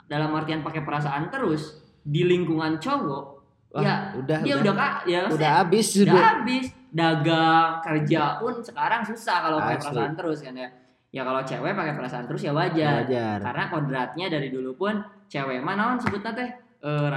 dalam 0.05 0.29
artian 0.37 0.61
pakai 0.61 0.85
perasaan 0.85 1.33
terus 1.33 1.81
di 2.05 2.25
lingkungan 2.25 2.77
cowok 2.77 3.25
Wah, 3.69 3.81
ya 3.85 3.95
udah 4.17 4.39
dia 4.41 4.55
udah. 4.57 4.63
udah 4.65 4.73
kak 4.73 4.95
ya 5.05 5.19
udah 5.29 5.51
habis 5.61 5.87
udah 5.93 6.05
sudah. 6.09 6.23
habis. 6.33 6.65
Dagang 6.89 7.85
kerja 7.85 8.41
pun 8.41 8.65
sekarang 8.65 9.05
susah 9.05 9.45
kalau 9.45 9.61
pakai 9.61 9.77
perasaan 9.77 10.13
terus 10.17 10.41
kan 10.41 10.57
ya 10.57 10.73
ya 11.09 11.25
kalau 11.25 11.41
cewek 11.41 11.73
pakai 11.73 11.93
perasaan 11.97 12.25
terus 12.25 12.45
ya 12.45 12.53
wajar. 12.53 13.01
Wajar. 13.05 13.37
Karena 13.41 13.63
kodratnya 13.67 14.25
dari 14.29 14.49
dulu 14.49 14.77
pun 14.77 14.99
cewek 15.25 15.57
mah 15.59 15.73
naon 15.73 15.97
sebutnya 15.97 16.31
teh? 16.33 16.49
Eh, 16.79 17.09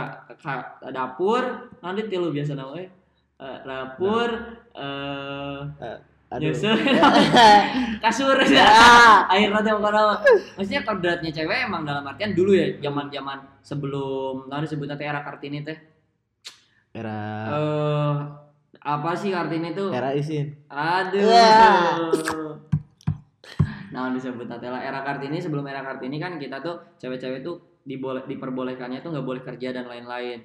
dapur 0.91 1.43
nanti 1.79 2.11
tilu 2.11 2.35
biasa 2.35 2.59
namanya 2.59 2.91
Eh, 3.39 3.59
dapur 3.63 4.31
eh 4.75 5.59
aduh. 6.33 6.41
nyusul 6.41 6.79
kasur. 8.05 8.39
Ya. 8.49 8.65
air 9.29 9.53
nanti 9.53 9.69
bukan 9.71 9.93
apa 9.93 10.15
maksudnya 10.57 10.83
kodratnya 10.83 11.31
cewek 11.31 11.67
emang 11.67 11.85
dalam 11.85 12.07
artian 12.07 12.33
dulu 12.33 12.55
ya 12.55 12.73
zaman 12.81 13.07
zaman 13.11 13.39
sebelum 13.61 14.47
nanti 14.49 14.67
sebutnya 14.71 14.97
teh 14.97 15.05
era 15.05 15.21
kartini 15.21 15.61
teh? 15.61 15.77
Era 16.93 17.21
eh 17.53 18.15
apa 18.83 19.11
sih 19.15 19.31
kartini 19.31 19.75
tuh? 19.75 19.93
Era 19.93 20.11
isin. 20.11 20.59
Aduh. 20.67 21.23
Wah. 21.29 22.52
Nah, 23.93 24.09
disebut 24.11 24.47
Natella 24.47 24.81
era 24.81 25.01
Kartini 25.01 25.37
sebelum 25.37 25.65
era 25.65 25.81
Kartini 25.81 26.17
kan 26.17 26.37
kita 26.37 26.59
tuh 26.59 26.97
cewek-cewek 26.97 27.41
tuh 27.41 27.61
diboleh 27.83 28.25
diperbolehkannya 28.25 28.99
tuh 28.99 29.11
nggak 29.11 29.23
boleh 29.23 29.43
kerja 29.43 29.69
dan 29.71 29.85
lain-lain. 29.85 30.39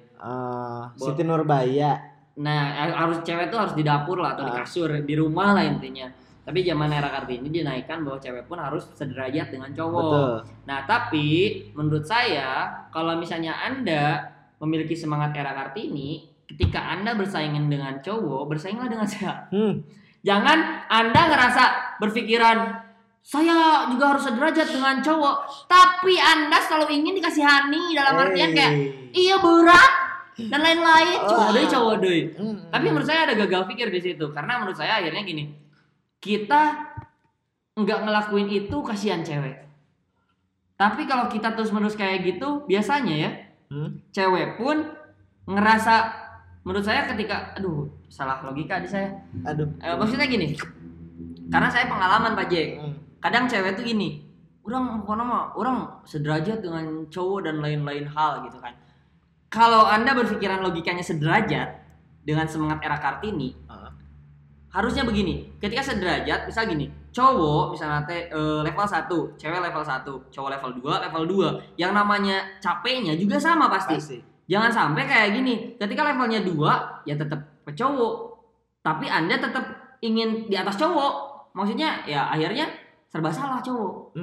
Bo- 0.92 1.06
Siti 1.06 1.22
Nurbaya 1.22 1.96
Nah, 2.38 2.60
harus 2.94 3.18
cewek 3.22 3.48
tuh 3.48 3.58
harus 3.58 3.74
di 3.74 3.82
dapur 3.82 4.22
lah 4.22 4.32
atau 4.32 4.44
di 4.44 4.52
Ah. 4.52 4.62
kasur, 4.62 5.02
di 5.02 5.14
rumah 5.14 5.50
lah 5.52 5.64
intinya. 5.64 6.06
Tapi 6.40 6.62
zaman 6.62 6.88
era 6.88 7.10
Kartini 7.10 7.50
dinaikkan 7.50 8.00
bahwa 8.00 8.16
cewek 8.16 8.46
pun 8.46 8.56
harus 8.56 8.86
sederajat 8.92 9.50
dengan 9.50 9.68
cowok. 9.68 9.98
betul 9.98 10.32
Nah, 10.64 10.78
tapi 10.84 11.26
menurut 11.72 12.04
saya 12.04 12.48
kalau 12.88 13.16
misalnya 13.16 13.58
Anda 13.58 14.22
memiliki 14.56 14.94
semangat 14.94 15.34
era 15.34 15.50
Kartini, 15.52 16.24
ketika 16.46 16.80
Anda 16.90 17.12
bersaingin 17.12 17.66
dengan 17.66 17.98
cowok, 17.98 18.46
bersainglah 18.46 18.86
dengan 18.86 19.04
saya. 19.06 19.44
hmm. 19.48 19.74
Jangan 20.20 20.58
Anda 20.88 21.20
ngerasa 21.26 21.64
berpikiran 21.98 22.56
saya 23.22 23.84
juga 23.92 24.16
harus 24.16 24.24
sederajat 24.24 24.68
dengan 24.72 25.04
cowok, 25.04 25.36
tapi 25.68 26.16
Anda 26.16 26.58
selalu 26.64 26.96
ingin 26.96 27.14
dikasihani 27.20 27.92
dalam 27.92 28.16
artian 28.16 28.56
kayak 28.56 28.72
iya 29.12 29.36
berat 29.36 29.92
dan 30.48 30.60
lain-lain. 30.62 31.18
Cowok 31.28 31.44
Wah. 31.44 31.52
deh, 31.52 31.66
cowok 31.68 31.94
deh. 32.00 32.20
Hmm. 32.38 32.58
Tapi 32.72 32.86
menurut 32.88 33.04
saya 33.04 33.28
ada 33.28 33.34
gagal 33.36 33.62
pikir 33.68 33.92
di 33.92 34.00
situ 34.00 34.32
karena 34.32 34.56
menurut 34.62 34.78
saya 34.78 35.02
akhirnya 35.02 35.22
gini, 35.26 35.44
kita 36.18 36.62
nggak 37.76 38.00
ngelakuin 38.06 38.48
itu 38.48 38.76
kasihan 38.80 39.20
cewek. 39.20 39.66
Tapi 40.78 41.04
kalau 41.04 41.26
kita 41.26 41.52
terus-menerus 41.58 41.98
kayak 41.98 42.22
gitu, 42.22 42.64
biasanya 42.64 43.16
ya 43.16 43.30
Hmm? 43.68 44.00
cewek 44.16 44.56
pun 44.56 44.80
ngerasa 45.44 46.08
menurut 46.64 46.80
saya 46.80 47.04
ketika 47.04 47.52
aduh 47.52 47.84
salah 48.08 48.40
logika 48.40 48.80
di 48.80 48.88
saya 48.88 49.12
aduh 49.44 49.68
Eh, 49.76 49.92
maksudnya 49.92 50.24
gini, 50.24 50.56
karena 51.52 51.68
saya 51.68 51.84
pengalaman 51.84 52.32
Pak 52.32 52.48
Jack. 52.48 52.68
Hmm. 52.80 52.96
Kadang 53.18 53.50
cewek 53.50 53.74
tuh 53.74 53.84
gini, 53.84 54.22
orang 54.62 55.02
pokoknya 55.02 55.24
mah 55.24 55.42
orang 55.58 55.78
sederajat 56.06 56.62
dengan 56.62 57.08
cowok 57.10 57.50
dan 57.50 57.58
lain-lain 57.58 58.06
hal 58.06 58.46
gitu 58.46 58.58
kan. 58.62 58.74
Kalau 59.48 59.88
anda 59.88 60.12
berpikiran 60.12 60.60
logikanya 60.60 61.02
sederajat 61.02 61.68
dengan 62.22 62.44
semangat 62.44 62.84
era 62.84 63.00
kartini, 63.00 63.56
Ah. 63.66 63.88
harusnya 64.68 65.02
begini. 65.02 65.56
Ketika 65.56 65.80
sederajat, 65.80 66.44
misal 66.44 66.68
gini, 66.68 66.92
cowok 67.08 67.72
misalnya 67.72 68.04
teh 68.04 68.28
eh, 68.28 68.60
level 68.62 68.84
1, 68.84 69.34
cewek 69.40 69.60
level 69.64 69.80
1, 69.80 70.28
cowok 70.28 70.50
level 70.52 70.70
2, 70.76 70.92
level 71.08 71.24
2. 71.24 71.48
Yang 71.80 71.92
namanya 71.96 72.36
capeknya 72.60 73.16
juga 73.16 73.40
sama 73.40 73.72
pasti. 73.72 73.96
pasti 73.96 74.18
Jangan 74.48 74.72
sampai 74.72 75.04
kayak 75.04 75.36
gini, 75.36 75.76
ketika 75.76 76.08
levelnya 76.08 76.40
dua, 76.40 77.04
ya 77.04 77.12
tetap 77.20 77.36
ke 77.68 77.72
cowok. 77.76 78.32
Tapi 78.80 79.04
Anda 79.04 79.36
tetap 79.36 79.60
ingin 80.00 80.48
di 80.48 80.56
atas 80.56 80.80
cowok. 80.80 81.52
Maksudnya 81.52 82.08
ya 82.08 82.32
akhirnya 82.32 82.64
serba 83.08 83.32
salah 83.32 83.60
cowok. 83.64 84.14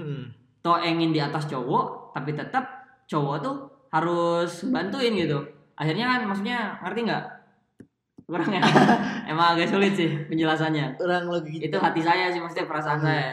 Toh 0.62 0.78
ingin 0.82 1.14
di 1.14 1.22
atas 1.22 1.46
cowok, 1.46 2.14
tapi 2.14 2.34
tetap 2.34 2.66
cowok 3.06 3.36
tuh 3.42 3.56
harus 3.94 4.66
bantuin 4.70 5.14
gitu. 5.14 5.42
Akhirnya 5.78 6.16
kan 6.16 6.22
maksudnya 6.26 6.80
ngerti 6.82 7.00
nggak? 7.06 7.26
Kurang 8.26 8.50
ya? 8.50 8.62
Emang 9.30 9.54
agak 9.54 9.70
sulit 9.70 9.94
sih 9.94 10.10
penjelasannya. 10.26 10.98
orang 10.98 11.30
lagi 11.30 11.62
Itu 11.62 11.78
hati 11.78 12.02
saya 12.02 12.34
sih 12.34 12.42
maksudnya 12.42 12.66
perasaan 12.66 12.98
saya. 12.98 13.30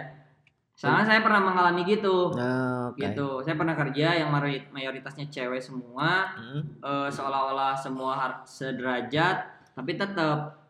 Soalnya 0.77 1.05
saya 1.05 1.21
pernah 1.25 1.41
mengalami 1.41 1.85
gitu. 1.89 2.33
Nah, 2.37 2.93
oke. 2.93 3.01
Gitu. 3.01 3.29
Saya 3.45 3.57
pernah 3.57 3.73
kerja 3.73 4.21
yang 4.21 4.29
mayoritasnya 4.73 5.29
cewek 5.33 5.61
semua 5.61 6.37
Hmm. 6.37 6.61
eh, 6.85 7.09
seolah-olah 7.09 7.73
semua 7.77 8.45
sederajat 8.45 9.37
tapi 9.73 9.97
tetap 9.97 10.61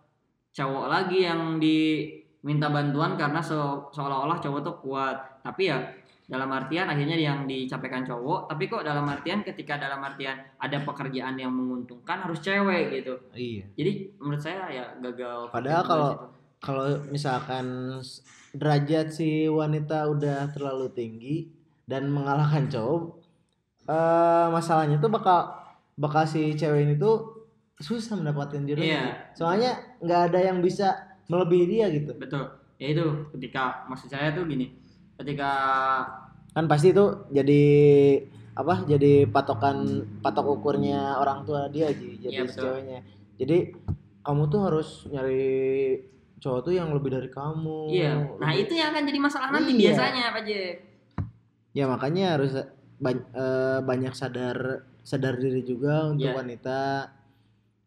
cowok 0.54 0.86
lagi 0.86 1.26
yang 1.26 1.58
diminta 2.42 2.66
bantuan 2.68 3.14
karena 3.14 3.38
se- 3.38 3.54
seolah-olah 3.88 4.36
cowok 4.36 4.60
tuh 4.60 4.76
kuat 4.80 5.16
tapi 5.40 5.70
ya 5.70 5.78
dalam 6.26 6.48
artian 6.48 6.86
akhirnya 6.86 7.14
yang 7.14 7.44
dicapekan 7.44 8.02
cowok 8.02 8.48
tapi 8.48 8.66
kok 8.66 8.82
dalam 8.82 9.06
artian 9.06 9.42
ketika 9.42 9.78
dalam 9.78 10.00
artian 10.00 10.34
ada 10.56 10.80
pekerjaan 10.80 11.36
yang 11.36 11.50
menguntungkan 11.50 12.18
harus 12.20 12.40
cewek 12.40 12.90
gitu 12.92 13.14
Iya. 13.30 13.64
jadi 13.74 13.92
menurut 14.18 14.42
saya 14.42 14.66
ya 14.68 14.84
gagal 14.98 15.50
Padahal 15.50 15.82
kalau-. 15.84 16.16
Kalau 16.62 16.86
misalkan 17.10 17.98
derajat 18.50 19.10
si 19.10 19.50
wanita 19.50 20.06
udah 20.06 20.46
terlalu 20.54 20.94
tinggi 20.94 21.36
dan 21.82 22.06
mengalahkan 22.06 22.70
cowok, 22.70 23.18
eh 23.90 24.46
masalahnya 24.46 25.02
tuh 25.02 25.10
bakal 25.10 25.58
bakal 25.98 26.22
si 26.22 26.54
cewek 26.54 26.86
ini 26.86 26.94
tuh 26.94 27.50
susah 27.82 28.14
mendapatkan 28.14 28.62
jodoh. 28.62 28.78
Iya. 28.78 29.34
Soalnya 29.34 29.74
nggak 29.98 30.20
ada 30.30 30.38
yang 30.38 30.62
bisa 30.62 31.11
melebihi 31.32 31.64
dia 31.66 31.86
gitu. 31.88 32.12
betul 32.14 32.44
ya 32.76 32.86
itu 32.90 33.04
ketika 33.32 33.86
maksud 33.86 34.06
saya 34.06 34.30
tuh 34.30 34.44
gini 34.44 34.68
ketika 35.16 35.50
Kan 36.52 36.68
pasti 36.68 36.92
itu 36.92 37.00
jadi 37.32 37.64
apa? 38.52 38.84
Jadi 38.84 39.24
patokan 39.24 39.88
patok 40.20 40.60
ukurnya 40.60 41.16
orang 41.16 41.40
tua 41.42 41.64
dia 41.66 41.88
Ji, 41.88 42.20
jadi 42.20 42.44
betul. 42.44 42.76
ceweknya. 42.76 43.00
Jadi 43.40 43.72
kamu 44.20 44.42
tuh 44.46 44.60
harus 44.60 44.88
nyari 45.08 45.96
cowok 46.36 46.60
tuh 46.60 46.72
yang 46.74 46.92
lebih 46.92 47.08
dari 47.10 47.30
kamu. 47.30 47.88
iya 47.88 48.12
nah 48.36 48.50
Lebih- 48.50 48.62
itu 48.62 48.72
yang 48.74 48.92
akan 48.92 49.02
jadi 49.06 49.18
masalah 49.18 49.48
nanti 49.48 49.72
Iya. 49.72 49.80
biasanya 49.80 50.24
Pak 50.28 50.42
Jack 50.44 50.74
ya 51.72 51.84
makanya 51.86 52.24
harus 52.36 52.52
ban- 52.98 53.28
eh, 53.32 53.78
banyak 53.80 54.12
sadar 54.12 54.58
sadar 55.00 55.34
diri 55.38 55.62
juga 55.62 56.12
untuk 56.12 56.28
Iya. 56.28 56.36
wanita 56.36 56.80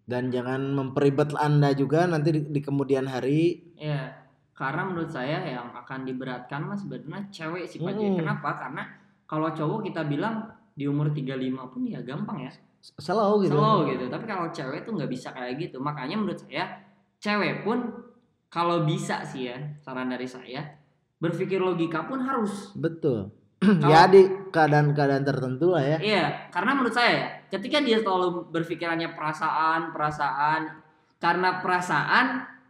dan 0.06 0.30
jangan 0.30 0.62
memperibet 0.74 1.34
anda 1.38 1.74
juga 1.74 2.06
nanti 2.06 2.30
di, 2.34 2.42
di 2.50 2.62
kemudian 2.62 3.10
hari 3.10 3.74
Ya, 3.76 4.16
karena 4.56 4.88
menurut 4.88 5.12
saya 5.12 5.44
yang 5.44 5.76
akan 5.76 6.08
diberatkan 6.08 6.64
mas 6.64 6.80
sebenarnya 6.86 7.28
cewek 7.28 7.68
sih 7.68 7.84
Pak 7.84 7.92
J. 8.00 8.16
Mm. 8.16 8.18
Kenapa? 8.24 8.50
Karena 8.56 8.84
kalau 9.28 9.52
cowok 9.52 9.92
kita 9.92 10.08
bilang 10.08 10.48
di 10.72 10.88
umur 10.88 11.12
35 11.12 11.72
pun 11.76 11.82
ya 11.84 12.00
gampang 12.00 12.48
ya. 12.48 12.52
slow 12.80 13.42
gitu 13.44 13.58
Slow 13.58 13.90
gitu. 13.90 14.06
Tapi 14.08 14.26
kalau 14.30 14.48
cewek 14.54 14.86
tuh 14.86 14.94
nggak 14.96 15.12
bisa 15.12 15.34
kayak 15.36 15.58
gitu. 15.60 15.82
Makanya 15.82 16.16
menurut 16.22 16.40
saya 16.40 16.86
cewek 17.20 17.66
pun 17.66 17.92
kalau 18.48 18.88
bisa 18.88 19.26
sih 19.28 19.52
ya, 19.52 19.58
saran 19.84 20.08
dari 20.08 20.30
saya, 20.30 20.64
berpikir 21.20 21.60
logika 21.60 22.08
pun 22.08 22.24
harus. 22.24 22.72
betul 22.78 23.34
ya 23.92 24.08
di 24.10 24.22
keadaan-keadaan 24.52 25.24
tertentu 25.28 25.76
lah 25.76 25.84
ya. 25.84 25.98
Iya, 26.00 26.26
karena 26.54 26.72
menurut 26.78 26.96
saya 26.96 27.12
ya, 27.12 27.28
ketika 27.52 27.84
dia 27.84 28.00
selalu 28.00 28.50
berpikirannya 28.54 29.12
perasaan, 29.18 29.92
perasaan, 29.92 30.62
karena 31.20 31.60
perasaan 31.60 32.26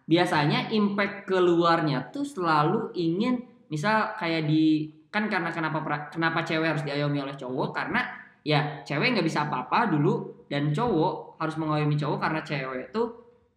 biasanya 0.05 0.69
impact 0.73 1.25
keluarnya 1.29 2.13
tuh 2.13 2.25
selalu 2.25 2.93
ingin 2.93 3.41
misal 3.69 4.13
kayak 4.17 4.45
di 4.45 4.93
kan 5.09 5.31
karena 5.31 5.49
kenapa 5.49 5.79
kenapa 6.11 6.43
cewek 6.43 6.75
harus 6.75 6.83
diayomi 6.85 7.19
oleh 7.21 7.35
cowok? 7.35 7.69
Karena 7.73 8.03
ya 8.45 8.85
cewek 8.85 9.17
nggak 9.17 9.25
bisa 9.25 9.49
apa-apa 9.49 9.89
dulu 9.89 10.45
dan 10.45 10.69
cowok 10.69 11.41
harus 11.41 11.55
mengayomi 11.57 11.97
cowok 11.97 12.19
karena 12.21 12.41
cewek 12.45 12.93
tuh 12.93 13.07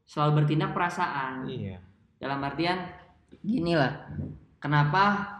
selalu 0.09 0.43
bertindak 0.43 0.73
perasaan. 0.73 1.45
Iya. 1.45 1.79
Dalam 2.19 2.41
artian 2.43 2.89
gini 3.45 3.77
lah 3.77 4.09
kenapa 4.59 5.38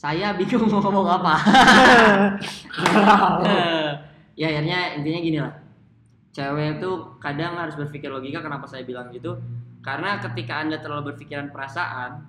saya 0.00 0.32
bingung 0.32 0.64
mau 0.64 0.80
ngomong 0.80 1.08
apa. 1.20 1.34
Ya 4.40 4.48
akhirnya 4.48 4.96
intinya 4.96 5.20
gini 5.20 5.36
lah. 5.36 5.52
Cewek 6.32 6.80
itu 6.80 6.90
kadang 7.20 7.60
harus 7.60 7.76
berpikir 7.76 8.08
logika 8.08 8.40
kenapa 8.40 8.64
saya 8.64 8.88
bilang 8.88 9.12
gitu. 9.12 9.36
Karena 9.84 10.16
ketika 10.16 10.64
anda 10.64 10.80
terlalu 10.80 11.12
berpikiran 11.12 11.52
perasaan 11.52 12.24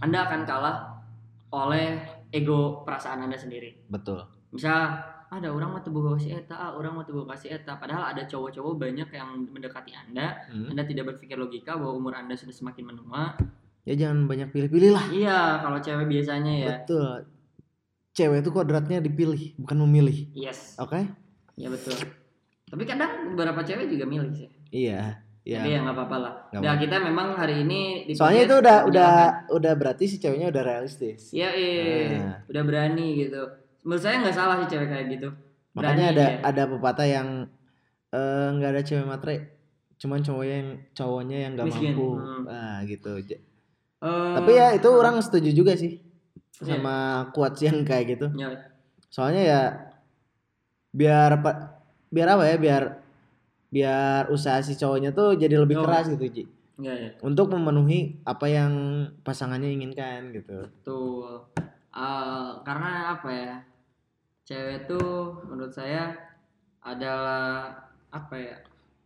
anda 0.00 0.24
akan 0.24 0.48
kalah 0.48 1.04
oleh 1.52 2.00
ego 2.32 2.80
perasaan 2.88 3.28
anda 3.28 3.36
sendiri. 3.36 3.76
Betul. 3.92 4.24
misal 4.50 4.98
ada 5.30 5.46
orang 5.46 5.78
mau 5.78 5.82
tubuh 5.84 6.16
kasih 6.16 6.42
eta 6.42 6.58
ah, 6.58 6.72
orang 6.74 6.96
mau 6.96 7.04
tubuh 7.04 7.28
kasih 7.28 7.60
eta. 7.60 7.76
Padahal 7.76 8.16
ada 8.16 8.24
cowok-cowok 8.24 8.80
banyak 8.80 9.12
yang 9.12 9.44
mendekati 9.52 9.92
anda. 9.92 10.40
Hmm. 10.48 10.72
anda 10.72 10.88
tidak 10.88 11.12
berpikir 11.12 11.36
logika 11.36 11.76
bahwa 11.76 11.92
umur 11.92 12.16
anda 12.16 12.32
sudah 12.32 12.56
semakin 12.56 12.88
menua 12.88 13.36
Ya 13.90 14.06
jangan 14.06 14.24
banyak 14.24 14.48
pilih-pilih 14.48 14.90
lah. 14.92 15.04
iya 15.10 15.58
kalau 15.58 15.78
cewek 15.78 16.06
biasanya 16.06 16.52
ya 16.54 16.68
Betul. 16.78 17.26
Cewek 18.10 18.38
itu 18.40 18.50
kodratnya 18.50 18.98
dipilih, 18.98 19.54
bukan 19.56 19.76
memilih. 19.82 20.30
yes 20.32 20.74
Oke? 20.76 21.02
ya 21.54 21.68
betul 21.68 21.92
tapi 22.64 22.86
kadang 22.86 23.34
beberapa 23.34 23.60
cewek 23.60 23.84
juga 23.86 24.06
milih 24.06 24.30
sih 24.32 24.48
Iya. 24.70 25.18
Iya. 25.42 25.58
tapi 25.58 25.68
ya 25.68 25.78
nggak 25.80 25.92
apa-apa 25.92 26.16
lah 26.16 26.34
Nggak 26.48 26.62
nah 26.62 26.76
kita 26.78 26.96
memang 27.02 27.28
hari 27.34 27.54
ini 27.60 27.80
di 28.06 28.12
Soalnya 28.14 28.42
itu 28.44 28.54
udah 28.56 28.78
udah 28.86 29.12
udah 29.50 29.72
berarti 29.74 30.04
si 30.06 30.16
ceweknya 30.16 30.48
udah 30.48 30.62
realistis. 30.62 31.32
Iya, 31.32 31.48
iya, 31.52 32.08
Nah. 32.14 32.36
udah 32.46 32.62
berani 32.62 33.08
gitu. 33.18 33.42
Menurut 33.82 34.00
saya 34.00 34.20
nggak 34.20 34.32
salah 34.32 34.56
sih 34.60 34.68
cewek 34.68 34.86
kayak 34.86 35.06
gitu. 35.10 35.28
Makanya 35.72 36.06
Berani 36.06 36.12
ada 36.12 36.26
dia. 36.28 36.38
ada 36.44 36.62
pepatah 36.68 37.08
yang 37.08 37.28
eh, 38.10 38.48
nggak 38.52 38.70
ada 38.70 38.82
cewek 38.82 39.06
matre, 39.06 39.36
cuman 39.96 40.20
cowoknya 40.20 40.54
yang 40.56 40.70
cowoknya 40.92 41.36
yang 41.40 41.52
nggak 41.54 41.66
Miskin. 41.66 41.84
mampu. 41.90 42.08
Hmm. 42.14 42.42
Nah, 42.44 42.76
gitu. 42.84 43.10
Eh, 44.00 44.34
Tapi 44.36 44.50
ya 44.52 44.72
itu 44.72 44.88
orang 44.88 45.20
setuju 45.20 45.52
juga 45.52 45.76
sih 45.76 46.00
Iya. 46.60 46.76
sama 46.76 46.96
quotes 47.32 47.60
yang 47.62 47.84
kayak 47.84 48.16
gitu. 48.16 48.26
Ya, 48.34 48.48
Soalnya 49.08 49.42
ya 49.42 49.60
biar 50.90 51.30
apa 51.36 51.50
biar 52.08 52.28
apa 52.30 52.44
ya 52.44 52.56
biar 52.56 52.82
biar 53.70 54.22
usaha 54.28 54.58
si 54.58 54.74
cowoknya 54.74 55.12
tuh 55.12 55.36
jadi 55.36 55.54
lebih 55.56 55.78
Oh. 55.78 55.84
keras 55.84 56.10
gitu 56.10 56.26
Ji. 56.26 56.44
ya, 56.76 56.90
ya, 56.92 57.10
Untuk 57.20 57.52
memenuhi 57.52 58.18
apa 58.24 58.48
yang 58.48 58.72
pasangannya 59.20 59.68
inginkan 59.70 60.32
gitu. 60.32 60.64
betul. 60.64 61.44
Eh, 61.90 62.50
karena 62.62 62.90
apa 63.14 63.28
ya? 63.28 63.54
Cewek 64.42 64.88
tuh 64.88 65.44
menurut 65.44 65.70
saya 65.70 66.16
adalah 66.80 67.70
apa 68.08 68.34
ya? 68.34 68.56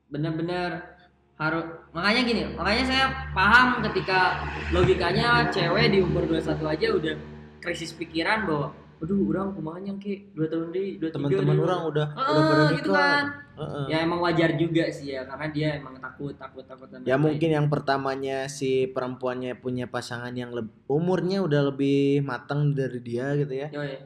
Benar-benar 0.07 0.93
harus 1.35 1.64
makanya 1.91 2.20
gini, 2.22 2.43
makanya 2.55 2.85
saya 2.87 3.05
paham 3.35 3.82
ketika 3.91 4.39
logikanya 4.70 5.51
cewek 5.51 5.91
di 5.91 5.99
umur 5.99 6.30
21 6.30 6.62
aja 6.62 6.87
udah 6.95 7.14
krisis 7.59 7.91
pikiran 7.91 8.47
bahwa 8.47 8.70
aduh 9.03 9.20
orang 9.28 9.51
kumanya 9.53 9.93
ke 9.99 10.30
dua 10.32 10.47
tahun 10.49 10.70
di 10.70 10.97
dua 10.97 11.11
Teman-teman 11.11 11.59
deh." 11.59 11.64
orang 11.66 11.80
udah 11.91 12.07
Heeh, 12.14 12.30
udah 12.30 12.43
pada 12.47 12.64
gitu 12.72 12.91
kan. 12.95 13.24
Heeh. 13.55 13.85
ya 13.87 13.97
emang 14.03 14.18
wajar 14.18 14.51
juga 14.55 14.85
sih 14.91 15.14
ya 15.14 15.22
karena 15.26 15.47
dia 15.51 15.68
emang 15.78 15.95
takut 15.99 16.35
takut 16.35 16.64
takut 16.66 16.91
dan 16.91 17.07
Ya 17.07 17.14
mungkin 17.14 17.51
yang 17.51 17.66
pertamanya 17.70 18.47
si 18.47 18.87
perempuannya 18.91 19.59
punya 19.59 19.87
pasangan 19.87 20.35
yang 20.35 20.51
umurnya 20.87 21.43
udah 21.43 21.70
lebih 21.70 22.22
matang 22.22 22.74
dari 22.74 22.99
dia 23.03 23.35
gitu 23.35 23.55
ya. 23.55 23.68
Yoi. 23.70 23.99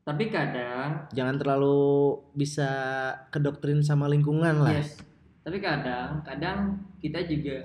tapi 0.00 0.32
kadang 0.32 1.06
Jangan 1.12 1.36
terlalu 1.36 1.80
bisa 2.32 2.68
kedoktrin 3.30 3.84
sama 3.84 4.08
lingkungan 4.08 4.64
lah. 4.64 4.72
yes 4.74 5.09
tapi 5.40 5.56
kadang 5.58 6.20
kadang 6.20 6.76
kita 7.00 7.24
juga 7.24 7.64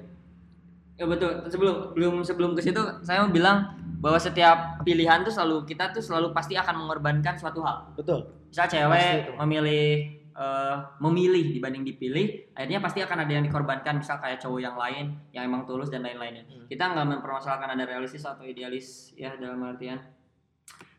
ya 0.95 1.03
betul 1.03 1.43
sebelum 1.51 1.91
belum 1.91 2.13
sebelum 2.23 2.51
ke 2.55 2.63
situ 2.63 2.79
saya 3.03 3.27
mau 3.27 3.31
bilang 3.31 3.75
bahwa 3.99 4.15
setiap 4.15 4.79
pilihan 4.87 5.27
tuh 5.27 5.33
selalu 5.33 5.67
kita 5.67 5.91
tuh 5.91 5.99
selalu 5.99 6.31
pasti 6.31 6.55
akan 6.55 6.85
mengorbankan 6.85 7.35
suatu 7.35 7.63
hal. 7.65 7.89
Betul. 7.97 8.47
misal 8.47 8.71
cewek 8.71 9.35
memilih 9.35 9.87
eh, 10.31 10.75
memilih 11.03 11.51
dibanding 11.51 11.83
dipilih 11.83 12.55
akhirnya 12.55 12.79
pasti 12.79 13.03
akan 13.03 13.27
ada 13.27 13.31
yang 13.35 13.43
dikorbankan 13.43 13.99
misal 13.99 14.15
kayak 14.23 14.39
cowok 14.39 14.59
yang 14.63 14.77
lain 14.79 15.05
yang 15.35 15.43
emang 15.51 15.67
tulus 15.67 15.91
dan 15.91 16.07
lain-lainnya. 16.07 16.47
Hmm. 16.47 16.63
kita 16.71 16.95
nggak 16.95 17.07
mempermasalahkan 17.19 17.75
ada 17.75 17.83
realistis 17.83 18.23
atau 18.23 18.47
idealis 18.47 19.11
ya 19.19 19.35
dalam 19.35 19.59
artian. 19.67 19.99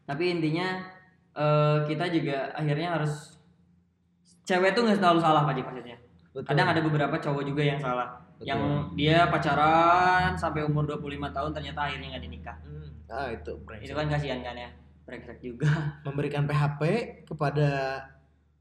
Tapi 0.05 0.25
intinya 0.29 0.85
eh, 1.33 1.79
kita 1.89 2.13
juga 2.13 2.53
akhirnya 2.53 3.01
harus 3.01 3.41
cewek 4.45 4.77
tuh 4.77 4.85
nggak 4.85 5.01
selalu 5.01 5.19
salah 5.25 5.49
pak 5.49 5.57
Ji, 5.57 5.63
maksudnya 5.65 5.97
Betul. 6.37 6.47
kadang 6.47 6.69
ada 6.69 6.81
beberapa 6.81 7.17
cowok 7.17 7.43
juga 7.43 7.63
yang 7.65 7.81
salah 7.81 8.13
Betul. 8.37 8.45
yang 8.47 8.61
dia 8.93 9.25
pacaran 9.27 10.37
sampai 10.37 10.61
umur 10.63 10.85
25 10.87 11.01
tahun 11.33 11.51
ternyata 11.51 11.81
akhirnya 11.83 12.09
nggak 12.13 12.25
dinikah 12.25 12.57
Hmm. 12.61 12.89
Ah 13.07 13.31
itu 13.31 13.53
brengsek. 13.59 13.87
itu 13.87 13.95
kan 13.95 14.07
kasihan 14.07 14.41
kan 14.41 14.55
ya 14.55 14.69
brengsek 15.03 15.39
juga 15.39 15.71
memberikan 16.07 16.45
PHP 16.45 16.81
kepada 17.25 17.69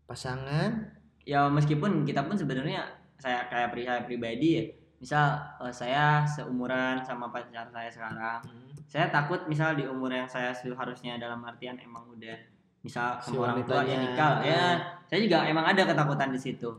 pasangan. 0.03 0.93
ya 1.21 1.49
meskipun 1.49 2.05
kita 2.05 2.21
pun 2.21 2.37
sebenarnya 2.37 2.85
saya 3.17 3.49
kayak 3.49 3.69
pri 3.69 3.81
saya 3.83 4.01
pribadi 4.03 4.49
ya 4.53 4.63
misal 4.95 5.25
eh, 5.59 5.73
saya 5.73 6.21
seumuran 6.23 7.01
sama 7.01 7.27
pacar 7.27 7.65
saya 7.67 7.89
sekarang 7.89 8.39
Hmm. 8.39 8.69
saya 8.85 9.09
takut 9.09 9.41
misal 9.45 9.73
di 9.73 9.83
umur 9.83 10.07
yang 10.07 10.23
saya 10.25 10.53
seharusnya 10.53 11.17
dalam 11.17 11.41
artian 11.41 11.75
emang 11.75 12.05
udah 12.07 12.37
misal 12.79 13.17
Si 13.17 13.33
sama 13.33 13.49
orang 13.49 13.65
tua 13.65 13.81
ya 13.81 13.97
nikah 13.97 14.33
ya 14.39 14.63
saya 15.03 15.19
juga 15.19 15.41
emang 15.43 15.65
ada 15.65 15.81
ketakutan 15.83 16.29
di 16.29 16.37
situ 16.37 16.69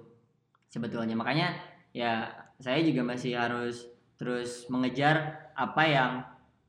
sebetulnya 0.68 1.14
makanya 1.14 1.56
ya 1.90 2.28
saya 2.56 2.80
juga 2.80 3.02
masih 3.02 3.36
harus 3.36 3.84
terus 4.16 4.64
mengejar 4.66 5.16
apa 5.52 5.82
yang 5.84 6.12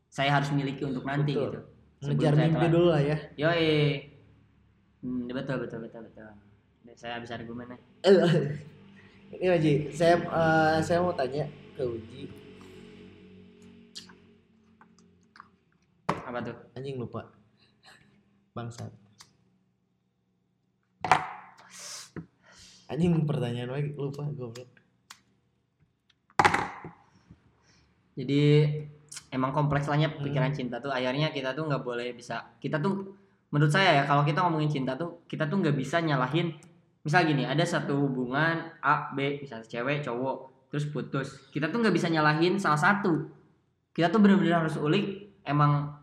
saya 0.08 0.32
harus 0.34 0.52
miliki 0.52 0.84
untuk 0.84 1.04
nanti 1.04 1.32
Betul. 1.32 1.46
gitu 1.46 1.60
Ngejar 1.98 2.14
Sebelum 2.30 2.38
saya 2.38 2.50
mimpi 2.52 2.68
dulu 2.70 2.88
lah 2.92 3.02
ya. 3.02 3.18
yoi 3.36 3.72
Hmm, 4.98 5.30
betul 5.30 5.62
betul 5.62 5.80
betul 5.82 6.02
betul 6.04 6.26
saya 6.94 7.22
habis 7.22 7.30
argumennya 7.30 7.78
Eh, 8.02 8.18
Ini 9.38 9.46
Haji, 9.52 9.74
saya 9.92 10.16
eh, 10.18 10.78
saya 10.82 11.04
mau 11.04 11.12
tanya 11.12 11.44
ke 11.76 11.84
Uji. 11.84 12.24
apa 16.08 16.44
tuh 16.44 16.56
Anjing 16.76 17.00
lupa. 17.00 17.24
Bangsat. 18.52 18.92
Anjing 22.88 23.28
pertanyaan 23.28 23.70
lagi 23.72 23.92
lupa 23.96 24.24
goblok. 24.32 24.78
jadi 28.18 28.66
emang 29.30 29.54
kompleks 29.54 29.86
lahnya 29.86 30.10
Hmm. 30.10 30.26
pikiran 30.26 30.52
cinta 30.52 30.82
tuh 30.82 30.90
akhirnya 30.90 31.30
kita 31.30 31.54
tuh 31.54 31.70
nggak 31.70 31.86
boleh 31.86 32.18
bisa 32.18 32.42
kita 32.58 32.82
tuh 32.82 33.14
menurut 33.54 33.70
saya 33.70 34.02
ya 34.02 34.04
kalau 34.10 34.26
kita 34.26 34.42
ngomongin 34.42 34.68
cinta 34.82 34.98
tuh 34.98 35.22
kita 35.30 35.46
tuh 35.46 35.62
nggak 35.62 35.78
bisa 35.78 36.02
nyalahin 36.02 36.52
misal 37.06 37.24
gini 37.24 37.46
ada 37.48 37.64
satu 37.64 37.96
hubungan 37.96 38.74
A 38.84 39.14
B 39.14 39.40
misalnya 39.40 39.70
cewek 39.70 40.04
cowok 40.04 40.68
terus 40.74 40.90
putus 40.90 41.48
kita 41.54 41.72
tuh 41.72 41.80
nggak 41.80 41.96
bisa 41.96 42.12
nyalahin 42.12 42.60
salah 42.60 42.82
satu 42.82 43.30
kita 43.96 44.12
tuh 44.12 44.20
bener-bener 44.20 44.60
harus 44.60 44.76
ulik 44.76 45.38
emang 45.48 45.94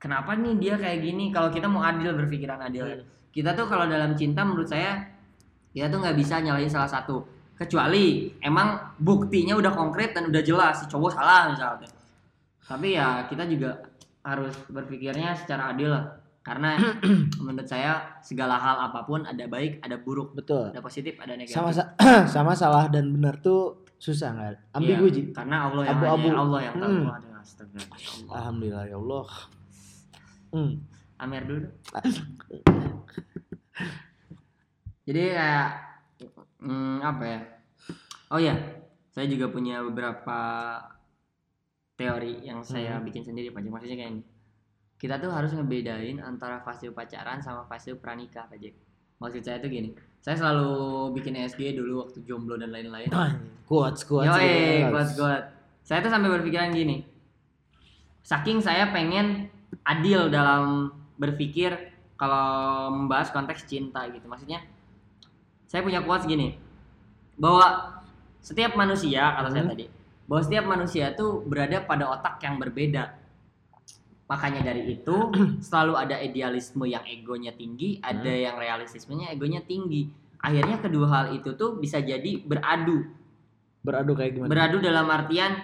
kenapa 0.00 0.38
nih 0.38 0.56
dia 0.56 0.74
kayak 0.80 1.04
gini 1.04 1.28
kalau 1.34 1.52
kita 1.52 1.68
mau 1.68 1.84
adil 1.84 2.14
berpikiran 2.16 2.62
adil 2.64 2.88
ya. 2.88 2.96
kita 3.34 3.52
tuh 3.52 3.68
kalau 3.68 3.84
dalam 3.84 4.16
cinta 4.16 4.46
menurut 4.46 4.70
saya 4.70 5.13
kita 5.74 5.88
tuh 5.88 5.98
nggak 5.98 6.14
bisa 6.14 6.38
nyalahin 6.38 6.66
salah 6.66 6.86
satu 6.86 7.22
kecuali 7.54 8.28
emang 8.40 8.92
buktinya 8.96 9.54
udah 9.54 9.70
konkret 9.70 10.10
dan 10.10 10.24
udah 10.24 10.40
jelas 10.40 10.76
si 10.76 10.84
cowok 10.86 11.12
salah 11.12 11.48
misalnya 11.48 11.86
tapi 12.60 12.92
ya 12.92 13.24
kita 13.24 13.44
juga 13.44 13.76
harus 14.22 14.52
berpikirnya 14.66 15.34
secara 15.34 15.70
adil 15.70 15.90
lah 15.90 16.02
karena 16.40 16.76
menurut 17.40 17.64
saya 17.64 18.16
segala 18.20 18.56
hal 18.56 18.84
apa 18.84 19.02
pun 19.02 19.22
ada 19.22 19.44
baik 19.44 19.80
ada 19.80 19.96
buruk 19.96 20.32
Betul. 20.32 20.70
ada 20.70 20.78
positif 20.78 21.16
ada 21.16 21.34
negatif 21.34 21.52
Sama 21.52 21.70
sa- 21.70 21.90
sama 22.34 22.52
salah 22.54 22.86
dan 22.86 23.10
benar 23.10 23.38
tuh 23.38 23.82
susah 23.96 24.30
nggak? 24.30 24.52
Ambigu 24.72 25.04
Iya, 25.06 25.10
Ji. 25.10 25.22
karena 25.32 25.64
Allah 25.64 25.80
yang 25.82 25.96
Abu-abu. 25.96 26.28
hanya 26.28 26.38
Allah 26.38 26.60
yang 26.60 26.74
tahu 26.76 26.84
Hmm. 26.84 27.08
Allah. 27.08 27.16
Alhamdulillah 28.30 28.84
ya 28.84 28.96
Allah. 28.96 29.26
Hmm. 30.52 30.72
Amer 31.16 31.42
dulu 31.42 31.64
jadi 35.04 35.22
kayak 35.36 35.68
hmm, 36.60 36.98
apa 37.00 37.24
ya 37.24 37.40
oh 38.32 38.40
ya 38.40 38.54
saya 39.14 39.26
juga 39.30 39.46
punya 39.52 39.80
beberapa 39.84 40.38
teori 41.94 42.42
yang 42.42 42.66
saya 42.66 42.98
Hmm. 42.98 43.06
bikin 43.06 43.22
sendiri 43.22 43.54
Pak 43.54 43.62
maksudnya 43.64 43.96
kayak 43.96 44.12
ini 44.18 44.22
kita 44.98 45.20
tuh 45.20 45.30
harus 45.30 45.52
ngebedain 45.52 46.18
antara 46.18 46.58
fase 46.64 46.90
pacaran 46.90 47.38
sama 47.38 47.68
fase 47.70 47.94
pranikah 47.94 48.48
Pak 48.50 48.58
maksud 49.20 49.42
saya 49.46 49.62
tuh 49.62 49.70
gini 49.70 49.94
saya 50.18 50.40
selalu 50.40 50.72
bikin 51.14 51.36
SG 51.36 51.76
dulu 51.76 52.08
waktu 52.08 52.24
jomblo 52.24 52.56
dan 52.56 52.72
lain-lain 52.72 53.12
Kuat, 53.64 53.96
kuat. 54.04 54.28
Kuat 54.92 55.08
kuat. 55.16 55.42
Saya 55.80 56.04
tuh 56.04 56.12
sampai 56.12 56.28
berpikiran 56.32 56.68
gini. 56.68 57.00
Saking 58.20 58.60
saya 58.60 58.92
pengen 58.92 59.48
adil 59.84 60.28
dalam 60.28 60.92
berpikir 61.16 61.72
kalau 62.16 62.92
membahas 62.92 63.32
konteks 63.32 63.64
cinta 63.64 64.04
gitu. 64.12 64.24
Maksudnya 64.28 64.60
saya 65.74 65.82
punya 65.82 66.06
quotes 66.06 66.30
gini. 66.30 66.54
Bahwa 67.34 67.98
setiap 68.38 68.78
manusia 68.78 69.34
kata 69.34 69.50
saya 69.50 69.66
Hmm. 69.66 69.74
tadi, 69.74 69.90
bahwa 70.30 70.40
setiap 70.46 70.64
manusia 70.70 71.10
tuh 71.18 71.42
berada 71.42 71.82
pada 71.82 72.14
otak 72.14 72.38
yang 72.46 72.62
berbeda. 72.62 73.18
Makanya 74.30 74.62
dari 74.62 74.94
itu 74.94 75.34
selalu 75.66 75.98
ada 75.98 76.22
idealisme 76.22 76.86
yang 76.86 77.02
egonya 77.02 77.50
tinggi, 77.58 77.98
ada 77.98 78.30
Hmm. 78.30 78.44
yang 78.46 78.54
realistismenya 78.54 79.34
egonya 79.34 79.66
tinggi. 79.66 80.14
Akhirnya 80.38 80.78
kedua 80.78 81.10
hal 81.10 81.26
itu 81.34 81.58
tuh 81.58 81.74
bisa 81.82 81.98
jadi 81.98 82.38
beradu. 82.46 83.10
Beradu 83.82 84.14
kayak 84.14 84.30
gimana? 84.38 84.50
Beradu 84.54 84.78
dalam 84.78 85.10
artian 85.10 85.58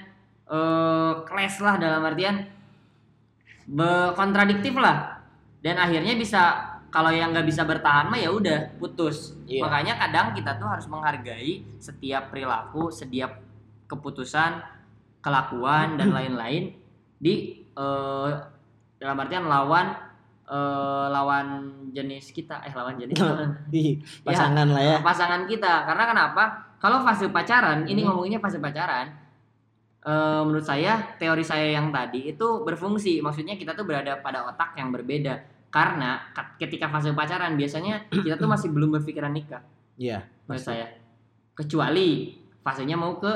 clash 1.30 1.62
lah 1.62 1.78
dalam 1.78 2.02
artian 2.02 2.50
kontradiktif 4.18 4.74
lah. 4.74 5.22
Dan 5.62 5.78
akhirnya 5.78 6.16
bisa 6.18 6.42
kalau 6.90 7.10
yang 7.10 7.30
nggak 7.30 7.46
bisa 7.46 7.62
bertahan 7.62 8.10
mah 8.10 8.18
ya 8.18 8.30
udah 8.30 8.74
putus. 8.76 9.38
Iya. 9.46 9.62
Makanya 9.64 9.94
kadang 9.96 10.26
kita 10.34 10.58
tuh 10.58 10.66
harus 10.66 10.86
menghargai 10.86 11.78
setiap 11.78 12.28
perilaku, 12.28 12.90
setiap 12.90 13.38
keputusan, 13.86 14.58
kelakuan 15.18 15.94
dan 15.96 16.10
lain-lain 16.16 16.74
di 17.16 17.34
eh, 17.70 18.30
dalam 18.96 19.16
artian 19.16 19.46
lawan 19.46 19.92
eh, 20.44 21.06
lawan 21.08 21.46
jenis 21.90 22.32
kita 22.32 22.64
eh 22.64 22.72
lawan 22.72 22.96
jenis 22.96 23.16
Ih, 23.74 24.00
pasangan 24.26 24.66
lah 24.66 24.82
ya. 24.82 24.96
pasangan 25.00 25.44
kita 25.46 25.84
karena 25.86 26.04
kenapa 26.08 26.44
kalau 26.80 27.04
fase 27.04 27.28
pacaran 27.28 27.84
ini 27.84 28.00
Hmm. 28.00 28.12
ngomonginnya 28.12 28.40
fase 28.40 28.56
pacaran 28.56 29.12
eh, 30.00 30.40
menurut 30.42 30.64
saya 30.64 31.12
teori 31.20 31.44
saya 31.44 31.76
yang 31.76 31.92
tadi 31.92 32.32
itu 32.32 32.64
berfungsi 32.64 33.20
maksudnya 33.20 33.60
kita 33.60 33.76
tuh 33.76 33.84
berada 33.84 34.16
pada 34.18 34.48
otak 34.48 34.72
yang 34.80 34.88
berbeda 34.88 35.59
karena 35.70 36.18
ka- 36.30 36.58
ketika 36.58 36.86
fase 36.86 37.10
pacaran 37.10 37.54
biasanya 37.54 38.10
kita 38.10 38.34
tuh 38.34 38.46
masih 38.46 38.68
belum 38.68 38.90
berpikiran 38.92 39.30
nikah 39.30 39.62
Iya. 39.94 40.26
menurut 40.44 40.60
saya 40.60 40.86
kecuali 41.54 42.34
fasenya 42.60 42.94
mau 42.94 43.16
ke 43.16 43.30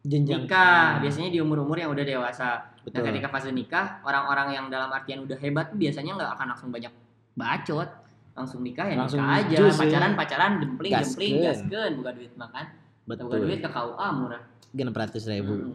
Jenjang. 0.00 0.46
nikah 0.46 0.98
biasanya 0.98 1.28
di 1.28 1.38
umur-umur 1.38 1.76
yang 1.76 1.90
udah 1.90 2.02
dewasa 2.02 2.48
nah 2.72 2.82
Betul. 2.84 3.06
ketika 3.08 3.28
fase 3.28 3.50
nikah 3.50 4.02
orang-orang 4.02 4.48
yang 4.52 4.64
dalam 4.66 4.90
artian 4.90 5.20
udah 5.20 5.36
hebat 5.36 5.70
tuh 5.70 5.78
biasanya 5.78 6.14
nggak 6.16 6.30
akan 6.32 6.46
langsung 6.50 6.70
banyak 6.70 6.90
bacot 7.32 7.88
langsung 8.32 8.60
nikah 8.60 8.82
ya 8.84 8.96
Langsung 8.96 9.20
nikah 9.20 9.38
aja 9.40 9.56
jus 9.56 9.70
ya. 9.70 9.80
pacaran 9.80 10.12
pacaran 10.14 10.52
gempling 10.56 10.92
gempling 10.92 11.32
Gaskeun. 11.36 11.68
gaskeun 11.68 11.92
buka 11.96 12.10
duit 12.12 12.32
makan 12.34 12.64
buka 13.04 13.14
Betul. 13.20 13.38
duit 13.44 13.58
ke 13.58 13.68
KUA 13.68 14.08
murah 14.12 14.42
Genep 14.72 14.96
ratus 14.96 15.28
ribu. 15.28 15.52
Mm. 15.52 15.74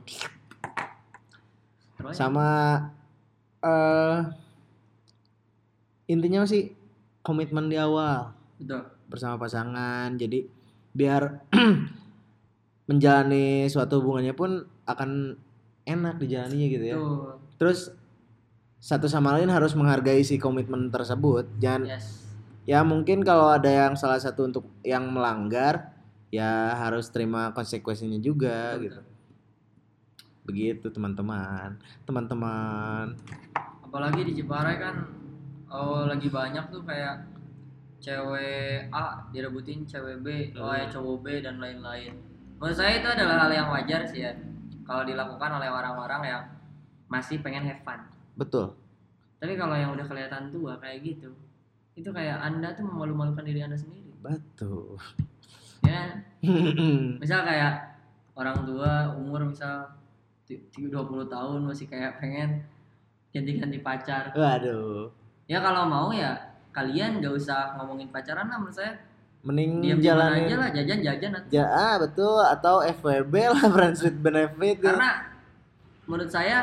Terus 1.94 2.14
Sama 2.14 2.50
eh 3.60 4.18
intinya 6.08 6.48
sih 6.48 6.74
komitmen 7.22 7.68
di 7.68 7.78
awal 7.80 8.34
betul 8.58 8.84
bersama 9.08 9.40
pasangan. 9.40 10.16
Jadi 10.20 10.48
biar 10.92 11.48
menjalani 12.90 13.68
suatu 13.68 14.00
hubungannya 14.00 14.36
pun 14.36 14.64
akan 14.88 15.36
enak 15.88 16.16
dijalaninya 16.20 16.68
gitu 16.68 16.86
ya. 16.88 16.96
Betul. 17.00 17.32
Terus 17.60 17.80
satu 18.78 19.08
sama 19.12 19.36
lain 19.36 19.52
harus 19.52 19.76
menghargai 19.76 20.24
si 20.24 20.40
komitmen 20.40 20.92
tersebut. 20.92 21.48
Jangan 21.60 21.84
yes 21.88 22.28
ya 22.68 22.84
mungkin 22.84 23.24
kalau 23.24 23.48
ada 23.48 23.72
yang 23.72 23.96
salah 23.96 24.20
satu 24.20 24.44
untuk 24.44 24.68
yang 24.84 25.08
melanggar 25.08 25.96
ya 26.28 26.76
harus 26.76 27.08
terima 27.08 27.56
konsekuensinya 27.56 28.20
juga 28.20 28.76
Betul, 28.76 28.84
gitu. 28.84 29.02
Begitu 30.48 30.88
teman-teman. 30.92 31.80
Teman-teman. 32.04 33.16
apalagi 33.88 34.28
di 34.28 34.36
Ciparai 34.36 34.76
kan 34.84 34.96
oh 35.68 36.08
lagi 36.08 36.28
banyak 36.32 36.66
tuh 36.72 36.82
kayak 36.84 37.28
cewek 37.98 38.88
A 38.94 39.26
direbutin 39.34 39.84
cewek 39.84 40.22
B, 40.22 40.28
oh 40.56 40.74
ya 40.74 40.86
cowok 40.88 41.18
B 41.26 41.28
dan 41.42 41.58
lain-lain. 41.58 42.14
Menurut 42.58 42.78
saya 42.78 43.02
itu 43.02 43.08
adalah 43.10 43.46
hal 43.46 43.52
yang 43.54 43.70
wajar 43.70 44.02
sih 44.06 44.26
ya 44.26 44.32
kalau 44.86 45.04
dilakukan 45.04 45.52
oleh 45.62 45.70
orang-orang 45.70 46.22
yang 46.26 46.42
masih 47.12 47.42
pengen 47.42 47.66
have 47.68 47.82
fun. 47.84 48.00
Betul. 48.38 48.74
Tapi 49.38 49.54
kalau 49.54 49.76
yang 49.78 49.94
udah 49.94 50.06
kelihatan 50.08 50.50
tua 50.50 50.80
kayak 50.82 51.04
gitu, 51.06 51.30
itu 51.94 52.10
kayak 52.10 52.42
anda 52.42 52.74
tuh 52.74 52.86
memalu-malukan 52.86 53.46
diri 53.46 53.62
anda 53.62 53.78
sendiri. 53.78 54.10
Betul. 54.22 54.98
Ya, 55.86 56.26
misal 57.22 57.46
kayak 57.46 58.02
orang 58.34 58.66
tua 58.66 59.14
umur 59.18 59.46
misal 59.46 59.94
ti- 60.46 60.62
20 60.74 60.94
tahun 61.30 61.60
masih 61.66 61.86
kayak 61.90 62.18
pengen 62.18 62.66
ganti-ganti 63.30 63.78
pacar. 63.82 64.34
Waduh. 64.34 65.10
Ya 65.48 65.64
kalau 65.64 65.88
mau 65.88 66.12
ya 66.12 66.36
kalian 66.72 67.24
gak 67.24 67.34
usah 67.34 67.76
ngomongin 67.80 68.12
pacaran 68.12 68.48
lah 68.48 68.60
menurut 68.60 68.76
saya. 68.76 69.00
Mending 69.48 69.80
Diam 69.80 69.98
di 69.98 70.08
mana 70.12 70.28
aja 70.28 70.44
jalanin 70.44 70.58
lah 70.60 70.70
jajan-jajan 70.76 71.32
nanti. 71.32 71.50
Ja, 71.56 71.66
ah, 71.72 71.96
betul 72.04 72.36
atau 72.44 72.84
FWB 72.84 73.34
lah 73.48 73.64
friends 73.76 74.04
with 74.04 74.20
benefit 74.20 74.84
ya. 74.84 74.92
Karena 74.92 75.10
menurut 76.04 76.28
saya 76.28 76.58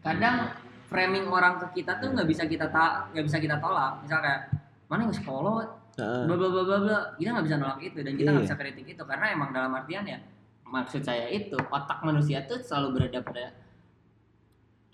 kadang 0.00 0.54
framing 0.86 1.26
orang 1.26 1.58
ke 1.58 1.82
kita 1.82 1.98
tuh 1.98 2.14
nggak 2.14 2.28
bisa 2.30 2.46
kita 2.46 2.70
ta 2.70 3.10
nggak 3.10 3.24
bisa 3.26 3.38
kita 3.42 3.58
tolak. 3.58 4.06
Misal 4.06 4.18
kayak 4.22 4.40
mana 4.86 5.08
yang 5.08 5.16
sekolah 5.16 5.52
Heeh. 5.92 6.24
bla 6.24 6.34
bla 6.36 6.48
bla 6.48 6.62
bla 6.78 6.98
kita 7.16 7.28
nggak 7.32 7.46
bisa 7.48 7.56
nolak 7.60 7.80
itu 7.80 7.98
dan 8.00 8.12
kita 8.16 8.28
nggak 8.32 8.44
Iya. 8.44 8.48
bisa 8.48 8.56
kritik 8.60 8.86
itu 8.86 9.02
karena 9.04 9.26
emang 9.32 9.52
dalam 9.52 9.72
artian 9.72 10.04
ya 10.04 10.20
maksud 10.64 11.04
saya 11.04 11.28
itu 11.28 11.56
otak 11.68 12.00
manusia 12.00 12.44
tuh 12.48 12.60
selalu 12.60 12.96
berada 12.96 13.20
pada 13.20 13.52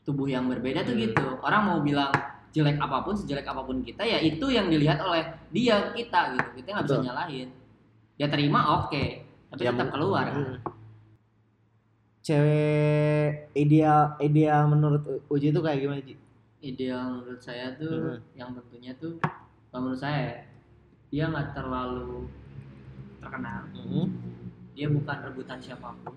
tubuh 0.03 0.26
yang 0.26 0.46
berbeda 0.51 0.82
tuh 0.82 0.94
Hmm. 0.94 1.03
gitu 1.07 1.26
orang 1.38 1.62
mau 1.66 1.78
bilang 1.78 2.11
jelek 2.51 2.76
apa 2.76 2.96
pun 3.01 3.12
sejelek 3.12 3.44
apa 3.44 3.62
pun 3.62 3.80
kita 3.80 4.03
ya 4.03 4.18
itu 4.18 4.46
yang 4.49 4.66
dilihat 4.66 4.99
oleh 4.99 5.20
dia 5.51 5.92
kita 5.92 6.32
gitu 6.32 6.49
kita 6.57 6.66
nggak 6.72 6.84
bisa 6.84 6.96
Betul. 6.96 7.07
nyalahin 7.07 7.49
dia 8.14 8.28
terima 8.28 8.61
oke 8.80 9.05
tapi 9.49 9.61
Ya, 9.61 9.72
tetap 9.72 9.88
keluar 9.90 10.24
kan. 10.28 10.61
Cewek 12.20 13.49
ideal 13.55 14.12
ideal 14.18 14.68
menurut 14.68 15.01
Uji 15.26 15.49
itu 15.49 15.61
kayak 15.61 15.80
gimana 15.80 16.01
Ji? 16.03 16.14
ideal 16.61 17.14
menurut 17.14 17.38
saya 17.38 17.72
tuh 17.72 18.18
Hmm. 18.18 18.20
yang 18.34 18.51
tentunya 18.51 18.92
tuh 18.94 19.14
kalau 19.70 19.86
menurut 19.86 19.96
saya 19.96 20.18
ya, 20.18 20.34
dia 21.09 21.24
nggak 21.26 21.55
terlalu 21.55 22.26
terkenal 23.18 23.62
dia 24.74 24.86
bukan 24.88 25.16
rebutan 25.22 25.59
siapa 25.59 25.94
pun 25.96 26.14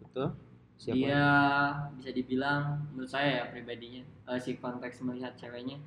Betul. 0.00 0.28
Siapa? 0.76 0.92
dia 0.92 1.24
bisa 1.94 2.10
dibilang 2.10 2.62
menurut 2.90 3.06
saya 3.06 3.40
ya 3.40 3.44
pribadinya 3.46 4.02
eh, 4.26 4.36
si 4.36 4.56
konteks 4.56 5.00
melihat 5.00 5.32
ceweknya 5.32 5.78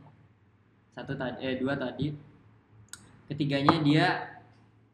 satu 0.89 1.13
tadi 1.13 1.37
eh 1.39 1.55
dua 1.55 1.75
tadi 1.75 2.09
ketiganya 3.25 3.75
dia 3.81 4.07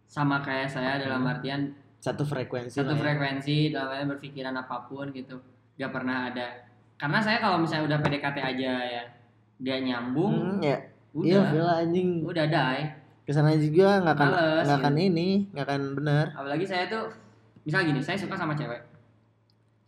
sama 0.05 0.39
kayak 0.39 0.67
saya 0.67 0.99
dalam 0.99 1.21
Hmm. 1.21 1.31
artian 1.31 1.61
Satu 1.97 2.21
frekuensi. 2.21 2.75
satu 2.75 2.91
ya. 2.91 2.99
frekuensi 2.99 3.71
dalam 3.71 3.87
artian 3.89 4.09
berpikiran 4.09 4.55
apa 4.55 4.83
pun 4.85 5.07
gitu 5.09 5.39
gak 5.73 5.89
pernah 5.89 6.27
ada 6.27 6.67
karena 6.95 7.17
saya 7.17 7.39
kalau 7.39 7.57
misalnya 7.57 7.87
udah 7.87 7.99
PDKT 7.99 8.37
aja 8.37 8.71
ya 8.83 9.03
dia 9.55 9.77
nyambung 9.79 10.59
Hmm, 10.59 10.61
ya. 10.61 10.77
Iya, 11.13 11.37
udah 11.37 11.43
Villa 11.47 11.73
anjing. 11.79 12.09
udah 12.23 12.45
dai 12.45 12.81
Ke 13.23 13.31
sana 13.31 13.55
juga 13.55 14.03
nggak 14.03 14.15
akan 14.15 14.29
nggak 14.59 14.79
akan 14.81 14.95
ini, 14.99 15.29
nggak 15.47 15.63
akan 15.63 15.81
benar. 15.95 16.25
apalagi 16.33 16.65
saya 16.65 16.85
tuh 16.85 17.07
misal 17.63 17.81
gini 17.81 17.97
saya 17.97 18.19
suka 18.19 18.35
sama 18.35 18.51
cewek 18.51 18.83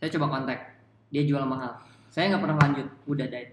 saya 0.05 0.13
coba 0.13 0.27
kontak 0.31 0.59
dia 1.09 1.25
jual 1.25 1.41
mahal 1.41 1.73
saya 2.07 2.29
nggak 2.29 2.41
pernah 2.41 2.57
lanjut 2.61 2.87
udah 3.05 3.25
dai 3.25 3.49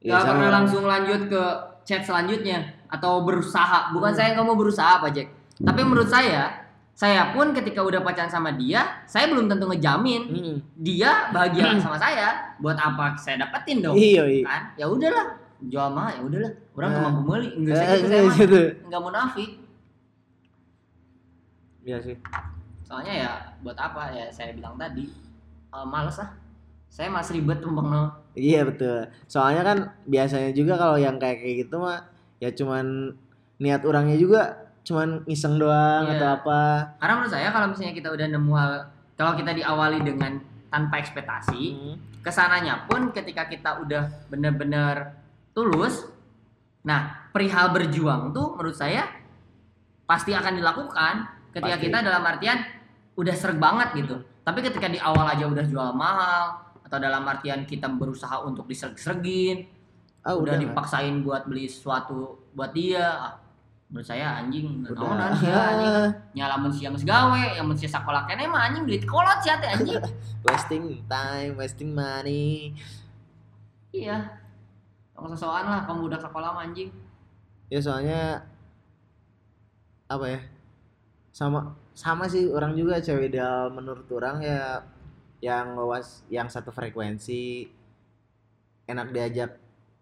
Ya, 0.00 0.16
Gak 0.16 0.20
sama. 0.24 0.32
pernah 0.32 0.50
langsung 0.56 0.82
lanjut 0.82 1.20
ke 1.28 1.42
chat 1.84 2.00
selanjutnya 2.00 2.56
atau 2.88 3.20
berusaha. 3.20 3.92
Bukan 3.92 4.08
Hmm. 4.08 4.16
saya 4.16 4.32
nggak 4.32 4.46
mau 4.48 4.56
berusaha 4.56 4.96
apa 4.96 5.12
Jack. 5.12 5.28
Tapi 5.60 5.76
menurut 5.84 6.08
saya, 6.08 6.56
saya 6.96 7.36
pun 7.36 7.52
ketika 7.52 7.84
udah 7.84 8.00
pacaran 8.00 8.32
sama 8.32 8.56
dia, 8.56 9.04
saya 9.04 9.28
belum 9.28 9.44
tentu 9.44 9.68
ngejamin 9.68 10.22
Mm-mm. 10.24 10.56
dia 10.74 11.28
bahagia 11.28 11.76
sama 11.76 12.00
saya. 12.00 12.56
Buat 12.56 12.80
apa 12.80 13.12
saya 13.14 13.44
dapetin 13.44 13.84
dong? 13.84 13.92
Iya, 13.92 14.24
iya. 14.24 14.44
Kan? 14.48 14.62
Ya 14.74 14.86
udahlah, 14.88 15.26
jual 15.60 15.88
mahal 15.92 16.12
ya 16.16 16.22
udahlah. 16.24 16.52
Orang 16.72 16.88
Nah. 16.88 16.96
kemampu 16.96 17.20
beli, 17.28 17.48
enggak 17.52 17.76
Eh, 17.76 17.84
gitu 17.92 18.08
saya 18.08 18.20
eh, 18.24 18.32
gitu. 18.40 18.60
Enggak 18.88 19.02
munafik. 19.04 19.50
Iya 21.82 21.98
sih. 22.00 22.16
Soalnya 22.84 23.12
ya 23.14 23.30
buat 23.60 23.76
apa 23.76 24.10
ya 24.10 24.26
saya 24.28 24.52
bilang 24.52 24.76
tadi 24.76 25.04
eh, 25.70 25.86
males 25.86 26.16
lah. 26.16 26.30
Saya 26.90 27.06
masih 27.08 27.38
ribet 27.38 27.62
tumpeng 27.62 27.86
no. 27.86 28.10
Iya 28.34 28.66
betul. 28.66 29.06
Soalnya 29.26 29.62
kan 29.62 29.78
biasanya 30.04 30.50
juga 30.50 30.74
kalau 30.74 30.96
yang 30.96 31.16
kayak 31.16 31.38
kayak 31.38 31.56
gitu 31.64 31.78
mah 31.78 32.02
ya 32.38 32.50
cuman 32.50 33.14
niat 33.56 33.82
orangnya 33.84 34.16
juga 34.16 34.42
cuman 34.80 35.22
iseng 35.24 35.56
doang 35.56 36.08
Iya. 36.08 36.18
atau 36.18 36.28
apa. 36.34 36.60
Karena 36.98 37.14
menurut 37.14 37.32
saya 37.32 37.48
kalau 37.50 37.66
misalnya 37.68 37.92
kita 37.92 38.08
udah 38.10 38.26
nemu 38.26 38.52
hal 38.54 38.72
kalau 39.14 39.32
kita 39.36 39.52
diawali 39.52 40.00
dengan 40.00 40.40
tanpa 40.66 40.96
ekspektasi, 40.96 41.62
Hmm. 41.74 41.96
ke 42.22 42.30
sananya 42.30 42.86
pun 42.86 43.10
ketika 43.10 43.44
kita 43.44 43.80
udah 43.80 44.06
bener-bener 44.28 45.12
tulus 45.50 46.06
nah 46.80 47.28
perihal 47.28 47.68
berjuang 47.70 48.32
tuh 48.32 48.56
menurut 48.56 48.72
saya 48.72 49.04
pasti 50.06 50.32
akan 50.32 50.56
dilakukan 50.56 51.14
ketika 51.52 51.76
Pasti. 51.76 51.86
kita 51.86 51.98
dalam 52.00 52.22
artian 52.24 52.58
udah 53.14 53.34
serg 53.36 53.60
banget 53.60 53.92
gitu 54.00 54.16
tapi 54.50 54.66
ketika 54.66 54.90
di 54.90 54.98
awal 54.98 55.30
aja 55.30 55.46
udah 55.46 55.62
jual 55.62 55.94
mahal 55.94 56.58
atau 56.82 56.98
dalam 56.98 57.22
artian 57.22 57.62
kita 57.62 57.86
berusaha 57.86 58.42
untuk 58.42 58.66
diserg-sergin 58.66 59.70
Ah 60.20 60.36
udah 60.36 60.52
udah. 60.52 60.60
dipaksain 60.60 61.24
buat 61.24 61.48
beli 61.48 61.64
sesuatu 61.64 62.44
buat 62.52 62.76
dia 62.76 63.00
ah, 63.08 63.40
menurut 63.88 64.04
saya 64.04 64.36
anjing 64.36 64.84
udah. 64.84 64.92
naon 64.92 65.16
anjing 65.16 65.48
anjing. 65.48 66.12
Nyala 66.36 66.54
mun 66.60 66.72
siang 66.74 66.92
geus 66.92 67.08
gawe 67.08 67.56
yang 67.56 67.64
mun 67.64 67.78
sia 67.78 67.88
sakola 67.88 68.28
kene 68.28 68.44
mah 68.44 68.68
anjing 68.68 68.84
duit 68.84 69.06
kolot 69.08 69.40
sia 69.40 69.56
teh 69.56 69.70
anjing. 69.72 69.96
Wasting 70.44 71.00
time 71.08 71.56
wasting 71.56 71.96
money. 71.96 72.76
Iya. 73.96 74.28
Tong 75.16 75.32
sosokan 75.32 75.68
lah 75.72 75.80
kamu 75.88 76.12
udah 76.12 76.20
sekolah 76.20 76.52
mah 76.52 76.68
anjing. 76.68 76.92
Ya 77.72 77.80
soalnya 77.80 78.44
apa 80.10 80.26
ya 80.26 80.40
sama 81.32 81.79
sama 81.92 82.24
sih 82.26 82.48
orang 82.48 82.72
juga 82.74 82.98
cewek 82.98 83.30
ideal 83.30 83.68
menurut 83.70 84.06
orang 84.12 84.40
ya 84.40 84.84
yang 85.40 85.76
was 85.76 86.22
yang 86.28 86.48
satu 86.48 86.70
frekuensi 86.70 87.68
enak 88.86 89.12
diajak 89.12 89.56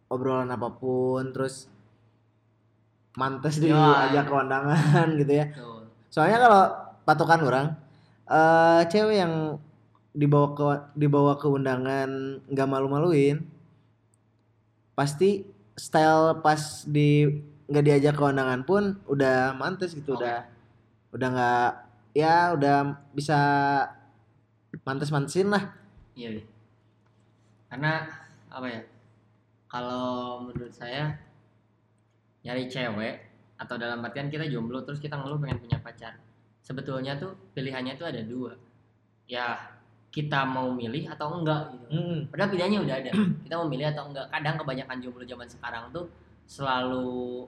obrolan 0.08 0.50
apa 0.50 0.68
pun 0.72 1.30
terus 1.30 1.66
mantes 3.18 3.58
Ya. 3.58 3.74
diajak 4.08 4.24
ke 4.26 4.32
kondangan 4.32 5.06
gitu 5.20 5.32
ya 5.32 5.46
soalnya 6.08 6.38
kalau 6.40 6.62
patokan 7.04 7.40
orang 7.44 7.66
eh 8.28 8.82
cewek 8.88 9.16
yang 9.18 9.34
dibawa 10.12 10.48
ke 10.54 10.64
dibawa 10.94 11.32
ke 11.38 11.46
undangan 11.46 12.40
nggak 12.46 12.68
malu-maluin 12.68 13.42
pasti 14.94 15.46
style 15.78 16.42
pas 16.42 16.82
di 16.84 17.24
nggak 17.70 17.84
diajak 17.84 18.14
ke 18.18 18.22
undangan 18.24 18.60
pun 18.66 18.98
udah 19.06 19.54
mantes 19.54 19.94
gitu 19.94 20.16
Oke. 20.16 20.24
udah 20.24 20.57
udah 21.14 21.28
nggak 21.32 21.70
ya 22.16 22.52
udah 22.56 22.76
bisa 23.14 23.38
mantes-mantesin 24.84 25.48
lah 25.48 25.72
iya 26.14 26.36
Bi. 26.36 26.42
karena 27.72 28.08
apa 28.48 28.66
ya 28.68 28.82
kalau 29.68 30.48
menurut 30.48 30.72
saya 30.72 31.16
nyari 32.44 32.68
cewek 32.68 33.28
atau 33.58 33.74
dalam 33.76 34.00
artian 34.04 34.30
kita 34.30 34.46
jomblo 34.48 34.84
terus 34.86 35.02
kita 35.02 35.18
ngeluh 35.18 35.36
pengen 35.42 35.60
punya 35.60 35.78
pacar 35.82 36.16
sebetulnya 36.62 37.18
tuh 37.18 37.34
pilihannya 37.52 37.98
tuh 37.98 38.06
ada 38.08 38.22
dua 38.24 38.54
ya 39.28 39.76
kita 40.08 40.40
mau 40.48 40.72
milih 40.72 41.04
atau 41.12 41.36
enggak 41.36 41.68
gitu 41.76 41.86
Hmm, 41.92 42.18
Padahal 42.32 42.48
pilihannya 42.48 42.80
udah 42.80 42.96
ada. 42.96 43.10
Kita 43.44 43.54
mau 43.60 43.68
milih 43.68 43.92
atau 43.92 44.08
enggak. 44.08 44.26
Kadang 44.32 44.56
kebanyakan 44.56 44.96
jomblo 45.04 45.24
zaman 45.28 45.48
sekarang 45.48 45.84
tuh 45.92 46.08
selalu 46.48 47.44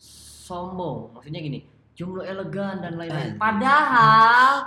sombong. 0.00 1.12
Maksudnya 1.12 1.44
gini, 1.44 1.60
jomblo 2.02 2.22
elegan 2.26 2.82
dan 2.82 2.98
lain-lain. 2.98 3.38
Padahal 3.38 4.66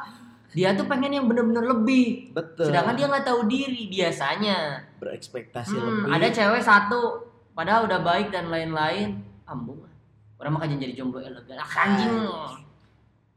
dia 0.56 0.72
tuh 0.72 0.88
pengen 0.88 1.12
yang 1.20 1.28
bener-bener 1.28 1.68
lebih. 1.68 2.32
betul 2.32 2.72
Sedangkan 2.72 2.96
dia 2.96 3.12
nggak 3.12 3.28
tahu 3.28 3.44
diri 3.52 3.92
biasanya. 3.92 4.88
berekspektasi 5.04 5.76
Hmm, 5.76 6.08
lebih 6.08 6.16
ada 6.16 6.28
cewek 6.32 6.64
satu, 6.64 7.28
padahal 7.52 7.92
udah 7.92 8.00
baik 8.00 8.32
dan 8.32 8.48
lain-lain. 8.48 9.20
Ambung 9.44 9.84
lah. 9.84 9.92
Orang 10.40 10.56
mah 10.56 10.64
jadi 10.64 10.96
jomblo 10.96 11.20
elegan. 11.20 11.60
Ah, 11.60 11.72
anjing. 11.84 12.16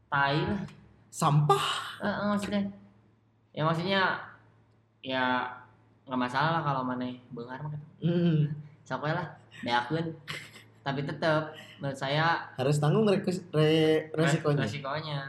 Tai 0.07 0.37
lah. 0.41 0.63
sampah 1.11 1.67
Eh, 1.99 2.07
eh, 2.07 2.27
maksudnya 2.33 2.63
ya 3.53 3.61
maksudnya 3.67 4.01
ya 5.03 5.45
nggak 6.07 6.21
masalah 6.21 6.49
lah 6.57 6.63
kalau 6.65 6.81
mana 6.81 7.05
bengar 7.29 7.59
mah 7.61 7.75
Hmm, 7.99 8.47
we 8.87 9.11
lah 9.11 9.27
diakun 9.61 10.15
tapi 10.81 11.03
tetap 11.03 11.53
menurut 11.79 11.95
saya 11.95 12.51
harus 12.53 12.75
tanggung 12.77 13.07
re- 13.07 13.23
resikonya. 14.11 14.63
Resikonya. 14.63 15.19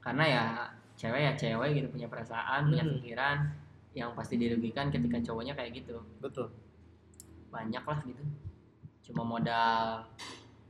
Karena 0.00 0.24
ya 0.24 0.44
cewek 0.94 1.20
ya 1.20 1.32
cewek 1.34 1.70
gitu 1.74 1.88
punya 1.90 2.08
perasaan 2.08 2.66
punya 2.66 2.82
Hmm. 2.82 2.94
pikiran 2.96 3.38
yang 3.92 4.12
pasti 4.12 4.36
dirugikan 4.36 4.88
ketika 4.88 5.20
cowoknya 5.22 5.52
kayak 5.52 5.76
gitu. 5.76 6.00
Betul. 6.18 6.48
Banyak 7.48 7.80
lah 7.80 7.98
gitu. 8.02 8.22
Cuma 9.02 9.22
modal 9.22 10.04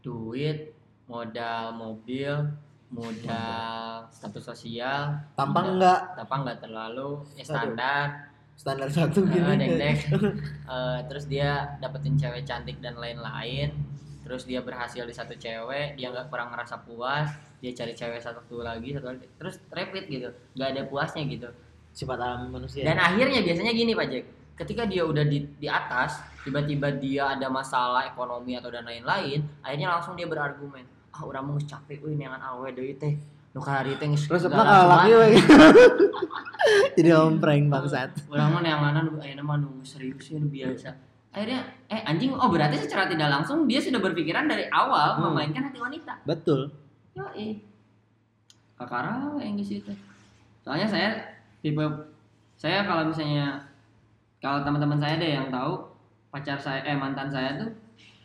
duit 0.01 0.75
modal 1.07 1.71
mobil 1.73 2.35
modal 2.89 4.07
status 4.09 4.43
sosial 4.45 5.15
tampang 5.35 5.75
enggak 5.75 6.15
apa 6.17 6.35
nggak 6.37 6.59
terlalu 6.61 7.23
ya 7.35 7.45
standar. 7.45 8.07
Standar 8.57 8.89
satu 8.89 9.21
Eh, 9.23 9.29
gini. 9.29 9.55
dek-dek. 9.59 9.99
Eh, 10.67 10.99
terus 11.07 11.27
dia 11.27 11.77
dapetin 11.77 12.17
cewek 12.17 12.43
cantik 12.43 12.79
dan 12.81 12.97
lain-lain 12.97 13.71
terus 14.27 14.43
dia 14.43 14.59
berhasil 14.59 15.07
di 15.07 15.15
satu 15.15 15.39
cewek 15.39 15.95
dia 15.95 16.11
nggak 16.11 16.27
kurang 16.35 16.51
ngerasa 16.51 16.83
puas 16.83 17.31
dia 17.63 17.71
cari 17.71 17.95
cewek 17.95 18.19
satu 18.19 18.59
lagi 18.59 18.91
satu 18.99 19.15
lagi. 19.15 19.27
Terus 19.39 19.63
repeat 19.71 20.05
gitu 20.11 20.29
nggak 20.59 20.69
ada 20.75 20.83
puasnya 20.91 21.23
gitu. 21.31 21.49
Sifat 21.95 22.19
alam 22.19 22.51
manusia. 22.51 22.83
Dan 22.83 22.99
akhirnya 22.99 23.41
biasanya 23.41 23.73
gini 23.73 23.95
pak 23.95 24.07
Jack. 24.11 24.27
Ketika 24.57 24.83
dia 24.89 25.07
udah 25.07 25.23
di, 25.23 25.47
di 25.47 25.69
atas 25.71 26.19
tiba-tiba 26.43 26.91
dia 26.99 27.39
ada 27.39 27.47
masalah 27.47 28.11
ekonomi 28.11 28.59
atau 28.59 28.69
dan 28.69 28.83
lain-lain 28.83 29.47
akhirnya 29.63 29.95
langsung 29.95 30.19
dia 30.19 30.27
berargumen. 30.27 30.83
Ah 31.15 31.23
orang 31.23 31.47
mau 31.47 31.57
capek 31.57 32.03
wih 32.03 32.19
neangan 32.19 32.43
awe 32.43 32.67
deui 32.75 32.99
teh. 32.99 33.15
Nu 33.55 33.63
hari 33.63 33.95
teh 33.95 34.11
geus 34.11 34.27
terus 34.27 34.43
apa 34.51 34.59
kalau 34.59 34.87
laki 34.91 35.13
we? 35.15 35.29
jadi 36.99 37.11
ompreng 37.15 37.71
bangsat. 37.71 38.11
Orang 38.27 38.59
mah 38.59 38.61
neanganan 38.67 39.07
ayeuna 39.23 39.47
mah 39.47 39.57
nu 39.63 39.81
serius 39.87 40.29
ya 40.29 40.43
nu 40.43 40.51
biasa 40.51 41.06
akhirnya 41.37 41.61
eh 41.93 42.01
anjing 42.01 42.33
oh 42.33 42.49
berarti 42.49 42.81
secara 42.81 43.13
tidak 43.13 43.29
langsung 43.29 43.69
dia 43.69 43.77
sudah 43.77 44.01
berpikiran 44.01 44.49
dari 44.49 44.65
awal 44.73 45.21
Hmm. 45.21 45.29
memainkan 45.29 45.69
hati 45.69 45.77
wanita. 45.77 46.17
Betul. 46.25 46.73
Yo 47.13 47.29
eh 47.37 47.61
kakara 48.77 49.37
yang 49.41 49.57
gitu 49.57 49.85
itu 49.85 49.93
soalnya 50.65 50.89
saya 50.89 51.11
tipe 51.61 51.81
saya 52.57 52.85
kalau 52.85 53.09
misalnya 53.09 53.69
kalau 54.41 54.65
teman-teman 54.65 54.97
saya 54.97 55.17
deh 55.17 55.33
yang 55.33 55.49
tahu 55.49 55.85
pacar 56.29 56.57
saya 56.57 56.81
eh 56.85 56.97
mantan 56.97 57.29
saya 57.29 57.57
tuh 57.57 57.69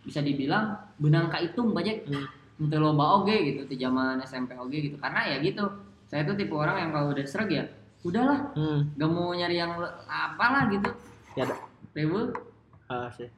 bisa 0.04 0.24
dibilang 0.24 0.72
benang 0.96 1.28
kaitung 1.28 1.76
banyak 1.76 2.08
Hmm. 2.08 2.28
untuk 2.64 2.80
loba 2.80 3.20
oge 3.20 3.36
gitu 3.44 3.62
di 3.68 3.76
zaman 3.76 4.24
SMP 4.24 4.56
oge 4.56 4.88
gitu. 4.88 4.96
Karena 4.96 5.28
ya 5.28 5.44
gitu 5.44 5.68
saya 6.08 6.24
tuh 6.24 6.40
tipe 6.40 6.56
orang 6.56 6.80
yang 6.80 6.90
kalau 6.96 7.12
udah 7.12 7.26
sreg 7.28 7.52
ya 7.52 7.64
udahlah 8.02 8.56
hmm. 8.56 8.96
gak 8.96 9.10
mau 9.12 9.36
nyari 9.36 9.60
yang 9.60 9.76
apalah 10.08 10.72
gitu. 10.72 10.90
Ya 11.36 11.44
ada. 11.44 11.56
Ribut 11.92 12.51
ah, 12.92 13.10
sih. 13.16 13.30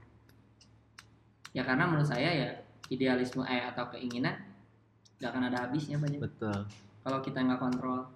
Ya 1.53 1.61
karena 1.61 1.85
menurut 1.85 2.09
saya 2.09 2.29
ya 2.33 2.49
idealisme 2.89 3.45
eh 3.45 3.61
atau 3.69 3.85
keinginan 3.93 4.33
gak 5.21 5.29
akan 5.29 5.53
ada 5.53 5.69
habisnya 5.69 6.01
banyak 6.01 6.19
betul. 6.19 6.65
Kalau 7.05 7.19
kita 7.21 7.39
nggak 7.45 7.61
kontrol. 7.61 8.09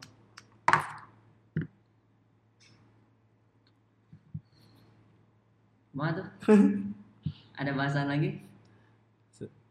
Mau 5.93 6.09
tuh? 6.13 6.27
Ada 7.59 7.73
bahasan 7.73 8.09
lagi? 8.09 8.41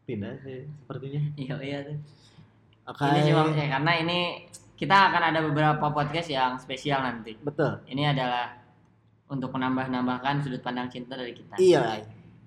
Pindah 0.07 0.39
sih 0.39 0.63
sepertinya. 0.63 1.19
Iya 1.35 1.55
iya 1.59 1.77
tuh. 1.83 1.99
Oke. 2.87 3.03
Ini 3.03 3.19
cuma 3.27 3.51
ya, 3.51 3.67
karena 3.75 3.91
ini 3.99 4.19
kita 4.79 5.11
akan 5.11 5.23
ada 5.35 5.39
beberapa 5.43 5.91
podcast 5.91 6.31
yang 6.31 6.55
spesial 6.55 7.03
nanti. 7.03 7.35
Betul. 7.43 7.83
Ini 7.91 8.15
adalah 8.15 8.55
untuk 9.27 9.51
menambah-nambahkan 9.51 10.39
sudut 10.43 10.63
pandang 10.63 10.87
cinta 10.87 11.19
dari 11.19 11.35
kita. 11.35 11.59
Iya. 11.59 12.03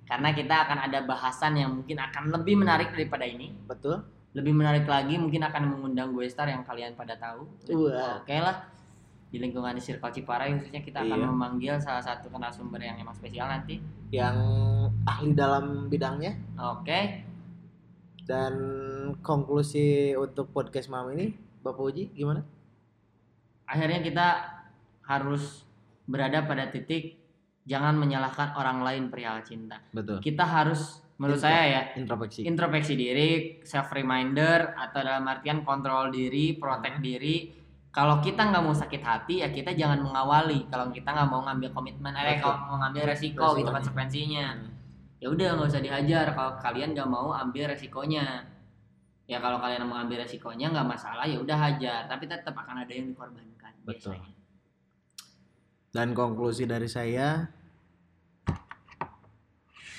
Karena 0.08 0.34
kita 0.34 0.54
akan 0.66 0.78
ada 0.90 0.98
bahasan 1.06 1.54
yang 1.54 1.70
mungkin 1.76 2.00
akan 2.00 2.34
lebih 2.34 2.58
menarik 2.58 2.90
daripada 2.90 3.22
ini. 3.22 3.52
Betul. 3.68 4.02
Lebih 4.34 4.54
menarik 4.56 4.86
lagi 4.88 5.14
mungkin 5.20 5.42
akan 5.44 5.62
mengundang 5.76 6.10
gue 6.10 6.26
star 6.26 6.50
yang 6.50 6.66
kalian 6.66 6.96
pada 6.98 7.14
tahu. 7.14 7.46
Wah. 7.70 8.18
oke 8.24 8.34
lah. 8.34 8.66
Di 9.30 9.38
lingkungan 9.38 9.78
di 9.78 9.82
Circle 9.82 10.10
Ciparai 10.10 10.50
khususnya 10.58 10.82
kita 10.82 11.06
akan 11.06 11.18
Iya. 11.22 11.26
memanggil 11.30 11.74
salah 11.78 12.02
satu 12.02 12.26
narasumber 12.34 12.82
yang 12.82 12.98
emang 12.98 13.14
spesial 13.14 13.46
nanti. 13.46 13.78
Yang 14.10 14.36
ahli 15.06 15.30
dalam 15.38 15.86
bidangnya. 15.86 16.34
Oke. 16.58 17.22
Dan 18.26 18.54
konklusi 19.22 20.18
untuk 20.18 20.50
podcast 20.50 20.90
malam 20.90 21.14
ini 21.14 21.34
Bapak 21.62 21.82
Uji 21.86 22.10
gimana? 22.14 22.42
Akhirnya 23.66 24.02
kita 24.02 24.26
harus 25.06 25.62
berada 26.10 26.42
pada 26.42 26.66
titik 26.66 27.22
jangan 27.62 27.94
menyalahkan 27.94 28.58
orang 28.58 28.82
lain 28.82 29.02
perihal 29.06 29.38
cinta 29.40 29.78
betul 29.94 30.18
kita 30.18 30.42
harus 30.42 30.98
menurut 31.16 31.36
Intro. 31.36 31.46
saya 31.46 31.62
ya 31.68 31.82
introspeksi 31.94 32.40
introspeksi 32.42 32.94
diri, 32.96 33.30
self 33.62 33.92
reminder 33.92 34.72
atau 34.72 35.04
dalam 35.04 35.20
artian 35.28 35.60
kontrol 35.60 36.08
diri, 36.08 36.56
protect 36.56 36.96
Hmm. 36.96 37.04
diri. 37.04 37.36
Kalau 37.92 38.24
kita 38.24 38.48
nggak 38.48 38.62
mau 38.64 38.72
sakit 38.72 39.02
hati 39.04 39.44
ya 39.44 39.52
kita 39.52 39.76
jangan 39.76 40.00
mengawali. 40.00 40.64
Kalau 40.72 40.88
kita 40.88 41.12
nggak 41.12 41.28
mau 41.28 41.44
ngambil 41.44 41.76
komitmen, 41.76 42.16
eh 42.16 42.40
kalau 42.40 42.56
mau 42.64 42.76
ngambil 42.80 43.12
resiko 43.12 43.52
gitu 43.52 43.68
Resikonya. 43.68 43.74
konsekuensinya. 43.76 44.46
Hmm. 44.48 44.72
Ya 45.20 45.28
udah 45.28 45.48
nggak 45.60 45.68
usah 45.68 45.82
dihajar 45.84 46.26
kalau 46.32 46.52
kalian 46.56 46.96
nggak 46.96 47.10
mau 47.12 47.28
ambil 47.36 47.68
resikonya. 47.68 48.24
Ya 49.28 49.38
kalau 49.38 49.60
kalian 49.60 49.84
mau 49.84 50.00
ambil 50.00 50.24
resikonya 50.24 50.72
nggak 50.72 50.88
masalah 50.88 51.28
ya 51.28 51.36
udah 51.36 51.56
hajar, 51.60 52.08
tapi 52.08 52.24
tetap 52.24 52.56
akan 52.56 52.80
ada 52.80 52.92
yang 52.96 53.12
dikorbankan. 53.12 53.76
Betul. 53.84 54.16
biasanya. 54.16 54.39
Dan 55.90 56.14
konklusi 56.14 56.66
dari 56.66 56.86
saya 56.86 57.50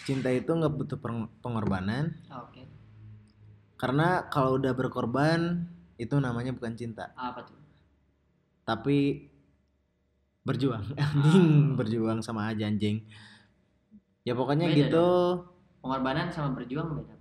cinta 0.02 0.32
itu 0.34 0.50
nggak 0.50 0.74
butuh 0.74 0.98
peng- 0.98 1.32
pengorbanan 1.40 2.16
Oke. 2.32 2.66
karena 3.78 4.26
kalau 4.28 4.58
udah 4.58 4.74
berkorban 4.74 5.68
itu 6.02 6.18
namanya 6.18 6.52
bukan 6.56 6.74
cinta 6.74 7.14
Apa 7.14 7.46
tuh? 7.46 7.58
tapi 8.66 9.30
berjuang 10.42 10.82
anjing 10.98 11.78
berjuang 11.78 12.20
sama 12.26 12.50
aja 12.50 12.66
anjing 12.66 13.06
ya 14.26 14.34
pokoknya 14.34 14.70
Beda 14.72 14.78
gitu 14.78 15.08
Pengorbanan 15.82 16.30
sama 16.30 16.54
berjuang 16.54 16.94
beda. 16.94 17.18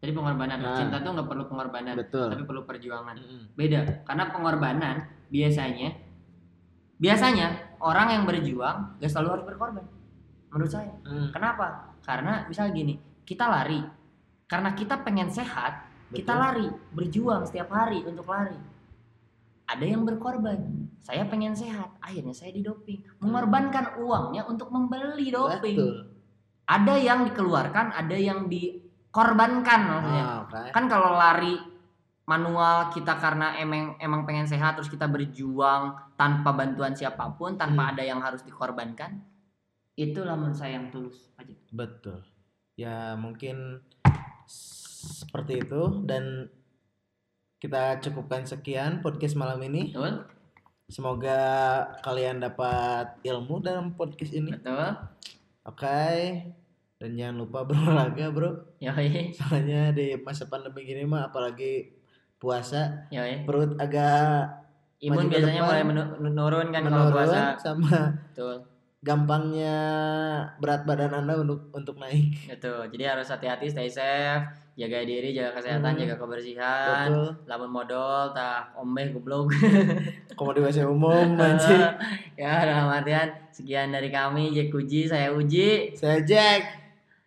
Jadi 0.00 0.12
pengorbanan. 0.16 0.56
Nah. 0.64 0.80
Cinta 0.80 0.96
tuh 1.04 1.12
nggak 1.12 1.28
perlu 1.28 1.44
pengorbanan, 1.44 1.92
Betul. 1.92 2.32
tapi 2.32 2.48
perlu 2.48 2.64
perjuangan. 2.64 3.12
Mm-mm. 3.20 3.52
Beda. 3.52 4.00
Karena 4.08 4.32
pengorbanan 4.32 4.96
biasanya 5.28 5.92
biasanya 6.96 7.65
orang 7.80 8.12
yang 8.12 8.22
berjuang 8.24 8.98
gak 9.00 9.10
selalu 9.10 9.28
harus 9.40 9.46
berkorban. 9.48 9.84
Menurut 10.52 10.70
saya. 10.70 10.94
Mm, 11.04 11.34
Kenapa? 11.34 11.96
Karena 12.00 12.46
misal 12.46 12.70
gini, 12.72 12.96
kita 13.26 13.44
lari. 13.50 13.82
Karena 14.46 14.72
kita 14.72 15.02
pengen 15.02 15.26
sehat, 15.28 15.84
kita 16.14 16.32
betul. 16.32 16.42
lari, 16.42 16.66
berjuang 16.94 17.42
setiap 17.44 17.68
hari 17.74 18.06
untuk 18.06 18.30
lari. 18.30 18.56
Ada 19.66 19.82
yang 19.82 20.06
berkorban. 20.06 20.86
Saya 21.02 21.26
pengen 21.26 21.58
sehat, 21.58 21.98
akhirnya 21.98 22.30
saya 22.30 22.54
didoping. 22.54 23.02
Mengorbankan 23.18 23.98
uangnya 23.98 24.46
untuk 24.46 24.70
membeli 24.70 25.34
doping. 25.34 25.76
Betul. 25.76 25.94
Ada 26.66 26.94
yang 26.98 27.26
dikeluarkan, 27.26 27.94
ada 27.94 28.16
yang 28.18 28.46
dikorbankan 28.46 29.80
maksudnya. 29.86 30.24
Ah, 30.24 30.36
oke. 30.46 30.70
Kan 30.70 30.86
kalau 30.86 31.14
lari 31.14 31.75
manual 32.26 32.90
kita 32.90 33.16
karena 33.22 33.54
emang 33.56 33.94
emang 34.02 34.26
pengen 34.26 34.50
sehat 34.50 34.74
terus 34.74 34.90
kita 34.90 35.06
berjuang 35.06 35.94
tanpa 36.18 36.50
bantuan 36.50 36.92
siapa 36.92 37.30
pun, 37.38 37.54
tanpa 37.54 37.86
Hmm. 37.86 37.92
ada 37.94 38.02
yang 38.02 38.18
harus 38.18 38.42
dikorbankan. 38.42 39.22
Itulah 39.96 40.36
menurut 40.36 40.58
saya 40.58 40.76
yang 40.76 40.90
tulus 40.92 41.30
aja. 41.38 41.54
Betul. 41.72 42.20
Ya 42.76 43.16
mungkin 43.16 43.80
seperti 44.46 45.64
itu 45.64 46.04
dan 46.04 46.50
kita 47.56 48.02
cukupkan 48.04 48.44
sekian 48.44 49.00
podcast 49.00 49.38
malam 49.38 49.62
ini. 49.64 49.94
Betul? 49.94 50.28
Semoga 50.86 51.40
kalian 52.04 52.44
dapat 52.44 53.16
ilmu 53.24 53.64
dalam 53.64 53.96
podcast 53.96 54.36
ini. 54.36 54.52
Betul. 54.52 54.92
Oke. 55.64 56.04
Dan 56.96 57.12
jangan 57.16 57.36
lupa 57.40 57.64
berolahraga, 57.64 58.28
Bro. 58.32 58.76
Yoi. 58.84 59.32
Soalnya 59.32 59.92
di 59.96 60.16
masa 60.20 60.48
pandemi 60.48 60.84
gini 60.84 61.08
mah 61.08 61.28
apalagi 61.32 61.95
puasa, 62.46 63.10
Yoi. 63.10 63.42
perut 63.42 63.74
agak 63.76 64.46
Imun 64.98 65.26
biasanya 65.26 65.58
depan, 65.58 65.66
mulai 65.66 65.82
menu- 65.84 66.14
menurun 66.22 66.66
kan 66.68 66.80
kalau 66.80 66.94
menurun 67.02 67.12
puasa. 67.12 67.40
sama 67.58 67.98
Betul. 68.24 68.56
gampangnya 69.02 69.76
berat 70.56 70.82
badan 70.82 71.12
Anda 71.16 71.36
untuk 71.36 71.68
untuk 71.70 71.94
naik. 71.96 72.48
Betul. 72.48 72.86
Jadi 72.88 73.04
harus 73.04 73.26
hati-hati, 73.26 73.66
stay 73.66 73.86
safe, 73.86 74.42
jaga 74.74 74.98
diri, 75.02 75.30
jaga 75.30 75.54
kesehatan, 75.54 75.90
Hmm. 75.90 76.00
jaga 76.00 76.14
kebersihan. 76.16 77.06
Betul. 77.06 77.28
Lamun 77.44 77.70
modal, 77.72 78.32
tak 78.32 78.72
ombeh 78.74 79.12
goblok. 79.12 79.52
WC 80.58 80.82
umum 80.82 81.36
anjing. 81.38 81.82
ya 82.34 82.54
dalam 82.62 82.88
artian 82.88 83.28
sekian 83.50 83.88
dari 83.88 84.08
kami 84.08 84.50
Jack 84.50 84.70
Uji, 84.70 85.04
saya 85.04 85.28
Uji. 85.30 85.92
Saya 85.92 86.20
Jack. 86.22 86.62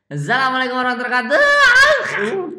Assalamualaikum 0.10 0.74
warahmatullahi 0.74 1.22
wabarakatuh. 1.22 2.59